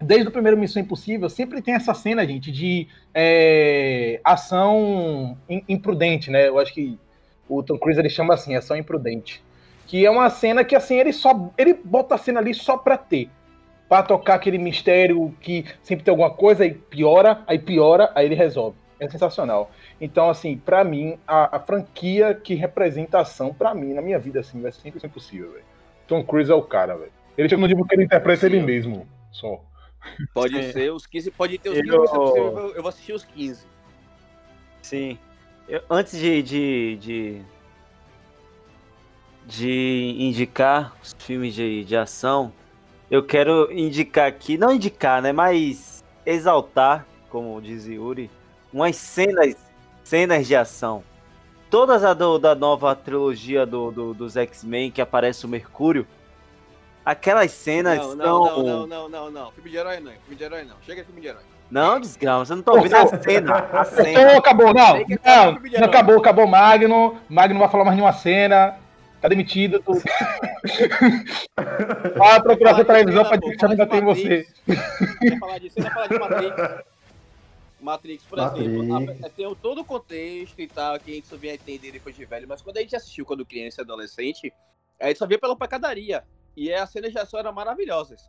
desde 0.00 0.28
o 0.28 0.30
primeiro 0.30 0.56
Missão 0.56 0.82
Impossível 0.82 1.28
sempre 1.28 1.60
tem 1.60 1.74
essa 1.74 1.92
cena, 1.92 2.26
gente, 2.26 2.50
de 2.52 2.88
é, 3.14 4.20
ação 4.24 5.36
im- 5.48 5.64
imprudente, 5.68 6.30
né? 6.30 6.48
Eu 6.48 6.58
acho 6.58 6.72
que 6.72 6.98
o 7.48 7.62
Tom 7.62 7.78
Cruise 7.78 7.98
ele 7.98 8.08
chama 8.10 8.34
assim, 8.34 8.54
ação 8.54 8.76
imprudente. 8.76 9.42
Que 9.86 10.06
é 10.06 10.10
uma 10.10 10.30
cena 10.30 10.62
que, 10.62 10.76
assim, 10.76 11.00
ele 11.00 11.12
só. 11.12 11.52
Ele 11.58 11.74
bota 11.74 12.14
a 12.14 12.18
cena 12.18 12.38
ali 12.38 12.54
só 12.54 12.76
pra 12.76 12.96
ter. 12.96 13.28
Pra 13.88 14.04
tocar 14.04 14.34
aquele 14.34 14.56
mistério 14.56 15.34
que 15.40 15.64
sempre 15.82 16.04
tem 16.04 16.12
alguma 16.12 16.30
coisa, 16.30 16.62
aí 16.62 16.72
piora, 16.72 17.42
aí 17.44 17.58
piora, 17.58 18.12
aí 18.14 18.24
ele 18.26 18.36
resolve. 18.36 18.76
É 19.00 19.08
sensacional. 19.08 19.70
Então, 20.00 20.28
assim, 20.28 20.56
pra 20.58 20.84
mim, 20.84 21.18
a, 21.26 21.56
a 21.56 21.58
franquia 21.60 22.34
que 22.34 22.54
representa 22.54 23.18
a 23.18 23.22
ação, 23.22 23.52
pra 23.54 23.74
mim, 23.74 23.94
na 23.94 24.02
minha 24.02 24.18
vida, 24.18 24.40
assim, 24.40 24.60
vai 24.60 24.70
ser 24.70 24.82
sempre 24.82 25.08
possível, 25.08 25.52
velho. 25.52 25.64
Tom 26.06 26.22
Cruise 26.22 26.52
é 26.52 26.54
o 26.54 26.62
cara, 26.62 26.96
velho. 26.96 27.10
Ele 27.38 27.48
chama 27.48 27.66
de 27.66 27.74
porque 27.74 27.94
ele 27.94 28.04
interpreta 28.04 28.40
Sim. 28.42 28.46
ele 28.54 28.60
mesmo. 28.60 29.08
Só. 29.32 29.60
Pode 30.34 30.54
Sim. 30.62 30.72
ser 30.72 30.92
os 30.92 31.06
15, 31.06 31.30
pode 31.30 31.56
ter 31.58 31.70
os 31.70 31.76
Eu- 31.78 31.82
15, 31.84 31.96
mas 31.98 32.10
se 32.10 32.16
possível, 32.16 32.44
eu 32.44 32.52
vou- 32.52 32.70
eu 32.74 32.82
vou 32.82 32.88
assistir 32.90 33.12
os 33.14 33.24
15. 33.24 33.64
Sim. 34.82 35.18
Eu- 35.68 35.82
antes 35.88 36.18
de, 36.18 36.42
de, 36.42 36.96
de, 36.96 37.40
de 39.46 40.14
indicar 40.18 40.94
os 41.02 41.14
filmes 41.18 41.54
de, 41.54 41.84
de 41.84 41.96
ação, 41.96 42.52
eu 43.10 43.22
quero 43.24 43.70
indicar 43.72 44.26
aqui, 44.28 44.58
não 44.58 44.72
indicar, 44.72 45.22
né? 45.22 45.32
Mas 45.32 46.04
exaltar, 46.26 47.06
como 47.28 47.60
diz 47.60 47.86
Yuri, 47.86 48.30
umas 48.72 48.96
cenas, 48.96 49.56
cenas 50.04 50.46
de 50.46 50.54
ação. 50.56 51.02
Todas 51.70 52.04
a 52.04 52.12
do- 52.14 52.38
da 52.38 52.54
nova 52.54 52.94
trilogia 52.96 53.64
do, 53.64 53.90
do- 53.92 54.14
dos 54.14 54.36
X-Men 54.36 54.90
que 54.90 55.00
aparece 55.00 55.44
o 55.46 55.48
Mercúrio. 55.48 56.06
Aquelas 57.04 57.50
cenas 57.52 57.98
Não, 57.98 58.04
são. 58.08 58.16
não, 58.16 58.46
não, 58.48 58.62
não, 58.62 58.86
não, 58.86 59.08
não, 59.08 59.30
não. 59.30 59.52
Filme 59.52 59.70
de 59.70 59.76
herói 59.76 60.00
não, 60.00 60.12
filme 60.12 60.36
de 60.36 60.44
herói 60.44 60.64
não. 60.64 60.76
Chega 60.84 61.00
de 61.02 61.06
filme 61.06 61.20
de 61.20 61.28
herói. 61.28 61.42
Não, 61.70 62.00
desgrama, 62.00 62.44
você 62.44 62.54
não 62.54 62.62
tá 62.62 62.72
ouvindo 62.72 62.96
a 62.96 63.06
cena. 63.06 63.54
A 63.56 63.82
Então, 63.82 63.84
cena. 64.04 64.36
acabou, 64.38 64.74
não. 64.74 64.94
Não, 65.24 65.52
não 65.78 65.84
acabou, 65.86 66.18
acabou 66.18 66.46
Magno. 66.48 67.16
Magno 67.28 67.54
não 67.54 67.60
vai 67.60 67.70
falar 67.70 67.84
mais 67.84 67.96
nenhuma 67.96 68.12
cena. 68.12 68.76
Tá 69.20 69.28
demitido. 69.28 69.80
Tu... 69.80 69.92
Vai 72.16 72.34
Quer 72.36 72.42
procurar 72.42 72.70
falar 72.70 72.74
sua 72.76 72.84
televisão 72.84 73.24
pra 73.24 73.36
dizer 73.36 73.56
que 73.56 73.64
ainda 73.66 73.86
tem 73.86 74.00
você. 74.02 74.46
Quer 75.20 75.38
falar 75.38 75.58
de 75.58 75.70
cena, 75.70 75.90
fala 75.90 76.08
de 76.08 76.18
Matrix. 76.18 76.84
Matrix, 77.80 78.24
por 78.24 78.38
exemplo, 78.38 78.84
Matrix. 78.86 79.24
a- 79.24 79.30
tem 79.30 79.54
todo 79.56 79.80
o 79.80 79.84
contexto 79.84 80.60
e 80.60 80.66
tal, 80.68 80.98
que 81.00 81.10
a 81.10 81.14
gente 81.14 81.26
só 81.26 81.36
vinha 81.36 81.54
entender 81.54 81.92
depois 81.92 82.14
de 82.14 82.24
velho, 82.24 82.46
mas 82.48 82.60
quando 82.62 82.76
a 82.76 82.80
gente 82.80 82.94
assistiu 82.94 83.24
quando 83.24 83.44
criança 83.46 83.80
e 83.80 83.84
adolescente, 83.84 84.52
a 85.00 85.08
gente 85.08 85.18
só 85.18 85.26
via 85.26 85.38
pela 85.38 85.56
pancadaria. 85.56 86.22
E 86.56 86.72
as 86.72 86.90
cenas 86.90 87.12
de 87.12 87.18
ação 87.18 87.40
eram 87.40 87.52
maravilhosas. 87.52 88.20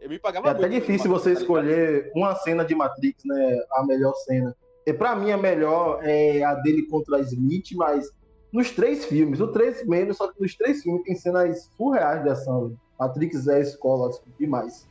Eu 0.00 0.08
me 0.10 0.18
pagava 0.18 0.48
É 0.48 0.50
até 0.52 0.68
difícil 0.68 1.10
você 1.10 1.32
escolher 1.32 2.12
uma 2.14 2.34
cena 2.36 2.64
de 2.64 2.74
Matrix, 2.74 3.24
né? 3.24 3.58
A 3.72 3.84
melhor 3.84 4.12
cena. 4.14 4.54
E 4.86 4.92
pra 4.92 5.16
mim 5.16 5.32
a 5.32 5.36
melhor 5.36 6.00
é 6.04 6.44
a 6.44 6.54
dele 6.54 6.86
contra 6.86 7.16
a 7.16 7.20
Smith, 7.20 7.72
mas 7.74 8.08
nos 8.52 8.70
três 8.70 9.06
filmes, 9.06 9.40
o 9.40 9.48
três 9.48 9.84
menos, 9.86 10.18
só 10.18 10.30
que 10.32 10.40
nos 10.40 10.54
três 10.54 10.82
filmes 10.82 11.02
tem 11.02 11.16
cenas 11.16 11.68
surreais 11.76 12.22
de 12.22 12.28
ação. 12.28 12.76
Matrix 12.98 13.48
é 13.48 13.60
escola 13.60 14.10
assim, 14.10 14.22
demais. 14.38 14.86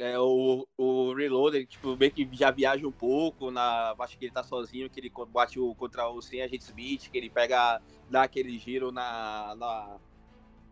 É, 0.00 0.18
o, 0.18 0.66
o 0.78 1.12
Reloader, 1.12 1.66
tipo, 1.66 1.94
meio 1.94 2.10
que 2.10 2.26
já 2.32 2.50
viaja 2.50 2.88
um 2.88 2.90
pouco, 2.90 3.50
na, 3.50 3.94
acho 3.98 4.16
que 4.16 4.24
ele 4.24 4.32
tá 4.32 4.42
sozinho, 4.42 4.88
que 4.88 4.98
ele 4.98 5.12
bate 5.28 5.60
o, 5.60 5.74
contra 5.74 6.08
o 6.08 6.22
sem 6.22 6.40
agente 6.40 6.64
Smith, 6.64 7.10
que 7.10 7.18
ele 7.18 7.28
pega, 7.28 7.82
dá 8.08 8.22
aquele 8.22 8.58
giro 8.58 8.90
na, 8.90 9.54
na, 9.58 9.96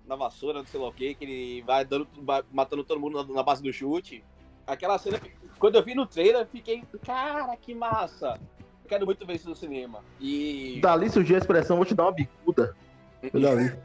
na 0.07 0.16
vassoura, 0.16 0.61
não 0.61 0.66
sei 0.66 0.81
lá 0.81 0.89
o 0.89 0.93
que, 0.95 1.14
que 1.14 1.26
ele 1.26 1.61
vai 1.61 1.85
dando, 1.85 2.09
vai 2.22 2.43
matando 2.51 2.83
todo 2.83 2.99
mundo 2.99 3.22
na, 3.22 3.35
na 3.35 3.43
base 3.43 3.62
do 3.62 3.70
chute. 3.70 4.24
Aquela 4.66 4.97
cena, 4.97 5.20
quando 5.59 5.74
eu 5.74 5.85
vi 5.85 5.95
no 5.95 6.07
trailer, 6.07 6.41
eu 6.41 6.47
fiquei, 6.47 6.83
cara, 7.05 7.55
que 7.55 7.74
massa! 7.74 8.41
Eu 8.83 8.89
quero 8.89 9.05
muito 9.05 9.26
ver 9.26 9.37
isso 9.37 9.51
no 9.51 9.55
cinema. 9.55 10.03
E. 10.18 10.81
Dali 10.81 11.11
surgiu 11.11 11.37
a 11.37 11.39
expressão, 11.39 11.76
vou 11.76 11.85
te 11.85 11.95
dar 11.95 12.05
uma 12.05 12.12
bicuda. 12.12 12.74
Ali. 13.22 13.79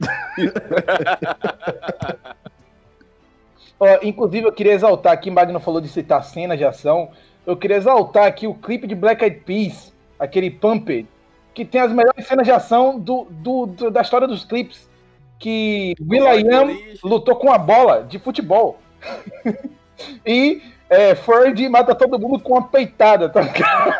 Ó, 3.78 3.86
inclusive, 4.02 4.46
eu 4.46 4.52
queria 4.52 4.72
exaltar 4.72 5.12
aqui, 5.12 5.30
Magno 5.30 5.60
falou 5.60 5.80
de 5.80 5.88
citar 5.88 6.22
cenas 6.24 6.58
de 6.58 6.64
ação. 6.64 7.10
Eu 7.46 7.56
queria 7.56 7.76
exaltar 7.76 8.26
aqui 8.26 8.46
o 8.46 8.54
clipe 8.54 8.86
de 8.86 8.94
Black 8.94 9.22
Eyed 9.24 9.40
Peas, 9.40 9.92
aquele 10.18 10.50
Pumped, 10.50 11.06
que 11.54 11.64
tem 11.64 11.80
as 11.80 11.92
melhores 11.92 12.26
cenas 12.26 12.44
de 12.46 12.52
ação 12.52 12.98
do, 12.98 13.26
do- 13.30 13.66
do- 13.66 13.90
da 13.90 14.00
história 14.02 14.26
dos 14.28 14.44
clipes. 14.44 14.88
Que 15.38 15.94
Will.i.am 16.00 16.98
lutou 17.04 17.36
com 17.36 17.52
a 17.52 17.58
bola 17.58 18.02
de 18.02 18.18
futebol. 18.18 18.80
e 20.26 20.60
é, 20.90 21.14
Ferdy 21.14 21.68
mata 21.68 21.94
todo 21.94 22.18
mundo 22.18 22.40
com 22.40 22.54
uma 22.54 22.66
peitada, 22.66 23.28
tá 23.28 23.40
ligado? 23.42 23.92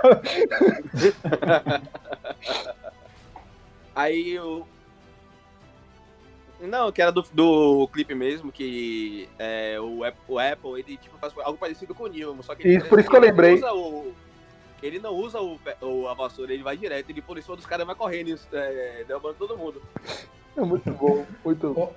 Aí 3.94 4.38
o. 4.38 4.66
Não, 6.60 6.90
que 6.90 7.00
era 7.00 7.12
do, 7.12 7.22
do 7.32 7.88
clipe 7.92 8.14
mesmo, 8.14 8.50
que 8.50 9.28
é, 9.38 9.78
o, 9.80 10.04
App- 10.04 10.18
o 10.26 10.38
Apple, 10.38 10.80
ele 10.80 10.96
tipo, 10.96 11.16
faz 11.18 11.32
algo 11.38 11.56
parecido 11.58 11.94
com 11.94 12.04
o 12.04 12.08
Newman, 12.08 12.42
só 12.42 12.54
que 12.54 12.66
ele- 12.66 12.76
Isso, 12.78 12.86
por 12.88 12.98
isso 12.98 13.08
que 13.08 13.16
eu 13.16 13.20
lembrei. 13.20 13.54
usa 13.54 13.72
o- 13.72 14.12
ele 14.82 14.98
não 14.98 15.14
usa 15.14 15.40
o, 15.40 15.58
o, 15.82 16.08
a 16.08 16.14
vassoura, 16.14 16.52
ele 16.52 16.62
vai 16.62 16.76
direto, 16.76 17.10
ele 17.10 17.22
por 17.22 17.38
isso 17.38 17.54
dos 17.54 17.66
caras 17.66 17.86
vai 17.86 17.94
correndo, 17.94 18.36
é, 18.52 19.04
derrubando 19.06 19.34
todo 19.34 19.56
mundo. 19.56 19.80
É 20.56 20.60
muito 20.60 20.90
bom, 20.90 21.24
muito 21.44 21.72
bom. 21.72 21.92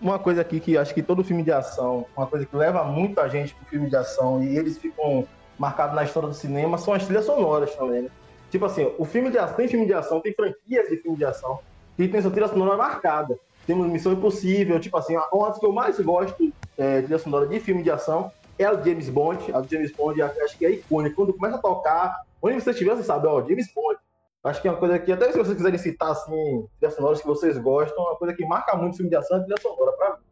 Uma 0.00 0.18
coisa 0.18 0.40
aqui 0.40 0.60
que 0.60 0.76
acho 0.76 0.94
que 0.94 1.02
todo 1.02 1.24
filme 1.24 1.42
de 1.42 1.50
ação, 1.52 2.06
uma 2.16 2.26
coisa 2.26 2.46
que 2.46 2.54
leva 2.56 2.84
muita 2.84 3.28
gente 3.28 3.54
pro 3.54 3.66
filme 3.66 3.88
de 3.88 3.96
ação 3.96 4.42
e 4.42 4.56
eles 4.56 4.78
ficam 4.78 5.26
marcados 5.58 5.94
na 5.96 6.04
história 6.04 6.28
do 6.28 6.34
cinema 6.34 6.78
são 6.78 6.94
as 6.94 7.04
trilhas 7.04 7.24
sonoras 7.24 7.74
também, 7.74 8.02
né? 8.02 8.10
Tipo 8.50 8.64
assim, 8.64 8.92
o 8.96 9.04
filme 9.04 9.30
de 9.30 9.38
ação, 9.38 9.56
tem 9.56 9.66
filme 9.68 9.86
de 9.86 9.92
ação, 9.94 10.20
tem 10.20 10.32
franquias 10.32 10.88
de 10.88 10.96
filme 10.98 11.16
de 11.18 11.24
ação 11.24 11.58
que 12.06 12.12
tem 12.12 12.22
sua 12.22 12.30
trilha 12.30 12.48
sonora 12.48 12.76
marcada. 12.76 13.38
Temos 13.66 13.86
Missão 13.88 14.12
Impossível, 14.12 14.78
tipo 14.80 14.96
assim, 14.96 15.16
uma 15.32 15.48
das 15.48 15.58
que 15.58 15.66
eu 15.66 15.72
mais 15.72 15.98
gosto, 16.00 16.52
é, 16.76 17.02
trilha 17.02 17.18
sonora 17.18 17.46
de 17.46 17.60
filme 17.60 17.82
de 17.82 17.90
ação, 17.90 18.32
é 18.58 18.64
a 18.64 18.72
do 18.72 18.88
James 18.88 19.08
Bond. 19.08 19.52
A 19.52 19.60
do 19.60 19.68
James 19.68 19.92
Bond 19.92 20.22
acho 20.22 20.56
que 20.56 20.64
é 20.64 20.70
icônica. 20.70 21.16
Quando 21.16 21.34
começa 21.34 21.56
a 21.56 21.60
tocar, 21.60 22.22
onde 22.40 22.60
você 22.60 22.70
estiver, 22.70 22.96
você 22.96 23.02
sabe, 23.02 23.26
ó, 23.26 23.40
James 23.46 23.72
Bond. 23.74 23.98
Acho 24.44 24.62
que 24.62 24.68
é 24.68 24.70
uma 24.70 24.78
coisa 24.78 24.98
que, 24.98 25.10
até 25.10 25.32
se 25.32 25.36
vocês 25.36 25.56
quiserem 25.56 25.78
citar, 25.78 26.12
assim, 26.12 26.66
trilhas 26.78 26.94
sonoras 26.94 27.20
que 27.20 27.26
vocês 27.26 27.58
gostam, 27.58 28.02
uma 28.02 28.16
coisa 28.16 28.34
que 28.34 28.46
marca 28.46 28.76
muito 28.76 28.96
filme 28.96 29.10
de 29.10 29.16
ação 29.16 29.36
é 29.36 29.40
a 29.40 29.42
trilha 29.42 29.60
sonora, 29.60 29.92
pra 29.92 30.10
mim. 30.10 30.22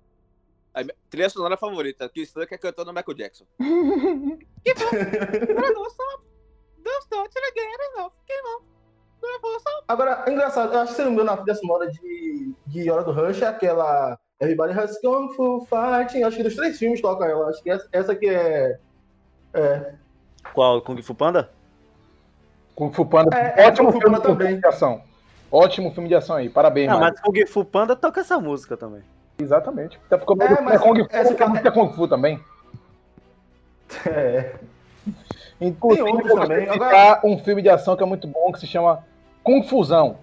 A 0.73 0.83
minha 0.85 0.95
trilha 1.11 1.29
sonora 1.29 1.57
favorita, 1.57 2.09
Chris 2.09 2.33
Tucker 2.33 2.59
cantando 2.59 2.93
Michael 2.93 3.17
Jackson. 3.17 3.45
Que 4.65 4.75
bom, 4.75 4.91
não 6.85 6.99
stop 7.01 7.29
till 7.31 7.43
I 7.43 7.53
get 7.55 7.81
enough, 7.95 8.13
que 8.27 8.43
bom, 8.43 8.49
não. 8.49 8.76
Agora, 9.89 10.25
é 10.27 10.33
engraçado, 10.33 10.73
eu 10.73 10.81
acho 10.81 10.91
que 10.93 10.97
se 10.97 11.03
não 11.03 11.11
me 11.11 11.17
engano, 11.17 11.31
a 11.33 11.37
trilha 11.37 11.55
sonora 11.55 11.91
de, 11.91 12.53
de 12.67 12.91
Hora 12.91 13.05
do 13.05 13.13
Rush 13.13 13.43
é 13.43 13.47
aquela 13.47 14.19
Everybody 14.41 14.79
Has 14.79 15.01
Kung 15.01 15.33
Fu 15.35 15.67
Fighting. 15.67 16.23
Acho 16.25 16.37
que 16.37 16.43
dos 16.43 16.57
três 16.57 16.79
filmes 16.79 17.01
toca 17.01 17.25
ela. 17.25 17.49
Acho 17.49 17.63
que 17.63 17.71
essa, 17.71 17.89
essa 17.93 18.15
que 18.15 18.29
é. 18.29 18.79
É. 19.55 19.95
Qual? 20.53 20.81
Kung 20.83 21.01
Fu 21.03 21.15
Panda? 21.15 21.51
Kung 22.75 22.93
Fu 22.93 23.07
Panda, 23.07 23.37
É, 23.37 23.63
é, 23.63 23.69
ótimo 23.69 23.87
Kung 23.89 23.93
Fu 23.95 24.01
filme, 24.01 24.17
Panda 24.17 24.29
Kung 24.29 24.37
também. 24.39 24.61
de 24.61 24.67
ação. 24.67 25.03
Ótimo 25.51 25.93
filme 25.93 26.09
de 26.09 26.15
ação 26.15 26.37
aí, 26.37 26.49
parabéns, 26.51 26.91
Não, 26.91 26.99
mas 27.01 27.19
Kung 27.21 27.47
Fu 27.47 27.65
Panda 27.65 27.95
toca 27.97 28.21
essa 28.21 28.39
música 28.39 28.77
também. 28.77 29.03
Exatamente. 29.39 29.99
Até 30.07 30.17
porque 30.19 30.43
É, 30.43 30.47
é, 30.47 30.61
mas 30.61 30.81
Kung 30.81 30.99
Fu, 31.05 31.09
essa 31.11 31.29
porque 31.31 31.43
a 31.43 31.49
música 31.49 31.69
é 31.69 31.73
Kung 31.73 31.93
Fu 31.93 32.09
também. 32.09 32.41
é. 34.07 34.55
Inclusive, 35.61 36.05
Tem 36.05 36.13
outros 36.13 36.33
vou 36.33 36.41
também. 36.41 36.73
citar 36.73 37.21
um 37.25 37.39
filme 37.39 37.63
de 37.63 37.69
ação 37.69 37.97
que 37.97 38.03
é 38.03 38.07
muito 38.07 38.27
bom, 38.27 38.53
que 38.53 38.61
se 38.61 38.67
chama 38.67 39.05
Confusão. 39.43 40.19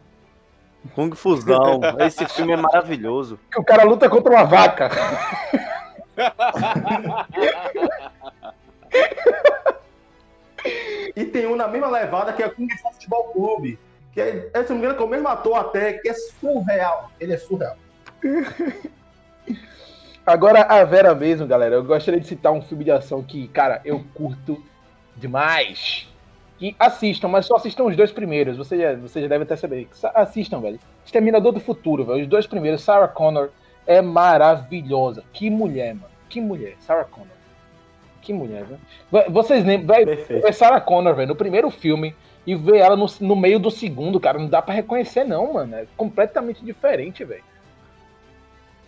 Kung 0.95 1.15
Fusão. 1.15 1.79
Esse 1.99 2.25
filme 2.27 2.53
é 2.53 2.57
maravilhoso. 2.57 3.39
Que 3.51 3.59
o 3.59 3.63
cara 3.63 3.83
luta 3.83 4.09
contra 4.09 4.31
uma 4.31 4.43
vaca. 4.43 4.89
E 11.15 11.25
tem 11.25 11.45
um 11.45 11.55
na 11.55 11.67
mesma 11.67 11.89
levada 11.89 12.33
que 12.33 12.41
é 12.41 12.49
Kung 12.49 12.67
Fu 12.81 12.91
Futebol 12.93 13.25
Clube. 13.25 13.79
Que 14.11 14.21
é, 14.21 14.49
é, 14.53 14.63
se 14.63 14.69
não 14.69 14.77
me 14.77 14.83
engano, 14.83 14.95
que 14.95 15.03
é 15.03 15.05
o 15.05 15.09
mesmo 15.09 15.27
ator 15.27 15.57
até, 15.57 15.93
que 15.93 16.09
é 16.09 16.13
surreal. 16.13 17.11
Ele 17.19 17.33
é 17.33 17.37
surreal. 17.37 17.75
Agora, 20.25 20.61
a 20.61 20.83
Vera 20.85 21.13
mesmo, 21.13 21.45
galera, 21.45 21.75
eu 21.75 21.83
gostaria 21.83 22.19
de 22.19 22.27
citar 22.27 22.51
um 22.51 22.61
filme 22.61 22.83
de 22.83 22.91
ação 22.91 23.21
que, 23.21 23.47
cara, 23.49 23.81
eu 23.83 24.03
curto 24.13 24.63
demais. 25.15 26.07
Que 26.59 26.75
assistam, 26.79 27.27
mas 27.27 27.45
só 27.45 27.55
assistam 27.55 27.83
os 27.85 27.95
dois 27.95 28.11
primeiros. 28.11 28.57
Vocês 28.57 28.79
já, 28.79 28.93
você 28.95 29.21
já 29.21 29.27
devem 29.27 29.43
até 29.43 29.55
saber. 29.55 29.87
Sa- 29.91 30.11
Assistam, 30.15 30.61
velho. 30.61 30.79
Exterminador 31.05 31.51
do 31.51 31.59
Futuro, 31.59 32.05
velho. 32.05 32.21
Os 32.21 32.27
dois 32.27 32.47
primeiros. 32.47 32.81
Sarah 32.81 33.07
Connor 33.07 33.49
é 33.85 34.01
maravilhosa. 34.01 35.23
Que 35.33 35.49
mulher, 35.49 35.93
mano. 35.95 36.07
Que 36.29 36.39
mulher. 36.39 36.75
Sarah 36.79 37.03
Connor. 37.05 37.27
Que 38.21 38.31
mulher, 38.31 38.63
velho. 38.63 38.79
Vo- 39.11 39.25
Vocês 39.31 39.65
lembram, 39.65 39.95
velho? 39.95 40.25
É 40.47 40.51
Sarah 40.51 40.79
Connor, 40.79 41.13
velho, 41.15 41.27
no 41.29 41.35
primeiro 41.35 41.69
filme 41.69 42.15
e 42.45 42.55
ver 42.55 42.77
ela 42.77 42.95
no, 42.95 43.07
no 43.21 43.35
meio 43.35 43.57
do 43.59 43.71
segundo, 43.71 44.19
cara, 44.19 44.37
não 44.37 44.47
dá 44.47 44.61
pra 44.61 44.73
reconhecer, 44.73 45.23
não, 45.23 45.53
mano. 45.53 45.75
É 45.75 45.85
completamente 45.97 46.63
diferente, 46.63 47.23
velho. 47.25 47.43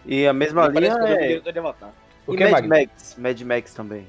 E 0.05 0.27
a 0.27 0.33
mesma 0.33 0.67
linha 0.67 0.91
Parece 0.95 0.95
que 0.97 1.01
eu 1.01 1.07
é... 1.07 1.27
E 2.27 2.37
Mad? 2.51 2.65
Max. 2.65 3.15
Mad 3.17 3.41
Max 3.41 3.73
também. 3.73 4.07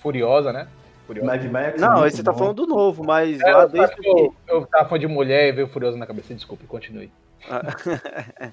Furiosa, 0.00 0.52
né? 0.52 0.68
Furiosa. 1.08 1.26
Mad 1.26 1.44
Max. 1.50 1.80
Não, 1.80 2.06
esse 2.06 2.22
tá 2.22 2.32
bom. 2.32 2.38
falando 2.38 2.66
do 2.66 2.66
novo, 2.66 3.02
mas 3.02 3.40
É, 3.40 3.50
lá 3.50 3.62
eu, 3.62 3.68
desde 3.70 4.06
eu, 4.06 4.34
eu 4.46 4.66
tava 4.66 4.86
fã 4.86 4.98
de 4.98 5.06
mulher 5.06 5.48
e 5.48 5.52
veio 5.52 5.66
Furiosa 5.66 5.96
na 5.96 6.06
cabeça. 6.06 6.34
Desculpe, 6.34 6.66
continue. 6.66 7.10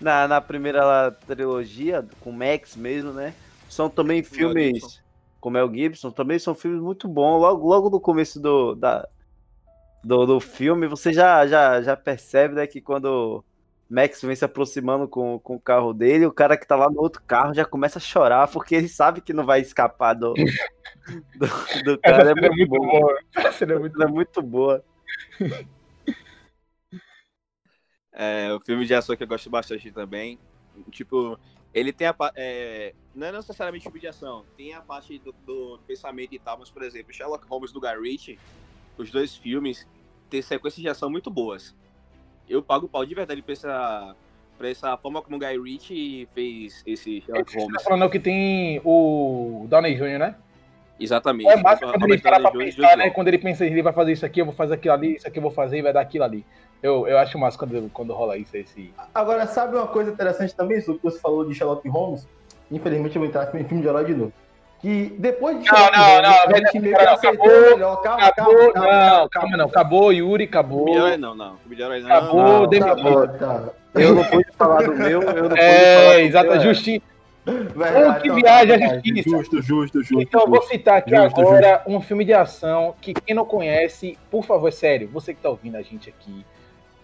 na, 0.00 0.26
na 0.26 0.40
primeira 0.40 1.12
trilogia, 1.28 2.04
com 2.20 2.32
Max 2.32 2.74
mesmo, 2.74 3.12
né? 3.12 3.32
São 3.68 3.88
também 3.88 4.24
filmes 4.24 5.00
com 5.40 5.50
Mel 5.50 5.72
Gibson, 5.72 6.10
também 6.10 6.36
são 6.40 6.52
filmes 6.52 6.82
muito 6.82 7.06
bons. 7.06 7.38
Logo, 7.40 7.68
logo 7.68 7.90
no 7.90 8.00
começo 8.00 8.40
do, 8.40 8.74
da, 8.74 9.08
do, 10.02 10.26
do 10.26 10.40
filme, 10.40 10.88
você 10.88 11.12
já, 11.12 11.46
já, 11.46 11.80
já 11.80 11.96
percebe 11.96 12.56
né, 12.56 12.66
que 12.66 12.80
quando 12.80 13.44
Max 13.90 14.22
vem 14.22 14.36
se 14.36 14.44
aproximando 14.44 15.08
com, 15.08 15.40
com 15.40 15.56
o 15.56 15.60
carro 15.60 15.92
dele, 15.92 16.24
o 16.24 16.32
cara 16.32 16.56
que 16.56 16.64
tá 16.64 16.76
lá 16.76 16.88
no 16.88 17.00
outro 17.00 17.20
carro 17.26 17.52
já 17.52 17.64
começa 17.64 17.98
a 17.98 18.00
chorar, 18.00 18.46
porque 18.46 18.76
ele 18.76 18.88
sabe 18.88 19.20
que 19.20 19.32
não 19.32 19.44
vai 19.44 19.60
escapar 19.60 20.14
do, 20.14 20.32
do, 20.32 21.82
do 21.84 21.98
cara. 21.98 22.30
Essa 22.30 22.30
é 22.30 22.50
muito 22.50 22.68
boa. 22.68 23.00
boa. 23.00 23.18
Essa 23.34 23.64
é 23.64 23.78
muito, 23.78 24.02
é 24.02 24.06
muito 24.06 24.42
boa. 24.42 24.84
É, 28.12 28.52
o 28.52 28.60
filme 28.60 28.84
de 28.86 28.94
ação 28.94 29.16
que 29.16 29.24
eu 29.24 29.26
gosto 29.26 29.50
bastante 29.50 29.90
também. 29.90 30.38
Tipo, 30.90 31.38
ele 31.74 31.92
tem 31.92 32.06
a. 32.06 32.14
É, 32.36 32.94
não 33.12 33.26
é 33.26 33.32
necessariamente 33.32 33.84
filme 33.84 33.98
de 33.98 34.06
ação, 34.06 34.44
tem 34.56 34.72
a 34.72 34.80
parte 34.80 35.18
do, 35.18 35.32
do, 35.44 35.80
pensamento 35.86 36.32
e 36.32 36.38
tal, 36.38 36.58
mas, 36.58 36.70
por 36.70 36.82
exemplo, 36.82 37.12
Sherlock 37.12 37.46
Holmes 37.48 37.72
do 37.72 37.80
Guy 37.80 38.00
Ritchie, 38.00 38.38
os 38.96 39.10
dois 39.10 39.36
filmes 39.36 39.86
têm 40.28 40.42
sequências 40.42 40.80
de 40.80 40.88
ação 40.88 41.10
muito 41.10 41.28
boas. 41.28 41.74
Eu 42.48 42.62
pago 42.62 42.86
o 42.86 42.88
pau 42.88 43.04
de 43.04 43.14
verdade 43.14 43.42
pra 43.42 43.52
essa, 43.52 44.16
pra 44.58 44.68
essa 44.68 44.96
forma 44.96 45.22
como 45.22 45.36
o 45.36 45.38
Guy 45.38 45.58
Ritchie 45.60 46.28
fez 46.34 46.82
esse 46.86 47.20
Sherlock 47.20 47.56
Holmes. 47.56 47.72
Você 47.72 47.78
tá 47.78 47.84
falando 47.84 48.10
que 48.10 48.18
tem 48.18 48.80
o 48.84 49.66
Downey 49.68 49.94
Jr., 49.94 50.18
né? 50.18 50.34
Exatamente. 50.98 51.48
É 51.48 51.56
mais 51.56 51.80
quando 51.80 52.04
ele 52.04 52.18
para 52.18 52.40
pra 52.40 52.50
pensar, 52.50 52.96
né? 52.96 53.10
Quando 53.10 53.28
ele 53.28 53.38
pensa, 53.38 53.64
ele 53.64 53.82
vai 53.82 53.92
fazer 53.92 54.12
isso 54.12 54.26
aqui, 54.26 54.40
eu 54.40 54.44
vou 54.44 54.54
fazer 54.54 54.74
aquilo 54.74 54.92
ali, 54.92 55.16
isso 55.16 55.26
aqui 55.26 55.38
eu 55.38 55.42
vou 55.42 55.50
fazer 55.50 55.78
e 55.78 55.82
vai 55.82 55.92
dar 55.92 56.02
aquilo 56.02 56.24
ali. 56.24 56.44
Eu, 56.82 57.06
eu 57.06 57.18
acho 57.18 57.38
massa 57.38 57.58
quando, 57.58 57.90
quando 57.90 58.12
rola 58.12 58.36
isso. 58.36 58.56
Esse... 58.56 58.92
Agora, 59.14 59.46
sabe 59.46 59.76
uma 59.76 59.86
coisa 59.86 60.10
interessante 60.10 60.54
também, 60.54 60.78
isso 60.78 60.94
que 60.94 61.02
você 61.02 61.18
falou 61.18 61.46
de 61.46 61.54
Sherlock 61.54 61.88
Holmes? 61.88 62.28
Infelizmente 62.70 63.16
eu 63.16 63.20
vou 63.20 63.28
entrar 63.28 63.54
em 63.54 63.64
filme 63.64 63.82
de 63.82 63.88
herói 63.88 64.04
de 64.04 64.14
novo. 64.14 64.32
Que 64.80 65.14
depois 65.18 65.62
de 65.62 65.70
não, 65.70 65.78
Holmes, 65.78 66.22
não, 66.22 66.54
a 66.54 66.58
gente 66.58 66.78
meio 66.78 66.96
que 66.96 67.02
aceitou 67.02 67.44
acabou, 67.44 67.70
melhor. 67.70 68.02
Calma, 68.02 68.24
acabou, 68.24 68.54
calma, 68.54 68.72
calma, 68.72 69.18
não, 69.18 69.28
calma, 69.28 69.56
não. 69.58 69.66
Acabou, 69.66 70.12
Yuri, 70.12 70.44
acabou. 70.44 70.88
Herói 70.88 71.16
não, 71.18 71.34
não. 71.34 71.58
Não. 71.66 72.06
Acabou, 72.06 72.70
não, 72.70 72.92
acabou, 72.92 73.28
tá. 73.28 73.68
Eu 73.94 74.14
não 74.16 74.24
pude 74.24 74.46
falar 74.56 74.82
do 74.82 74.94
meu, 74.94 75.22
eu 75.22 75.48
não 75.50 75.56
é, 75.56 75.74
pude 75.74 76.02
falar 76.02 76.20
exato, 76.20 76.60
justiça. 76.60 77.04
Verdade, 77.44 78.20
que 78.20 78.28
então, 78.28 78.36
viaja 78.36 78.74
a 78.74 78.78
justiça. 78.78 79.30
Justo, 79.30 79.62
justo, 79.62 80.02
justo. 80.02 80.22
Então, 80.22 80.40
eu 80.42 80.48
vou 80.48 80.62
citar 80.62 80.98
aqui 80.98 81.14
justo, 81.14 81.40
agora 81.40 81.76
justo. 81.76 81.90
um 81.90 82.00
filme 82.00 82.24
de 82.24 82.32
ação 82.32 82.94
que 83.02 83.12
quem 83.12 83.34
não 83.34 83.44
conhece, 83.44 84.18
por 84.30 84.44
favor, 84.44 84.68
é 84.68 84.70
sério, 84.70 85.10
você 85.12 85.34
que 85.34 85.42
tá 85.42 85.50
ouvindo 85.50 85.76
a 85.76 85.82
gente 85.82 86.08
aqui 86.08 86.44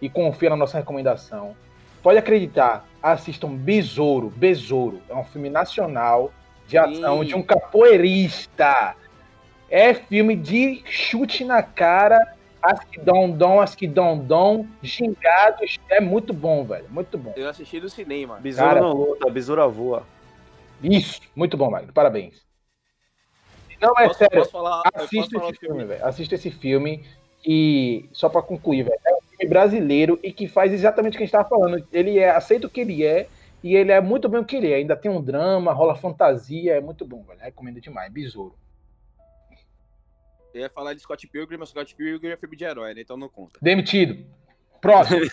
e 0.01 0.09
confia 0.09 0.49
na 0.49 0.57
nossa 0.57 0.79
recomendação, 0.79 1.55
pode 2.03 2.19
acreditar, 2.19 2.87
assistam 3.03 3.49
Besouro. 3.49 4.33
Besouro 4.35 5.03
é 5.11 5.15
um 5.15 5.25
filme 5.25 5.51
nacional 5.51 6.33
de 6.67 6.77
ação 6.79 7.21
Sim. 7.21 7.27
de 7.27 7.35
um 7.35 7.43
capoeirista. 7.43 8.95
É 9.69 9.95
filme 9.95 10.37
de 10.37 10.83
chute 10.87 11.45
na 11.45 11.63
cara, 11.63 12.35
asquidom-dom, 12.63 13.61
asquidom-dom, 13.61 14.67
gingados. 14.83 15.79
É 15.89 16.01
muito 16.01 16.33
bom, 16.33 16.65
velho. 16.65 16.87
Muito 16.89 17.19
bom. 17.19 17.33
Eu 17.37 17.49
assisti 17.49 17.81
no 17.81 17.89
cinema. 17.89 18.37
Besouro 18.37 18.69
cara, 18.69 18.81
não 18.81 18.93
luta, 18.93 19.31
besouro 19.31 19.69
voa. 19.71 20.07
Isso, 20.83 21.21
muito 21.35 21.57
bom, 21.57 21.71
Magno. 21.71 21.93
Parabéns. 21.93 22.45
Não, 23.81 23.93
é 23.99 24.07
posso, 24.07 24.19
sério. 24.19 24.39
Posso 24.39 24.51
falar, 24.51 24.83
assista 24.95 25.39
esse 25.39 25.53
filme, 25.55 25.85
velho. 25.85 26.07
Assista 26.07 26.35
esse 26.35 26.51
filme 26.51 27.05
e 27.45 28.09
só 28.13 28.29
para 28.29 28.43
concluir, 28.43 28.85
velho. 28.85 29.01
É 29.07 29.15
um 29.15 29.21
filme 29.31 29.49
brasileiro 29.49 30.19
e 30.23 30.33
que 30.33 30.49
faz 30.49 30.73
exatamente 30.73 31.15
o 31.15 31.17
que 31.19 31.25
a 31.25 31.27
gente 31.27 31.33
tava 31.33 31.49
falando. 31.49 31.87
Ele 31.93 32.19
é 32.19 32.31
aceita 32.31 32.67
o 32.67 32.71
que 32.71 32.81
ele 32.81 33.05
é 33.05 33.29
e 33.67 33.75
ele 33.75 33.91
é 33.91 34.01
muito 34.01 34.29
bem 34.29 34.41
o 34.41 34.45
que 34.45 34.55
ele 34.55 34.71
é. 34.71 34.77
Ainda 34.77 34.95
tem 34.97 35.11
um 35.11 35.21
drama, 35.21 35.73
rola 35.73 35.97
fantasia, 35.97 36.77
é 36.77 36.81
muito 36.81 37.05
bom, 37.05 37.25
velho. 37.25 37.41
Recomendo 37.41 37.81
demais. 37.81 38.13
Besouro. 38.13 38.55
Eu 40.55 40.61
ia 40.61 40.71
falar 40.71 40.95
de 40.95 41.01
Scott 41.01 41.27
Pilgrim, 41.27 41.57
mas 41.57 41.71
Scott 41.71 41.93
Pilgrim 41.97 42.31
é 42.31 42.37
filme 42.37 42.57
de 42.57 42.63
herói, 42.63 42.95
né? 42.95 43.01
Então 43.01 43.17
não 43.17 43.29
conta. 43.29 43.59
Demitido. 43.61 44.25
Próximo. 44.81 45.21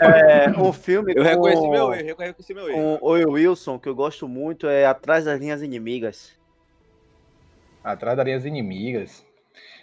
é, 0.00 0.48
um 0.56 0.72
filme 0.72 1.12
Eu 1.16 1.24
reconheci 1.24 1.68
meu 1.68 1.92
erro, 1.92 2.08
eu 2.08 2.16
reconheci 2.16 2.54
meu 2.54 2.68
erro. 2.68 2.98
Com 3.00 3.04
o 3.04 3.32
Wilson, 3.32 3.76
que 3.76 3.88
eu 3.88 3.94
gosto 3.94 4.28
muito, 4.28 4.68
é 4.68 4.86
Atrás 4.86 5.24
das 5.24 5.40
Linhas 5.40 5.62
Inimigas. 5.62 6.38
Atrás 7.82 8.16
das 8.16 8.24
Linhas 8.24 8.44
Inimigas. 8.44 9.25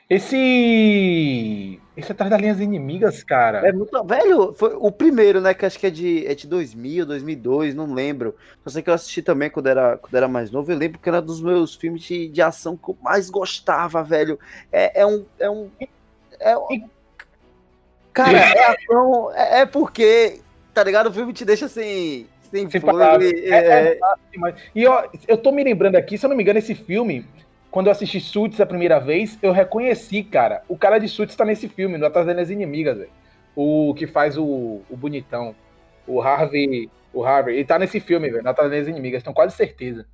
Esse. 0.10 1.80
Esse 1.96 2.12
Atrás 2.12 2.30
das 2.32 2.42
Linhas 2.42 2.60
Inimigas, 2.60 3.24
cara. 3.24 3.68
É 3.68 3.72
muito. 3.72 4.04
Velho, 4.04 4.54
foi 4.54 4.74
o 4.76 4.92
primeiro, 4.92 5.40
né? 5.40 5.54
Que 5.54 5.66
acho 5.66 5.80
que 5.80 5.88
é 5.88 5.90
de, 5.90 6.26
é 6.26 6.34
de 6.34 6.48
2000, 6.48 7.06
2002, 7.06 7.76
não 7.76 7.94
lembro. 7.94 8.36
Só 8.64 8.72
sei 8.72 8.82
que 8.82 8.90
eu 8.90 8.94
assisti 8.94 9.22
também 9.22 9.50
quando 9.50 9.68
era, 9.68 9.98
quando 9.98 10.16
era 10.16 10.28
mais 10.28 10.52
novo. 10.52 10.72
Eu 10.72 10.78
lembro 10.78 11.00
que 11.00 11.08
era 11.08 11.22
dos 11.22 11.42
meus 11.42 11.76
filmes 11.76 12.02
de, 12.02 12.28
de 12.28 12.42
ação 12.42 12.76
que 12.76 12.90
eu 12.90 12.98
mais 13.02 13.30
gostava, 13.30 14.04
velho. 14.04 14.40
É, 14.72 15.02
é 15.02 15.06
um. 15.06 15.26
É 15.40 15.50
um 15.50 15.70
é, 16.40 16.56
cara, 18.12 18.38
é 18.38 18.66
ação. 18.72 19.32
É, 19.34 19.60
é, 19.62 19.66
porque, 19.66 20.42
tá 20.74 20.84
ligado? 20.84 21.08
O 21.08 21.14
filme 21.14 21.32
te 21.32 21.46
deixa 21.46 21.66
assim. 21.66 22.28
Sem, 22.52 22.70
sem. 22.70 22.82
É, 23.46 23.56
é, 23.56 24.00
é, 24.00 24.56
e 24.76 24.86
ó, 24.86 25.08
eu 25.28 25.38
tô 25.38 25.52
me 25.52 25.64
lembrando 25.64 25.96
aqui, 25.96 26.18
se 26.18 26.26
eu 26.26 26.30
não 26.30 26.38
me 26.38 26.44
engano, 26.44 26.60
esse 26.60 26.76
filme, 26.76 27.26
quando 27.74 27.88
eu 27.88 27.92
assisti 27.92 28.20
Suits 28.20 28.62
a 28.62 28.68
primeira 28.68 29.00
vez, 29.00 29.36
eu 29.42 29.52
reconheci, 29.52 30.22
cara. 30.22 30.62
O 30.70 30.78
cara 30.78 31.00
de 31.00 31.08
Suits 31.08 31.36
tá 31.36 31.44
nesse 31.44 31.68
filme, 31.68 31.98
no 31.98 32.06
Atrás 32.06 32.28
das 32.28 32.52
Inimigas, 32.52 33.00
velho. 33.00 33.10
O 33.56 33.96
que 33.98 34.06
faz 34.06 34.38
o, 34.38 34.82
o 34.88 34.96
bonitão. 34.96 35.56
O 36.06 36.22
Harvey. 36.22 36.88
O 37.12 37.24
Harvey. 37.24 37.56
Ele 37.56 37.66
tá 37.66 37.80
nesse 37.80 38.00
filme, 38.00 38.30
velho, 38.30 38.44
no 38.44 38.50
Atrás 38.52 38.70
das 38.70 38.88
Inimigas, 38.88 39.24
tenho 39.24 39.34
quase 39.34 39.56
certeza. 39.56 40.06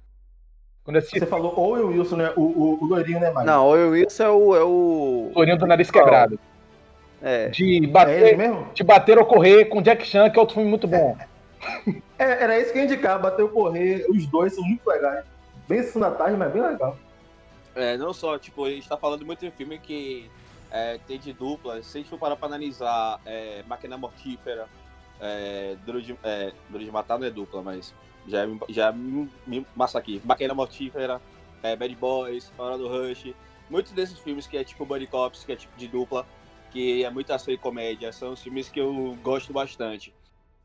Assisti... 0.88 1.20
Você 1.20 1.26
falou 1.26 1.54
Owen 1.60 1.84
Wilson, 1.84 2.16
né? 2.16 2.34
O, 2.38 2.42
o, 2.44 2.78
o 2.82 2.86
loirinho, 2.86 3.20
né, 3.20 3.30
Mário? 3.30 3.52
Não, 3.52 3.68
Owen 3.68 3.90
Wilson 3.90 4.24
é 4.24 4.30
o. 4.30 4.56
É 4.56 4.64
o 4.64 5.32
loirinho 5.36 5.58
do 5.58 5.68
nariz 5.68 5.92
quebrado. 5.92 6.40
É. 7.22 7.50
De 7.50 7.86
bater, 7.88 8.36
é 8.36 8.38
mesmo? 8.38 8.70
de 8.74 8.84
bater 8.86 9.20
ou 9.20 9.26
correr 9.26 9.66
com 9.66 9.82
Jack 9.82 10.08
Chan, 10.08 10.30
que 10.30 10.40
é 10.40 10.42
outro 10.42 10.56
filme 10.56 10.70
muito 10.70 10.88
bom. 10.88 11.18
É, 12.18 12.44
era 12.44 12.60
isso 12.60 12.74
que 12.74 12.80
eu 12.80 12.84
ia 12.84 12.86
indicar, 12.86 13.18
bater 13.18 13.44
ou 13.44 13.50
correr. 13.50 14.06
Os 14.10 14.26
dois 14.28 14.54
são 14.54 14.64
muito 14.64 14.86
legais. 14.86 15.24
Bem 15.70 15.82
sessão 15.84 16.02
da 16.02 16.12
tarde, 16.12 16.36
mas 16.36 16.52
bem 16.52 16.62
legal. 16.62 16.98
É, 17.76 17.98
não 17.98 18.14
só, 18.14 18.38
tipo, 18.38 18.66
a 18.66 18.70
gente 18.72 18.88
tá 18.88 18.98
falando 18.98 19.26
muito 19.26 19.46
de 19.46 19.52
filme 19.52 19.80
que 19.80 20.30
é, 20.72 21.00
tem 21.08 21.20
de 21.20 21.34
dupla. 21.34 21.82
Se 21.82 21.98
a 21.98 22.02
gente 22.02 22.10
for 22.10 22.20
parar 22.20 22.36
pra 22.36 22.48
analisar 22.48 23.20
é, 23.26 23.64
Máquina 23.68 23.98
Mortífera, 23.98 24.68
é, 25.20 25.76
Duro, 25.86 26.02
de, 26.02 26.18
é, 26.24 26.54
Duro 26.70 26.84
de 26.84 26.92
Matar 26.92 27.20
não 27.20 27.28
é 27.28 27.30
dupla, 27.30 27.62
mas 27.62 27.94
já, 28.28 28.42
já 28.70 28.92
me 28.92 29.30
massa 29.76 30.00
aqui. 30.00 30.22
Máquina 30.24 30.54
Mortífera, 30.54 31.22
é, 31.64 31.76
Bad 31.76 31.96
Boys, 31.96 32.52
Hora 32.58 32.78
do 32.78 32.88
Rush. 32.88 33.34
Muitos 33.70 33.92
desses 33.92 34.20
filmes 34.20 34.48
que 34.48 34.58
é 34.58 34.64
tipo 34.64 34.86
Buddy 34.86 35.08
Cops, 35.08 35.44
que 35.44 35.52
é 35.52 35.56
tipo 35.56 35.78
de 35.78 35.88
dupla, 35.88 36.26
que 36.72 37.04
é 37.04 37.10
muito 37.10 37.32
ação 37.32 37.54
e 37.54 37.58
comédia, 37.58 38.12
são 38.12 38.34
os 38.34 38.42
filmes 38.42 38.70
que 38.70 38.80
eu 38.80 39.18
gosto 39.22 39.54
bastante. 39.54 40.14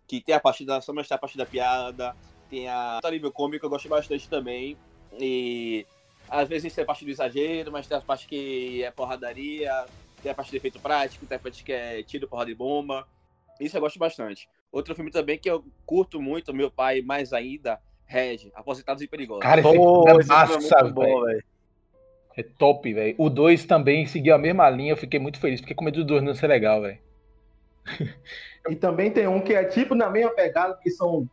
Que 0.07 0.20
tem 0.20 0.34
a 0.34 0.40
parte 0.40 0.64
da 0.64 0.78
ação, 0.78 0.94
mas 0.94 1.09
tem 1.09 1.14
a 1.14 1.18
parte 1.18 1.36
da 1.36 1.46
piada, 1.46 2.16
tem 2.48 2.68
a 2.68 3.00
alívio 3.02 3.32
cômico 3.32 3.61
que 3.61 3.66
eu 3.66 3.70
gosto 3.70 3.88
bastante 3.88 4.28
também. 4.28 4.76
E 5.18 5.86
às 6.35 6.49
vezes 6.49 6.74
tem 6.74 6.82
a 6.82 6.87
parte 6.87 7.05
do 7.05 7.11
exagero, 7.11 7.70
mas 7.70 7.87
tem 7.87 7.97
a 7.97 8.01
parte 8.01 8.26
que 8.26 8.82
é 8.82 8.91
porradaria, 8.91 9.87
tem 10.22 10.32
a 10.32 10.35
parte 10.35 10.51
de 10.51 10.57
efeito 10.57 10.80
prático, 10.80 11.26
tem 11.26 11.37
a 11.37 11.39
parte 11.39 11.62
que 11.62 11.72
é 11.72 12.03
tiro, 12.03 12.26
porrada 12.26 12.51
de 12.51 12.57
bomba. 12.57 13.07
Isso 13.61 13.76
eu 13.76 13.80
gosto 13.80 13.99
bastante. 13.99 14.49
Outro 14.72 14.95
filme 14.95 15.11
também 15.11 15.39
que 15.39 15.49
eu 15.49 15.64
curto 15.87 16.20
muito, 16.20 16.53
meu 16.53 16.70
pai 16.70 17.03
mais 17.03 17.32
ainda, 17.32 17.80
Red, 18.05 18.51
Aposentados 18.55 19.03
e 19.03 19.07
Perigosos. 19.07 19.43
Cara, 19.43 19.61
esse 19.61 19.76
Pô, 19.76 20.05
filme 20.05 20.22
é 20.22 20.26
massa, 20.26 20.76
é 20.78 20.91
bom, 20.91 21.22
velho. 21.22 21.45
É 22.37 22.43
top, 22.43 22.93
velho. 22.93 23.14
O 23.16 23.30
2 23.30 23.64
também 23.64 24.05
seguiu 24.07 24.35
a 24.35 24.39
mesma 24.39 24.68
linha, 24.68 24.93
eu 24.93 24.97
fiquei 24.97 25.20
muito 25.20 25.39
feliz, 25.39 25.61
porque 25.61 25.74
com 25.74 25.85
medo 25.85 25.99
do 25.99 26.07
2 26.07 26.22
não 26.24 26.35
ser 26.35 26.49
legal, 26.49 26.82
velho. 26.82 26.99
E 28.66 28.74
também 28.74 29.11
tem 29.11 29.28
um 29.28 29.43
que 29.43 29.53
é 29.53 29.62
tipo 29.64 29.95
na 29.95 30.09
mesma 30.09 30.30
pegada, 30.30 30.78
que 30.82 30.91
são, 30.91 31.28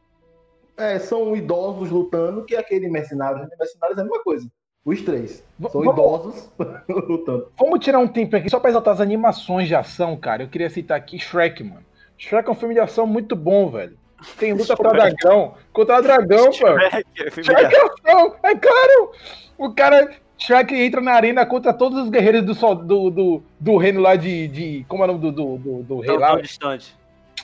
é, 0.76 1.00
são 1.00 1.34
idosos 1.34 1.90
lutando, 1.90 2.44
que 2.44 2.54
é 2.54 2.60
aquele 2.60 2.90
Mercenários. 2.90 3.48
Mercenários 3.58 3.98
é 3.98 4.02
a 4.02 4.04
mesma 4.04 4.22
coisa. 4.22 4.52
Os 4.84 5.02
três. 5.02 5.44
São 5.62 5.84
vamos, 5.84 5.94
idosos 5.94 6.50
lutando. 6.90 7.52
Vamos 7.58 7.80
tirar 7.80 8.00
um 8.00 8.08
tempo 8.08 8.36
aqui 8.36 8.50
só 8.50 8.60
pra 8.60 8.72
exaltar 8.72 8.94
as 8.94 9.02
animações 9.02 9.68
de 9.68 9.76
ação, 9.76 10.18
cara. 10.18 10.44
Eu 10.44 10.48
queria 10.48 10.70
citar 10.70 10.98
aqui 10.98 11.20
Shrek, 11.20 11.64
mano. 11.64 11.86
Shrek 12.18 12.48
é 12.48 12.52
um 12.52 12.56
filme 12.56 12.74
de 12.74 12.80
ação 12.80 13.06
muito 13.06 13.36
bom, 13.36 13.70
velho. 13.70 13.96
Tem 14.38 14.54
luta 14.54 14.76
contra 14.76 14.92
dragão. 14.92 15.54
Contra 15.72 16.02
dragão, 16.02 16.46
pô. 16.46 16.52
Shrek, 16.54 17.06
é, 17.20 17.30
Shrek 17.30 17.76
é 17.76 17.86
ação. 17.86 18.36
É 18.44 18.56
claro. 18.56 19.12
O 19.58 19.72
cara. 19.74 20.12
Shrek 20.38 20.74
entra 20.74 21.02
na 21.02 21.12
arena 21.12 21.46
contra 21.46 21.72
todos 21.72 22.00
os 22.00 22.10
guerreiros 22.10 22.44
do, 22.44 22.76
do, 22.76 23.10
do, 23.12 23.44
do 23.60 23.78
reino 23.78 24.02
lá 24.02 24.16
de, 24.16 24.48
de. 24.48 24.86
Como 24.88 25.04
é 25.04 25.06
o 25.06 25.08
nome 25.10 25.20
do, 25.20 25.32
do, 25.32 25.58
do, 25.58 25.84
do 25.84 26.00
rei 26.00 26.18
lá? 26.18 26.42
distante. 26.42 26.96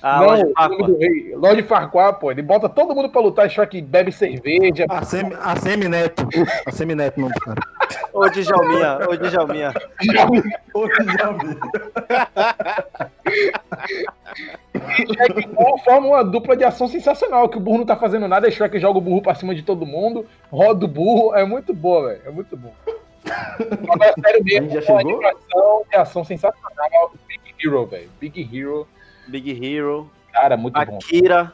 Ah, 0.02 0.20
não, 0.20 0.28
Lorde 0.28 0.54
Farquaad. 0.54 0.92
Do 0.92 0.98
rei. 0.98 1.36
Lorde 1.36 1.64
Farquaad, 1.64 2.20
pô. 2.20 2.32
Ele 2.32 2.42
bota 2.42 2.70
todo 2.70 2.96
mundo 2.96 3.10
pra 3.10 3.22
lutar. 3.22 3.50
Shrek 3.50 3.82
bebe 3.82 4.12
cerveja. 4.12 4.86
A, 4.90 5.04
Semi, 5.04 5.36
a 5.40 5.56
Semineto. 5.56 6.28
A 6.66 6.72
Semineto, 6.72 7.20
não, 7.20 7.30
cara. 7.30 7.60
Ô, 8.14 8.28
Djalminha. 8.30 9.00
Ô, 9.10 9.16
Djalminha. 9.16 9.74
Ô, 10.74 10.88
Djalminha. 10.88 11.58
E 15.00 15.14
Shrek 15.14 15.48
Ball 15.48 15.78
forma 15.80 16.08
uma 16.08 16.24
dupla 16.24 16.56
de 16.56 16.64
ação 16.64 16.88
sensacional, 16.88 17.50
que 17.50 17.58
o 17.58 17.60
burro 17.60 17.80
não 17.80 17.86
tá 17.86 17.96
fazendo 17.96 18.28
nada, 18.28 18.48
e 18.48 18.52
Shrek 18.52 18.80
joga 18.80 19.00
o 19.00 19.02
burro 19.02 19.22
pra 19.22 19.36
cima 19.36 19.54
de 19.56 19.64
todo 19.64 19.86
mundo, 19.86 20.26
roda 20.52 20.86
o 20.86 20.88
burro, 20.88 21.36
é 21.36 21.44
muito 21.46 21.74
boa, 21.74 22.10
velho, 22.10 22.22
é 22.26 22.32
muito 22.32 22.56
bom. 22.56 22.74
Agora, 23.90 24.14
sério 24.24 24.44
mesmo, 24.44 24.70
Já 24.70 24.76
uma 24.76 24.82
chegou? 24.82 25.00
animação 25.00 25.84
de 25.90 25.98
ação 25.98 26.24
sensacional, 26.24 27.12
Big 27.28 27.42
Hero, 27.64 27.86
velho, 27.86 28.10
Big 28.20 28.50
Hero, 28.58 28.88
Big 29.28 29.52
Hero, 29.52 30.10
cara, 30.32 30.58
muito 30.58 30.74
bom. 30.74 30.98
Akira. 30.98 31.54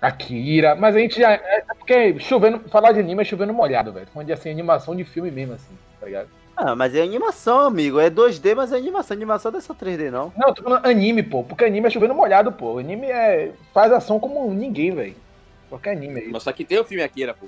Akira, 0.00 0.74
mas 0.74 0.94
a 0.94 0.98
gente 0.98 1.18
já. 1.18 1.32
É 1.32 1.64
porque 1.78 2.18
chovendo, 2.20 2.60
falar 2.68 2.92
de 2.92 3.00
anime 3.00 3.22
é 3.22 3.24
chovendo 3.24 3.52
molhado, 3.52 3.92
velho. 3.92 4.06
Falando 4.12 4.26
de 4.26 4.32
assim, 4.32 4.50
animação 4.50 4.94
de 4.94 5.04
filme 5.04 5.30
mesmo, 5.30 5.54
assim, 5.54 5.74
tá 5.98 6.06
ligado? 6.06 6.28
Ah, 6.56 6.74
mas 6.74 6.94
é 6.94 7.02
animação, 7.02 7.60
amigo. 7.60 8.00
É 8.00 8.08
2D, 8.08 8.54
mas 8.54 8.72
é 8.72 8.76
animação. 8.76 9.14
Animação 9.14 9.52
não 9.52 9.58
é 9.58 9.62
só 9.62 9.74
3D, 9.74 10.10
não. 10.10 10.32
Não, 10.36 10.48
eu 10.48 10.54
tô 10.54 10.62
falando 10.62 10.86
anime, 10.86 11.22
pô. 11.22 11.42
Porque 11.44 11.64
anime 11.64 11.86
é 11.86 11.90
chovendo 11.90 12.14
molhado, 12.14 12.50
pô. 12.50 12.78
Anime 12.78 13.06
é. 13.06 13.52
faz 13.74 13.92
ação 13.92 14.18
como 14.18 14.52
ninguém, 14.54 14.94
velho. 14.94 15.16
Qualquer 15.68 15.92
anime 15.92 16.20
aí. 16.20 16.28
Mas 16.28 16.42
só 16.42 16.52
que 16.52 16.64
tem 16.64 16.78
o 16.78 16.84
filme 16.84 17.02
Akira, 17.02 17.34
pô. 17.34 17.46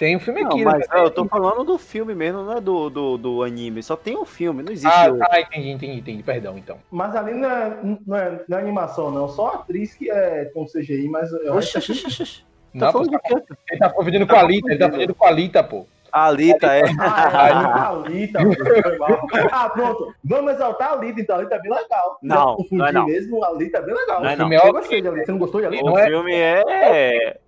Tem 0.00 0.16
um 0.16 0.18
filme 0.18 0.40
Não, 0.40 0.48
aqui, 0.48 0.64
mas 0.64 0.78
né? 0.78 0.86
eu 0.94 1.10
tô 1.10 1.26
falando 1.26 1.62
do 1.62 1.76
filme 1.76 2.14
mesmo, 2.14 2.42
não 2.42 2.56
é 2.56 2.60
do, 2.62 2.88
do, 2.88 3.18
do 3.18 3.42
anime. 3.42 3.82
Só 3.82 3.94
tem 3.96 4.16
um 4.16 4.24
filme, 4.24 4.62
não 4.62 4.72
existe 4.72 4.90
Ah, 4.90 5.08
outro. 5.10 5.26
ah, 5.30 5.38
entendi, 5.42 5.68
entendi, 5.72 5.98
entendi. 5.98 6.22
Perdão, 6.22 6.56
então. 6.56 6.78
Mas 6.90 7.14
ali 7.14 7.34
não 7.34 7.50
é, 7.50 7.76
não 8.06 8.16
é, 8.16 8.40
não 8.48 8.56
é 8.58 8.60
animação, 8.62 9.10
não. 9.10 9.28
Só 9.28 9.48
a 9.48 9.54
atriz 9.56 9.92
que 9.94 10.10
é 10.10 10.46
com 10.54 10.64
CGI, 10.64 11.06
mas. 11.10 11.30
eu 11.30 11.54
Oxe, 11.54 11.76
acho 11.76 11.92
oxe, 11.92 12.06
oxe, 12.06 12.22
oxe. 12.22 12.44
Não, 12.72 12.80
Tá 12.80 12.86
pô, 12.86 13.04
falando 13.04 13.10
de 13.10 13.18
quê? 13.18 13.54
ele 13.72 13.78
tá 13.78 13.90
confundindo 13.90 14.26
com 14.26 14.36
a 14.36 14.40
Alita, 14.40 14.70
ele 14.70 14.78
tá 14.78 14.86
confundindo 14.86 15.14
com 15.14 15.24
a 15.26 15.28
Alita, 15.28 15.62
pô. 15.64 15.86
A 16.10 16.24
Alita 16.28 16.66
é. 16.74 16.82
Ah, 16.98 17.48
é 17.48 17.52
a 17.52 17.88
Alita, 17.90 18.38
pô, 18.42 18.54
foi 18.82 18.98
mal. 18.98 19.20
Ah, 19.52 19.68
pronto. 19.68 20.14
Vamos 20.24 20.54
exaltar 20.54 20.88
a 20.88 20.92
Alita, 20.94 21.20
então. 21.20 21.36
A 21.36 21.38
Alita 21.40 21.56
é 21.56 21.60
bem 21.60 21.72
legal. 21.74 22.18
Não, 22.22 22.56
não 22.72 22.86
é 22.86 22.92
não. 22.92 23.04
mesmo, 23.04 23.44
a 23.44 23.48
Alita 23.48 23.76
é 23.76 23.82
bem 23.82 23.94
legal. 23.94 24.22
Não 24.22 24.30
é 24.30 24.32
O 24.32 24.36
filme 24.38 24.54
Eu 24.56 24.60
é 24.60 24.62
ok, 24.62 24.72
gostei 24.80 25.02
de 25.02 25.08
Alita. 25.08 25.26
Você 25.26 25.30
não 25.32 25.38
gostou 25.38 25.60
de 25.60 25.66
Alita? 25.66 25.84
O 25.84 25.86
Não 25.90 25.98
é- 25.98 26.06
filme 26.06 26.32
é. 26.34 26.62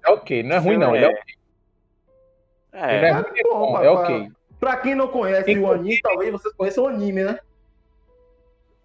é 0.04 0.10
ok, 0.10 0.42
não 0.42 0.56
é 0.56 0.58
ruim, 0.58 0.76
não. 0.76 0.94
Ele 0.94 1.06
é 1.06 1.08
ok. 1.08 1.18
É 2.72 2.96
É. 2.96 3.08
é 3.10 3.22
bom, 3.44 3.58
bom, 3.58 3.72
papai. 3.72 3.86
é 3.86 3.90
ok. 3.90 4.32
Pra 4.58 4.76
quem 4.76 4.94
não 4.94 5.08
conhece 5.08 5.44
Tem- 5.44 5.58
o 5.58 5.70
anime, 5.70 6.00
talvez 6.00 6.30
vocês 6.30 6.54
conheçam 6.54 6.84
o 6.84 6.86
anime, 6.88 7.24
né? 7.24 7.38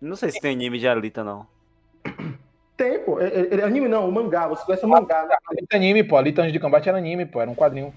Não 0.02 0.16
sei 0.16 0.32
se 0.32 0.40
tem 0.40 0.54
anime 0.54 0.80
de 0.80 0.88
Alita, 0.88 1.24
não. 1.24 1.46
Tem, 2.76 3.00
pô. 3.00 3.20
É, 3.20 3.26
é- 3.28 3.56
é 3.60 3.64
anime 3.64 3.88
não, 3.88 4.08
o 4.08 4.12
mangá. 4.12 4.48
Você 4.48 4.64
conhece 4.66 4.86
o 4.86 4.90
mangá, 4.90 5.26
né? 5.26 5.36
Alita 5.50 5.76
é 5.76 5.78
anime, 5.78 6.04
pô. 6.04 6.16
Alita 6.18 6.42
Anjo 6.44 6.52
de 6.52 6.60
Combate 6.60 6.90
era 6.90 6.98
anime, 6.98 7.26
pô. 7.26 7.42
Era 7.42 7.50
um 7.50 7.56
quadrinho. 7.56 7.94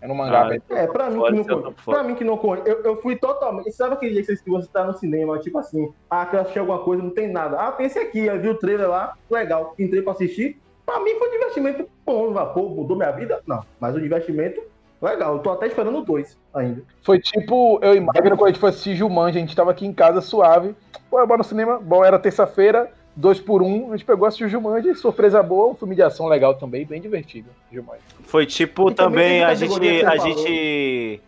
Era 0.00 0.12
um 0.12 0.16
mangá, 0.16 0.40
Ah, 0.42 0.48
velho. 0.48 0.62
É, 0.70 0.86
pra 0.86 1.08
mim, 1.08 1.22
que 1.22 1.30
não 1.32 1.60
eu. 1.60 1.74
Pra 1.84 2.02
mim 2.02 2.14
que 2.14 2.24
não 2.24 2.36
conhece. 2.36 2.68
Eu, 2.68 2.82
eu 2.82 3.00
fui 3.00 3.16
totalmente. 3.16 3.70
Sabe 3.72 3.94
aquele 3.94 4.12
dia 4.12 4.20
que 4.22 4.36
você- 4.36 4.42
que 4.44 4.50
você 4.50 4.68
tá 4.68 4.84
no 4.84 4.92
cinema, 4.98 5.38
tipo 5.38 5.56
assim, 5.58 5.92
ah, 6.10 6.26
quero 6.26 6.42
assistir 6.42 6.58
alguma 6.58 6.80
coisa, 6.80 7.02
não 7.02 7.10
tem 7.10 7.28
nada. 7.28 7.58
Ah, 7.58 7.72
tem 7.72 7.86
esse 7.86 7.98
aqui, 7.98 8.18
eu 8.26 8.38
vi 8.40 8.48
o 8.48 8.58
trailer 8.58 8.88
lá, 8.88 9.16
legal. 9.30 9.74
Entrei 9.78 10.02
pra 10.02 10.12
assistir. 10.12 10.60
Pra 10.84 11.00
mim 11.00 11.14
foi 11.18 11.28
um 11.28 11.32
divertimento 11.32 11.88
bom, 12.04 12.32
vapor, 12.32 12.68
mudou 12.70 12.96
minha 12.96 13.10
vida? 13.12 13.40
Não. 13.46 13.64
Mas 13.80 13.94
o 13.94 14.00
divertimento, 14.00 14.60
legal. 15.04 15.34
Eu 15.34 15.38
tô 15.40 15.50
até 15.50 15.66
esperando 15.66 15.98
o 15.98 16.04
dois 16.04 16.38
ainda. 16.52 16.82
Foi 17.02 17.18
tipo, 17.18 17.78
eu 17.82 17.94
e 17.94 18.00
Magno, 18.00 18.36
quando 18.36 18.44
a 18.44 18.48
gente 18.48 18.60
foi 18.60 18.70
assistir 18.70 18.96
Jumanji, 18.96 19.38
a 19.38 19.40
gente 19.40 19.54
tava 19.54 19.70
aqui 19.70 19.86
em 19.86 19.92
casa 19.92 20.20
suave. 20.20 20.74
Pô, 21.10 21.20
eu 21.20 21.26
bora 21.26 21.38
no 21.38 21.44
cinema. 21.44 21.78
Bom, 21.78 22.04
era 22.04 22.18
terça-feira, 22.18 22.90
dois 23.14 23.38
por 23.40 23.62
um. 23.62 23.92
A 23.92 23.96
gente 23.96 24.06
pegou 24.06 24.26
assistiu 24.26 24.48
Jumanji, 24.48 24.94
surpresa 24.94 25.42
boa, 25.42 25.70
um 25.70 25.74
filme 25.74 25.94
de 25.94 26.02
ação 26.02 26.26
legal 26.26 26.54
também, 26.54 26.84
bem 26.84 27.00
divertido. 27.00 27.48
Jumanji. 27.70 28.02
Foi 28.24 28.46
tipo 28.46 28.90
E 28.90 28.94
também 28.94 29.40
também 29.40 29.44
a 29.44 29.54
gente, 29.54 30.04
a 30.04 30.16
falou. 30.16 30.26
gente 30.26 31.20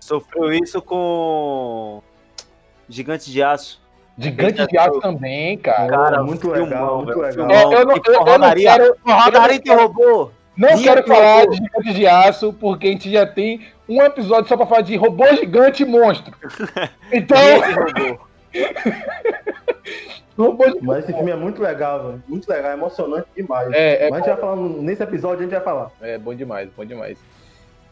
sofreu 0.00 0.52
isso 0.52 0.82
com 0.82 2.02
Gigante 2.88 3.30
de 3.30 3.42
Aço. 3.42 3.80
Gigante 4.18 4.66
de 4.66 4.78
Aço 4.78 5.00
também, 5.00 5.56
cara. 5.56 5.88
Cara, 5.88 6.22
muito 6.22 6.42
filmão, 6.42 6.64
legal, 6.64 6.96
muito 6.96 7.18
velho, 7.18 7.46
legal. 7.46 7.50
É, 7.50 7.80
eu 7.80 7.86
não, 7.86 7.94
E 7.96 8.02
eu, 8.04 8.14
eu 8.26 8.38
não 8.38 8.52
quero, 8.52 8.96
Rodaria 9.06 9.60
tem 9.60 9.74
robô. 9.74 10.30
Não 10.56 10.82
quero 10.82 11.02
que 11.02 11.08
falar 11.08 11.40
robô. 11.40 11.50
de 11.52 11.56
Gigante 11.58 11.94
de 11.94 12.06
Aço, 12.06 12.52
porque 12.52 12.86
a 12.88 12.90
gente 12.90 13.10
já 13.10 13.26
tem 13.26 13.66
um 13.88 14.02
episódio 14.02 14.48
só 14.48 14.56
pra 14.56 14.66
falar 14.66 14.82
de 14.82 14.96
robô 14.96 15.26
gigante 15.34 15.82
e 15.82 15.86
monstro. 15.86 16.34
Então, 17.12 17.36
robô. 17.74 18.18
gigante. 20.36 20.78
Mas 20.82 21.04
esse 21.04 21.12
filme 21.12 21.30
é 21.30 21.36
muito 21.36 21.60
legal, 21.62 22.06
velho. 22.06 22.22
Muito 22.26 22.48
legal, 22.48 22.70
é 22.70 22.74
emocionante 22.74 23.26
demais. 23.36 23.70
É, 23.72 24.06
é, 24.06 24.10
Mas 24.10 24.22
a 24.22 24.24
gente 24.24 24.32
vai 24.34 24.40
falar, 24.40 24.56
nesse 24.56 25.02
episódio 25.02 25.38
a 25.40 25.42
gente 25.42 25.52
vai 25.52 25.60
falar. 25.60 25.90
é 26.00 26.18
bom 26.18 26.34
demais, 26.34 26.68
bom 26.76 26.84
demais. 26.84 27.18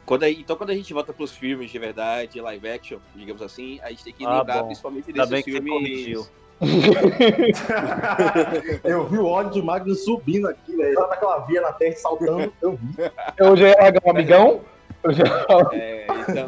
Quando 0.06 0.24
então, 0.26 0.56
quando 0.56 0.70
a 0.70 0.74
gente 0.74 0.92
volta 0.92 1.12
pros 1.12 1.30
filmes 1.36 1.70
de 1.70 1.78
verdade, 1.78 2.40
live 2.40 2.68
action, 2.68 2.98
digamos 3.14 3.42
assim, 3.42 3.78
a 3.82 3.90
gente 3.90 4.02
tem 4.02 4.12
que 4.12 4.24
Ah, 4.26 4.38
lembrar 4.38 4.58
bom. 4.60 4.66
principalmente 4.66 5.12
desses 5.12 5.30
bem 5.30 5.42
que 5.42 5.52
você 5.52 5.60
filmes. 5.62 6.30
eu 8.84 9.08
vi 9.08 9.18
o 9.18 9.26
ódio 9.26 9.52
de 9.52 9.62
Magno 9.62 9.94
subindo 9.94 10.48
aqui, 10.48 10.76
velho. 10.76 11.00
Lá 11.00 11.08
naquela 11.08 11.38
via 11.40 11.60
na 11.60 11.72
terra 11.72 11.96
saltando, 11.96 12.52
eu 12.60 12.76
vi. 12.76 12.94
Eu 13.38 13.56
já 13.56 13.68
ia 13.68 13.76
largar 13.76 14.02
um 14.06 14.10
amigão? 14.10 14.60
Eu 15.02 15.12
já... 15.12 15.24
É, 15.72 16.06
então, 16.28 16.46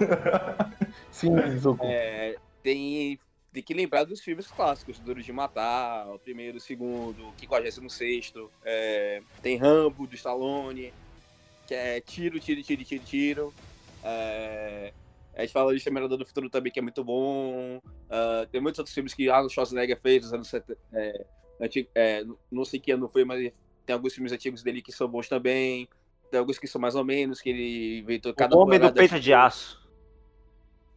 Sim, 1.11 1.59
Zuko. 1.59 1.87
é, 1.87 2.37
tem, 2.63 3.19
tem 3.53 3.63
que 3.63 3.73
lembrar 3.73 4.05
dos 4.05 4.21
filmes 4.21 4.47
clássicos, 4.47 4.99
Duro 4.99 5.23
de 5.23 5.33
Matar, 5.33 6.07
o 6.09 6.19
primeiro, 6.19 6.59
o 6.59 6.61
segundo, 6.61 7.29
o 7.29 7.33
56 7.39 8.35
é, 8.65 9.23
tem 9.43 9.57
Rambo, 9.57 10.07
do 10.07 10.15
Stallone, 10.15 10.93
que 11.67 11.75
é 11.75 12.01
tiro, 12.01 12.39
tiro, 12.39 12.63
tiro, 12.63 12.85
tiro, 12.85 13.05
tiro. 13.05 13.55
É, 14.05 14.93
a 15.35 15.41
gente 15.43 15.53
fala 15.53 15.71
de 15.73 15.79
Exterminador 15.79 16.19
do 16.19 16.27
Futuro 16.27 16.51
também, 16.51 16.71
que 16.73 16.79
é 16.79 16.83
muito 16.83 17.03
bom. 17.03 17.81
Ah, 18.11 18.47
tem 18.51 18.61
muitos 18.61 18.79
outros 18.79 18.95
filmes 18.95 19.15
que 19.15 19.29
Arnold 19.31 19.53
Schwarzenegger 19.53 19.99
fez 20.01 20.23
nos 20.25 20.33
anos 20.33 20.49
70. 20.49 20.79
É, 20.93 21.25
antigo- 21.61 21.89
é, 21.95 22.25
não 22.51 22.65
sei 22.65 22.79
que 22.81 22.93
ano 22.93 23.09
foi, 23.09 23.25
mas 23.25 23.53
tem 23.87 23.95
alguns 23.95 24.15
filmes 24.15 24.33
antigos 24.33 24.63
dele 24.63 24.83
que 24.83 24.93
são 24.93 25.09
bons 25.09 25.29
também. 25.29 25.89
Tem 26.31 26.39
alguns 26.39 26.59
que 26.59 26.67
são 26.67 26.81
mais 26.81 26.95
ou 26.95 27.05
menos, 27.05 27.41
que 27.41 27.51
ele 27.51 27.99
inventou 28.01 28.33
cada 28.35 28.57
o 28.57 28.61
Homem 28.61 28.79
do 28.79 28.93
Peito 28.93 29.19
de 29.21 29.35
Aço. 29.35 29.81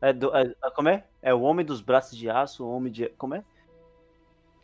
É 0.01 0.13
do, 0.13 0.35
é- 0.35 0.53
é- 0.63 0.71
como 0.71 0.89
é? 0.89 1.03
É 1.21 1.33
o 1.33 1.41
Homem 1.41 1.65
dos 1.65 1.81
Braços 1.81 2.17
de 2.17 2.29
Aço, 2.29 2.63
o 2.63 2.69
Homem 2.75 2.91
de... 2.91 3.09
Como 3.17 3.35
é? 3.35 3.43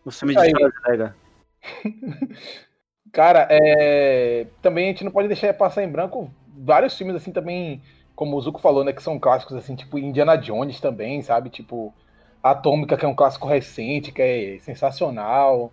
O 0.05 0.11
filme 0.11 0.36
de. 0.36 0.49
Schwarzenegger. 0.49 1.15
Cara, 3.11 3.47
é... 3.49 4.47
também 4.61 4.86
a 4.86 4.88
gente 4.91 5.03
não 5.03 5.11
pode 5.11 5.28
deixar 5.28 5.53
passar 5.53 5.84
em 5.84 5.91
branco 5.91 6.34
vários 6.47 6.97
filmes 6.97 7.15
assim 7.15 7.32
também, 7.32 7.82
como 8.16 8.38
o 8.38 8.41
Zuko 8.41 8.59
falou, 8.59 8.84
né, 8.84 8.93
que 8.93 9.01
são 9.01 9.20
clássicos 9.20 9.55
assim, 9.55 9.76
tipo 9.76 9.97
Indiana 9.97 10.36
Jones 10.36 10.80
também, 10.80 11.22
sabe? 11.22 11.49
Tipo 11.49 11.93
Atômica, 12.43 12.97
que 12.97 13.05
é 13.05 13.07
um 13.07 13.16
clássico 13.16 13.47
recente, 13.47 14.12
que 14.12 14.22
é 14.22 14.57
sensacional. 14.59 15.72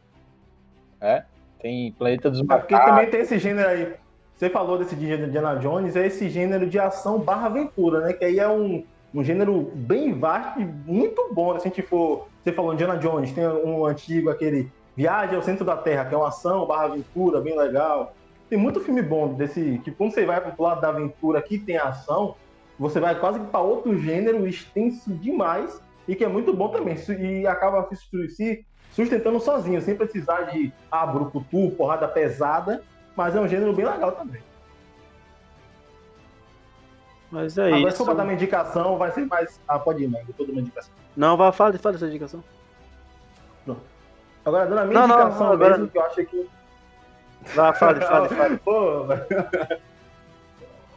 É? 1.01 1.25
Tem 1.61 1.93
Planeta 1.93 2.31
dos 2.31 2.41
É 2.41 2.45
porque 2.45 2.75
Macacos. 2.75 2.95
também 2.95 3.11
tem 3.11 3.21
esse 3.21 3.39
gênero 3.39 3.69
aí. 3.69 3.95
Você 4.37 4.49
falou 4.49 4.79
desse 4.79 4.95
gênero 4.95 5.23
de 5.23 5.29
Indiana 5.29 5.57
Jones, 5.57 5.97
é 5.97 6.07
esse 6.07 6.29
gênero 6.29 6.69
de 6.69 6.79
ação 6.79 7.19
barra 7.19 7.47
aventura, 7.47 8.01
né? 8.01 8.13
Que 8.13 8.25
aí 8.25 8.39
é 8.39 8.49
um, 8.49 8.85
um 9.13 9.25
gênero 9.25 9.73
bem 9.75 10.13
vasto 10.13 10.61
e 10.61 10.65
muito 10.65 11.33
bom, 11.33 11.55
né? 11.55 11.61
Se 11.61 11.67
a 11.67 11.71
gente 11.71 11.83
for. 11.83 12.29
Você 12.43 12.53
falou 12.53 12.73
Indiana 12.73 12.97
Jones, 12.97 13.33
tem 13.33 13.47
um 13.47 13.85
antigo, 13.85 14.31
aquele 14.31 14.71
Viagem 14.97 15.37
ao 15.37 15.43
Centro 15.43 15.65
da 15.65 15.77
Terra, 15.77 16.05
que 16.05 16.15
é 16.15 16.19
uma 16.19 16.29
ação 16.29 16.67
barra 16.67 16.85
aventura, 16.85 17.41
bem 17.41 17.57
legal. 17.57 18.15
Tem 18.49 18.59
muito 18.59 18.81
filme 18.81 19.03
bom 19.03 19.35
desse. 19.35 19.81
Que 19.85 19.91
quando 19.91 20.13
você 20.13 20.25
vai 20.25 20.41
pro 20.41 20.63
lado 20.63 20.81
da 20.81 20.89
aventura 20.89 21.43
que 21.43 21.59
tem 21.59 21.77
ação, 21.77 22.35
você 22.79 22.99
vai 23.01 23.19
quase 23.19 23.39
que 23.41 23.47
para 23.47 23.61
outro 23.61 23.97
gênero 23.99 24.47
extenso 24.47 25.11
demais 25.15 25.83
e 26.07 26.15
que 26.17 26.25
é 26.25 26.29
muito 26.29 26.53
bom 26.55 26.69
também. 26.69 26.97
E 27.21 27.47
acaba 27.47 27.87
se- 27.95 28.29
se 28.31 28.65
sustentando 28.93 29.39
sozinho, 29.41 29.81
sem 29.83 29.95
precisar 29.95 30.43
de 30.43 30.73
ah, 30.91 31.07
brucutu, 31.07 31.71
porrada 31.77 32.09
pesada, 32.09 32.83
mas 33.15 33.37
é 33.37 33.41
um 33.41 33.47
gênero 33.49 33.73
bem 33.75 33.85
legal 33.85 34.13
também. 34.13 34.41
Mas 37.31 37.59
é 37.59 37.67
Agora, 37.67 37.81
se 37.83 37.89
isso. 37.89 37.97
for 37.99 38.05
pra 38.07 38.15
dar 38.15 38.23
uma 38.25 38.33
indicação, 38.33 38.97
vai 38.97 39.11
ser 39.13 39.27
mais. 39.27 39.61
Ah, 39.69 39.79
pode 39.79 40.03
ir, 40.03 40.09
Manga, 40.09 40.33
toda 40.37 40.51
uma 40.51 40.63
indicação. 40.63 40.95
Não, 41.15 41.37
vai, 41.37 41.53
fala, 41.53 41.77
fala 41.79 41.97
essa 41.97 42.07
indicação. 42.07 42.43
Agora, 44.45 44.65
dando 44.67 44.79
a 44.79 44.85
minha 44.87 45.01
Não, 45.01 45.09
não, 45.09 45.15
indicação 45.17 45.47
não, 45.49 45.53
agora- 45.53 45.77
mesmo, 45.77 45.91
que 45.91 45.99
eu 45.99 46.03
acho 46.03 46.25
que. 46.25 46.49
Vai, 47.55 47.75
fale, 47.75 48.01
fale, 48.01 48.29
fale. 48.35 48.61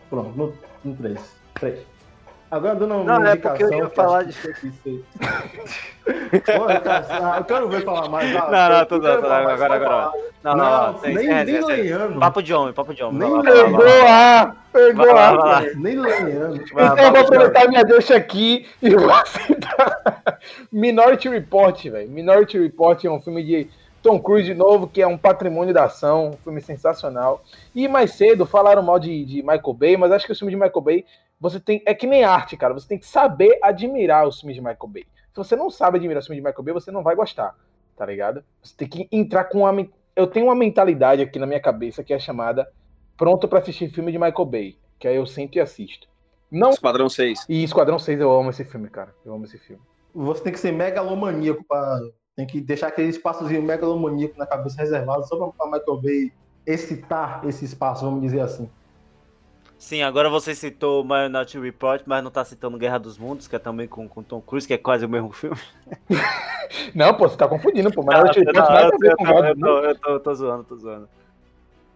Pronto, 0.10 0.38
no, 0.38 0.54
no 0.84 0.96
3. 0.98 1.20
3. 1.56 1.80
Agora, 2.50 2.76
dando 2.76 2.96
uma 2.96 3.20
Não, 3.20 3.26
é 3.28 3.36
porque 3.38 3.64
eu 3.64 3.74
ia 3.74 3.89
falar 3.89 4.28
isso 4.28 4.46
aí. 4.86 5.04
Pô, 6.06 6.70
eu 6.70 6.82
quero- 6.82 7.38
eu 7.38 7.44
quero 7.46 7.70
ver 7.70 7.86
falar 7.86 8.10
mais. 8.10 8.36
ah, 8.36 8.50
Não, 8.52 8.78
não, 8.78 8.86
tudo 8.86 9.04
mais, 9.08 9.24
agora, 9.24 9.74
agora. 9.76 9.80
falar. 9.89 10.12
Não, 10.44 10.56
não, 10.58 10.92
Não, 10.94 11.00
nem, 11.02 11.28
nem 11.46 11.64
lenhando. 11.66 12.20
Papo 12.20 12.44
de 12.44 12.54
homem, 12.54 12.74
papo 12.74 12.94
de 12.94 13.04
homem. 13.04 13.20
Nem 13.30 13.42
Pegou 13.42 13.86
a! 14.10 14.56
Pegou 14.74 15.16
a! 15.18 15.62
Nem 15.76 15.98
lenhando. 15.98 16.62
Vai, 16.74 16.86
Então 16.88 16.98
eu 16.98 17.12
vou 17.12 17.12
de 17.14 17.20
aproveitar 17.20 17.68
minha 17.70 17.84
deixa 17.86 18.16
aqui 18.18 18.68
e 18.82 18.89
vou 18.96 19.26
citar 19.28 20.02
Minority 20.74 21.30
Report, 21.30 21.82
velho. 21.88 22.10
Minority 22.10 22.60
Report 22.60 23.06
é 23.06 23.10
um 23.10 23.22
filme 23.22 23.44
de 23.46 23.70
Tom 24.02 24.20
Cruise 24.20 24.45
de 24.45 24.54
novo, 24.54 24.88
que 24.88 25.02
é 25.02 25.08
um 25.08 25.18
patrimônio 25.18 25.74
da 25.74 25.86
ação, 25.86 26.30
um 26.30 26.38
filme 26.38 26.62
sensacional. 26.62 27.43
E 27.74 27.88
mais 27.88 28.14
cedo 28.14 28.45
falaram 28.45 28.82
mal 28.82 28.99
de, 28.99 29.26
de 29.26 29.41
Michael 29.41 29.74
Bay, 29.74 29.97
mas 29.97 30.12
acho 30.12 30.26
que 30.26 30.32
o 30.32 30.36
filme 30.36 30.52
de 30.52 30.58
Michael 30.60 30.82
Bay, 30.82 31.06
você 31.39 31.60
tem. 31.60 31.82
É 31.86 31.93
que 31.93 32.08
nem 32.08 32.24
arte, 32.24 32.58
cara. 32.58 32.74
Você 32.74 32.88
tem 32.88 32.97
que 32.97 33.06
saber 33.06 33.60
admirar 33.62 34.28
os 34.28 34.39
filmes 34.39 34.56
de 34.56 34.62
Michael 34.62 34.88
Bay. 34.88 35.04
Se 35.32 35.38
você 35.38 35.56
não 35.56 35.70
sabe 35.70 35.97
admirar 35.97 36.20
os 36.20 36.28
filmes 36.28 36.43
de 36.43 36.47
Michael 36.47 36.64
Bay, 36.64 36.74
você 36.74 36.91
não 36.91 37.04
vai 37.04 37.16
gostar, 37.16 37.56
tá 37.95 38.06
ligado? 38.06 38.43
Você 38.62 38.76
tem 38.76 38.88
que 38.88 39.08
entrar 39.12 39.45
com 39.45 39.60
uma, 39.60 39.88
eu 40.16 40.28
tenho 40.28 40.47
uma 40.47 40.56
mentalidade 40.56 41.22
aqui 41.22 41.39
na 41.39 41.45
minha 41.45 41.60
cabeça 41.60 42.04
que 42.04 42.14
é 42.14 42.20
chamada 42.20 42.68
pronto 43.18 43.47
pra 43.47 43.60
assistir 43.60 43.89
filme 43.89 44.12
de 44.12 44.18
Michael 44.18 44.45
Bay, 44.45 44.78
que 44.99 45.08
aí 45.08 45.16
eu 45.16 45.26
sento 45.26 45.56
e 45.56 45.62
assisto. 45.62 46.08
Não, 46.52 46.72
Esquadrão 46.72 47.08
6. 47.08 47.45
e 47.47 47.64
Esquadrão 47.64 47.97
6 47.97 48.20
eu 48.20 48.32
amo 48.32 48.49
esse 48.49 48.66
filme, 48.66 48.89
cara. 48.89 49.16
Eu 49.26 49.34
amo 49.34 49.45
esse 49.45 49.58
filme. 49.58 49.82
Você 50.14 50.43
tem 50.43 50.52
que 50.52 50.60
ser 50.60 50.74
megalomaníaco 50.74 51.64
pra. 51.64 51.99
Tem 52.42 52.48
que 52.48 52.60
deixar 52.60 52.88
aquele 52.88 53.10
espaçozinho 53.10 53.62
megalomaníaco 53.62 54.34
na 54.36 54.48
cabeça 54.48 54.82
reservado 54.82 55.28
só 55.28 55.38
pra, 55.38 55.48
pra 55.50 55.66
Michael 55.68 56.02
Bay 56.02 56.34
excitar 56.66 57.48
esse 57.48 57.64
espaço, 57.66 58.04
vamos 58.04 58.20
dizer 58.22 58.39
assim. 58.39 58.68
Sim, 59.78 60.02
agora 60.02 60.28
você 60.28 60.56
citou 60.56 61.04
Minority 61.04 61.60
Report, 61.60 62.02
mas 62.08 62.24
não 62.24 62.32
tá 62.32 62.44
citando 62.44 62.80
Guerra 62.80 62.98
dos 62.98 63.16
Mundos, 63.16 63.48
que 63.48 63.56
é 63.56 63.60
também 63.60 63.88
com, 63.88 64.08
com 64.08 64.24
Tom 64.24 64.42
Cruise, 64.42 64.66
que 64.68 64.74
é 64.74 64.78
quase 64.80 65.06
o 65.06 65.10
mesmo 65.10 65.32
filme. 65.32 65.58
Não, 66.96 67.14
pô, 67.14 67.28
você 67.30 67.36
tá 67.38 67.48
confundindo, 67.48 67.92
pô. 67.92 68.02
Não, 68.02 68.08
Minority 68.14 68.39
Report 68.39 68.56
nada 68.70 68.80
a 68.80 68.89
eu, 68.89 68.98
ver 69.00 69.16
com 69.18 69.28
eu 69.28 69.56
não. 69.56 69.68
tô- 69.68 69.80
eu 69.86 69.96
tô- 70.00 70.10
eu 70.10 70.20
tô 70.20 70.34
zoando, 70.34 70.64
tô 70.64 70.76
zoando. 70.78 71.10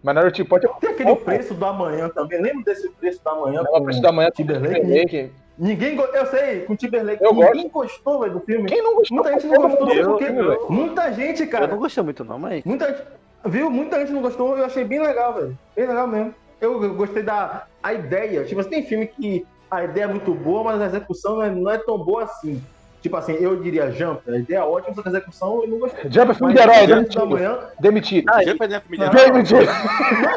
Minority 0.03 0.41
Report 0.43 0.63
é 0.63 0.67
Tem 0.67 0.89
aquele 0.91 1.15
preço 1.15 1.53
do 1.55 1.65
amanhã 1.65 2.09
também. 2.09 2.39
Lembra 2.41 2.63
desse 2.65 2.89
preço 2.91 3.23
do 3.23 3.29
amanhã? 3.29 3.61
o 3.61 3.65
com 3.65 3.83
preço 3.83 4.01
da 4.01 4.11
manhã 4.11 4.29
Timberlake? 4.29 4.81
Timberlake. 4.81 5.31
Ninguém. 5.57 5.95
go- 5.95 6.03
Eu 6.03 6.25
sei, 6.27 6.61
com 6.61 6.75
Timberlake. 6.75 7.23
Eu 7.23 7.33
ninguém 7.33 7.69
gostou, 7.69 8.19
velho, 8.19 8.33
do 8.33 8.39
filme. 8.41 8.67
Quem 8.67 8.81
não 8.83 8.95
gostou? 8.95 9.15
Muita 9.17 9.31
gente 9.33 9.47
não 9.47 9.61
gostou, 9.61 9.87
mundo 9.87 10.03
porque 10.09 10.25
velho. 10.25 10.65
muita 10.69 11.13
gente, 11.13 11.43
Eu 11.43 11.49
cara. 11.49 11.67
não 11.67 11.77
gostei 11.77 12.03
muito 12.03 12.23
não, 12.25 12.37
mas... 12.39 12.63
Muita 12.63 12.87
gente, 12.87 13.03
viu? 13.45 13.69
Muita 13.71 13.99
gente 13.99 14.11
não 14.11 14.21
gostou, 14.21 14.57
eu 14.57 14.65
achei 14.65 14.83
bem 14.83 15.01
legal, 15.01 15.33
velho. 15.33 15.57
Bem 15.75 15.87
legal 15.87 16.07
mesmo. 16.07 16.35
Eu, 16.59 16.83
eu 16.83 16.93
gostei 16.95 17.23
da 17.23 17.67
a 17.81 17.93
ideia. 17.93 18.43
Tipo, 18.43 18.61
assim, 18.61 18.69
tem 18.69 18.83
filme 18.83 19.07
que 19.07 19.45
a 19.69 19.83
ideia 19.83 20.05
é 20.05 20.07
muito 20.07 20.33
boa, 20.33 20.63
mas 20.63 20.81
a 20.81 20.85
execução 20.85 21.35
não 21.35 21.43
é, 21.43 21.49
não 21.51 21.71
é 21.71 21.77
tão 21.77 21.97
boa 21.97 22.23
assim. 22.23 22.61
Tipo 23.05 23.17
assim, 23.17 23.33
eu 23.33 23.55
diria 23.57 23.91
Jump, 23.91 24.19
a 24.27 24.35
ideia 24.35 24.57
é 24.57 24.63
ótima, 24.63 24.95
só 24.95 25.03
que 25.03 25.09
a 25.09 25.11
execução 25.11 25.61
eu 25.61 25.67
não 25.67 25.77
gostei. 25.77 26.09
Jump 26.09 26.31
é 26.31 26.33
filme 26.33 26.53
Mas 26.55 26.63
de 26.63 26.69
herói, 26.71 26.75
Dias 26.75 26.89
da 26.89 26.95
demitido. 26.95 27.27
manhã, 27.27 27.57
Demitido. 27.79 28.29
Ah, 28.29 28.33
não 28.33 28.39
é 28.39 28.45
filme 28.81 28.97
de 28.97 29.03
herói. 29.03 29.25
Demitido. 29.31 29.65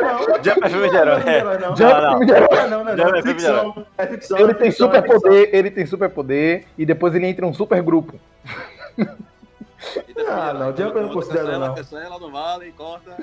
não, 0.03 0.29
não. 0.29 0.45
Jump 0.45 0.61
é 0.63 0.69
filme 0.69 0.91
de 0.91 0.97
herói, 0.97 1.21
Não, 1.25 1.33
é. 1.33 1.43
não, 1.43 1.61
não. 1.71 1.77
Jump 1.77 1.83
é 1.93 2.01
não. 2.03 2.11
filme 2.11 2.27
de 2.27 2.33
herói. 2.33 2.49
Não, 2.51 2.69
não, 2.69 2.85
não, 2.85 2.97
Jump 2.99 3.11
não. 3.11 3.19
é 3.19 3.23
filme 3.23 3.23
de 3.23 3.41
Ficção, 3.41 3.87
é 3.97 4.07
ficção. 4.07 4.39
Ele 4.39 4.51
é 4.51 4.55
tem 4.55 4.71
ficção, 4.71 4.87
é 4.87 4.91
super 4.97 5.03
ficção. 5.03 5.21
poder, 5.23 5.51
ele 5.55 5.71
tem 5.71 5.87
super 5.87 6.11
poder, 6.11 6.67
e 6.77 6.85
depois 6.85 7.15
ele 7.15 7.27
entra 7.27 7.47
em 7.47 7.49
um 7.49 7.55
super 7.55 7.81
grupo. 7.83 8.21
Ah, 10.29 10.53
não, 10.53 10.67
Jumper 10.77 10.97
eu 10.97 11.07
não 11.07 11.15
considero, 11.15 11.47
cancela, 11.47 11.67
não. 11.69 11.75
Cancela, 11.75 12.19
não 12.21 12.31
vale, 12.31 12.73
corta. 12.73 13.17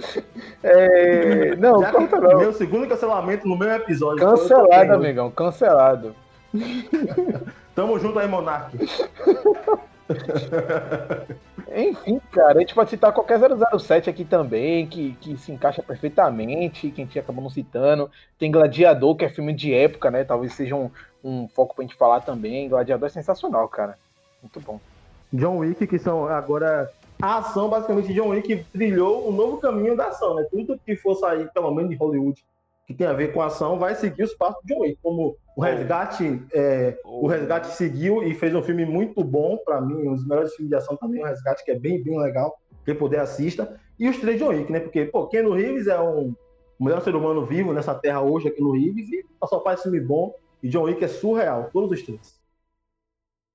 É... 0.64 1.56
Não, 1.58 1.82
Já 1.82 1.91
corta 1.91 2.20
não. 2.20 2.38
Meu 2.39 2.52
segundo 2.54 2.88
cancelamento 2.88 3.48
no 3.48 3.56
meu 3.56 3.70
episódio. 3.74 4.26
Cancelado, 4.26 4.93
amigão, 4.93 5.30
cancelado. 5.30 6.16
Tamo 7.76 7.99
junto 7.99 8.17
aí, 8.17 8.28
Monark. 8.28 8.76
Enfim, 11.76 12.21
cara, 12.32 12.57
a 12.57 12.61
gente 12.61 12.73
pode 12.73 12.89
citar 12.89 13.11
qualquer 13.11 13.38
007 13.78 14.09
aqui 14.09 14.23
também, 14.23 14.88
que, 14.88 15.11
que 15.19 15.36
se 15.36 15.51
encaixa 15.51 15.84
perfeitamente, 15.84 16.89
que 16.89 17.01
a 17.01 17.05
gente 17.05 17.19
acabou 17.19 17.43
não 17.43 17.49
citando. 17.49 18.09
Tem 18.39 18.49
Gladiador, 18.49 19.15
que 19.15 19.26
é 19.26 19.30
filme 19.30 19.51
de 19.51 19.73
época, 19.73 20.09
né? 20.09 20.23
Talvez 20.23 20.53
seja 20.53 20.76
um, 20.76 20.89
um 21.23 21.49
foco 21.49 21.76
pra 21.76 21.84
gente 21.84 21.95
falar 21.95 22.21
também. 22.21 22.69
Gladiador 22.69 23.07
é 23.07 23.11
sensacional, 23.11 23.67
cara. 23.67 23.97
Muito 24.41 24.59
bom. 24.61 24.80
John 25.34 25.57
Wick, 25.57 25.86
que 25.86 25.99
são 25.99 26.28
agora. 26.28 26.89
A 27.21 27.39
ação, 27.39 27.67
basicamente, 27.67 28.13
John 28.13 28.30
Wick 28.30 28.63
trilhou 28.71 29.28
um 29.28 29.34
novo 29.34 29.57
caminho 29.57 29.97
da 29.97 30.07
ação, 30.07 30.36
né? 30.36 30.47
Tudo 30.49 30.80
que 30.86 30.95
for 30.95 31.15
sair, 31.15 31.51
pelo 31.51 31.73
menos 31.73 31.89
de 31.89 31.97
Hollywood, 31.97 32.41
que 32.86 32.94
tem 32.94 33.08
a 33.08 33.14
ver 33.14 33.34
com 33.34 33.42
ação, 33.42 33.80
vai 33.80 33.96
seguir 33.96 34.24
os 34.24 34.34
passos 34.34 34.62
de 34.64 34.74
John 34.74 34.82
Wick. 34.82 35.00
Como 35.02 35.38
o 35.56 35.62
Resgate, 35.62 36.42
é, 36.54 36.98
o 37.04 37.28
Resgate 37.28 37.68
seguiu 37.70 38.24
e 38.24 38.34
fez 38.36 38.54
um 38.54 38.62
filme 38.62 38.86
muito 38.86 39.24
bom, 39.24 39.58
pra 39.58 39.82
mim, 39.82 40.08
um 40.08 40.16
dos 40.16 40.28
melhores 40.28 40.54
filmes 40.54 40.70
de 40.70 40.76
ação 40.76 40.96
também, 40.96 41.22
o 41.22 41.26
Resgate, 41.26 41.66
que 41.66 41.72
é 41.72 41.80
bem, 41.80 42.04
bem 42.04 42.20
legal, 42.20 42.60
quem 42.84 42.96
puder 42.96 43.20
assista. 43.20 43.80
E 43.98 44.08
os 44.08 44.18
três 44.18 44.40
John 44.40 44.50
Wick, 44.50 44.72
né? 44.72 44.80
Porque, 44.80 45.06
pô, 45.06 45.28
Keanu 45.28 45.54
Reeves 45.54 45.88
é 45.88 46.00
um 46.00 46.36
o 46.80 46.84
melhor 46.84 47.02
ser 47.02 47.16
humano 47.16 47.46
vivo 47.46 47.74
nessa 47.74 47.96
terra 47.96 48.22
hoje, 48.22 48.48
aqui 48.48 48.62
no 48.62 48.74
Reeves, 48.74 49.10
e 49.10 49.26
só 49.48 49.62
faz 49.64 49.82
filme 49.82 50.00
bom. 50.00 50.36
E 50.62 50.70
John 50.70 50.84
Wick 50.84 51.04
é 51.04 51.08
surreal, 51.08 51.70
todos 51.72 51.92
os 51.92 52.06
três. 52.06 52.40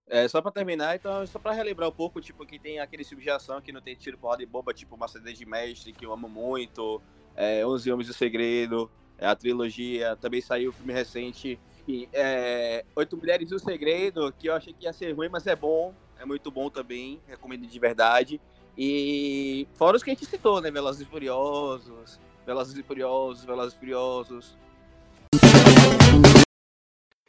É, 0.08 0.26
só 0.26 0.42
pra 0.42 0.50
terminar, 0.50 0.96
então, 0.96 1.24
só 1.26 1.38
pra 1.38 1.52
relembrar 1.52 1.88
um 1.88 1.92
pouco, 1.92 2.20
tipo, 2.20 2.44
que 2.44 2.58
tem 2.58 2.80
aquele 2.80 3.04
filme 3.04 3.22
de 3.22 3.30
ação 3.30 3.60
que 3.60 3.72
não 3.72 3.80
tem 3.80 3.94
tiro, 3.94 4.18
porrada 4.18 4.42
e 4.42 4.46
bomba, 4.46 4.74
tipo 4.74 4.96
Mercedes 4.96 5.38
de 5.38 5.46
Mestre, 5.46 5.92
que 5.92 6.04
eu 6.04 6.12
amo 6.12 6.28
muito, 6.28 7.00
é, 7.36 7.64
11 7.64 7.92
Homens 7.92 8.08
do 8.08 8.14
Segredo, 8.14 8.90
é, 8.98 8.99
a 9.26 9.36
trilogia, 9.36 10.16
também 10.16 10.40
saiu 10.40 10.70
o 10.70 10.72
filme 10.72 10.92
recente, 10.92 11.58
e, 11.86 12.08
é, 12.12 12.84
Oito 12.94 13.16
Mulheres 13.16 13.50
do 13.50 13.58
Segredo, 13.58 14.32
que 14.38 14.48
eu 14.48 14.54
achei 14.54 14.72
que 14.72 14.84
ia 14.84 14.92
ser 14.92 15.12
ruim, 15.12 15.28
mas 15.28 15.46
é 15.46 15.56
bom, 15.56 15.94
é 16.18 16.24
muito 16.24 16.50
bom 16.50 16.70
também, 16.70 17.20
recomendo 17.26 17.66
de 17.66 17.78
verdade. 17.78 18.40
E 18.76 19.66
fora 19.74 19.96
os 19.96 20.02
que 20.02 20.10
a 20.10 20.14
gente 20.14 20.26
citou, 20.26 20.60
né, 20.60 20.70
Velozes 20.70 21.02
e 21.02 21.04
Furiosos, 21.04 22.20
Velozes 22.46 22.76
e 22.76 22.82
Furiosos, 22.82 23.44
Velozes 23.44 23.74
e 23.74 23.78
Furiosos, 23.78 24.56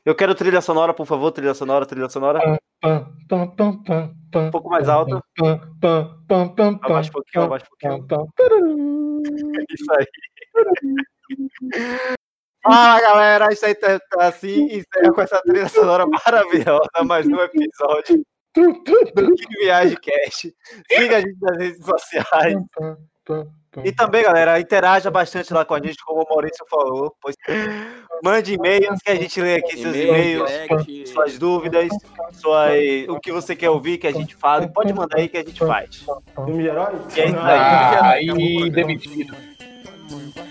Eu 0.03 0.15
quero 0.15 0.33
trilha 0.33 0.61
sonora, 0.61 0.93
por 0.95 1.05
favor, 1.05 1.31
trilha 1.31 1.53
sonora, 1.53 1.85
trilha 1.85 2.09
sonora. 2.09 2.39
Um 2.83 4.51
pouco 4.51 4.69
mais 4.69 4.87
pam, 4.87 5.21
Abaixa 6.81 7.09
um 7.09 7.13
pouquinho, 7.13 7.43
abaixa 7.43 7.65
um 7.65 8.07
pouquinho. 8.07 9.21
Isso 9.69 9.91
aí. 9.93 10.05
Fala 12.63 13.01
galera, 13.01 13.51
isso 13.51 13.65
aí 13.65 13.73
tá, 13.73 13.99
tá 13.99 14.27
assim, 14.27 14.65
encerra 14.65 15.13
com 15.13 15.21
essa 15.21 15.41
trilha 15.41 15.67
sonora 15.67 16.05
maravilhosa, 16.05 16.89
mais 17.03 17.25
um 17.25 17.39
episódio 17.39 18.23
do 18.53 19.36
Que 19.36 19.59
Viagem 19.59 19.97
Cast. 19.97 20.53
Siga 20.91 21.17
a 21.17 21.21
gente 21.21 21.38
nas 21.41 21.57
redes 21.57 21.86
sociais. 21.86 22.55
E 23.84 23.91
também, 23.93 24.23
galera, 24.23 24.59
interaja 24.59 25.09
bastante 25.09 25.53
lá 25.53 25.63
com 25.63 25.73
a 25.73 25.79
gente, 25.79 26.03
como 26.03 26.23
o 26.23 26.29
Maurício 26.29 26.65
falou. 26.69 27.15
Pois... 27.21 27.36
Mande 28.23 28.53
e-mails 28.53 28.99
que 29.01 29.09
a 29.09 29.15
gente 29.15 29.41
lê 29.41 29.55
aqui 29.55 29.77
seus 29.77 29.95
e-mail, 29.95 30.45
e-mails, 30.45 31.09
suas 31.09 31.39
dúvidas, 31.39 31.88
suas... 32.34 32.73
o 33.07 33.19
que 33.19 33.32
você 33.32 33.55
quer 33.55 33.69
ouvir 33.69 33.97
que 33.97 34.07
a 34.07 34.11
gente 34.11 34.36
fale. 34.36 34.67
Pode 34.67 34.93
mandar 34.93 35.17
aí 35.17 35.29
que 35.29 35.38
a 35.38 35.43
gente 35.43 35.59
faz. 35.59 36.05
Filme 36.36 36.63
de 36.63 36.67
herói? 36.67 36.93
E 37.15 37.21
é 37.21 37.27
isso 37.27 37.38
Ah, 37.39 38.09
Acabou 38.11 38.36
o 38.36 38.41
e 40.41 40.51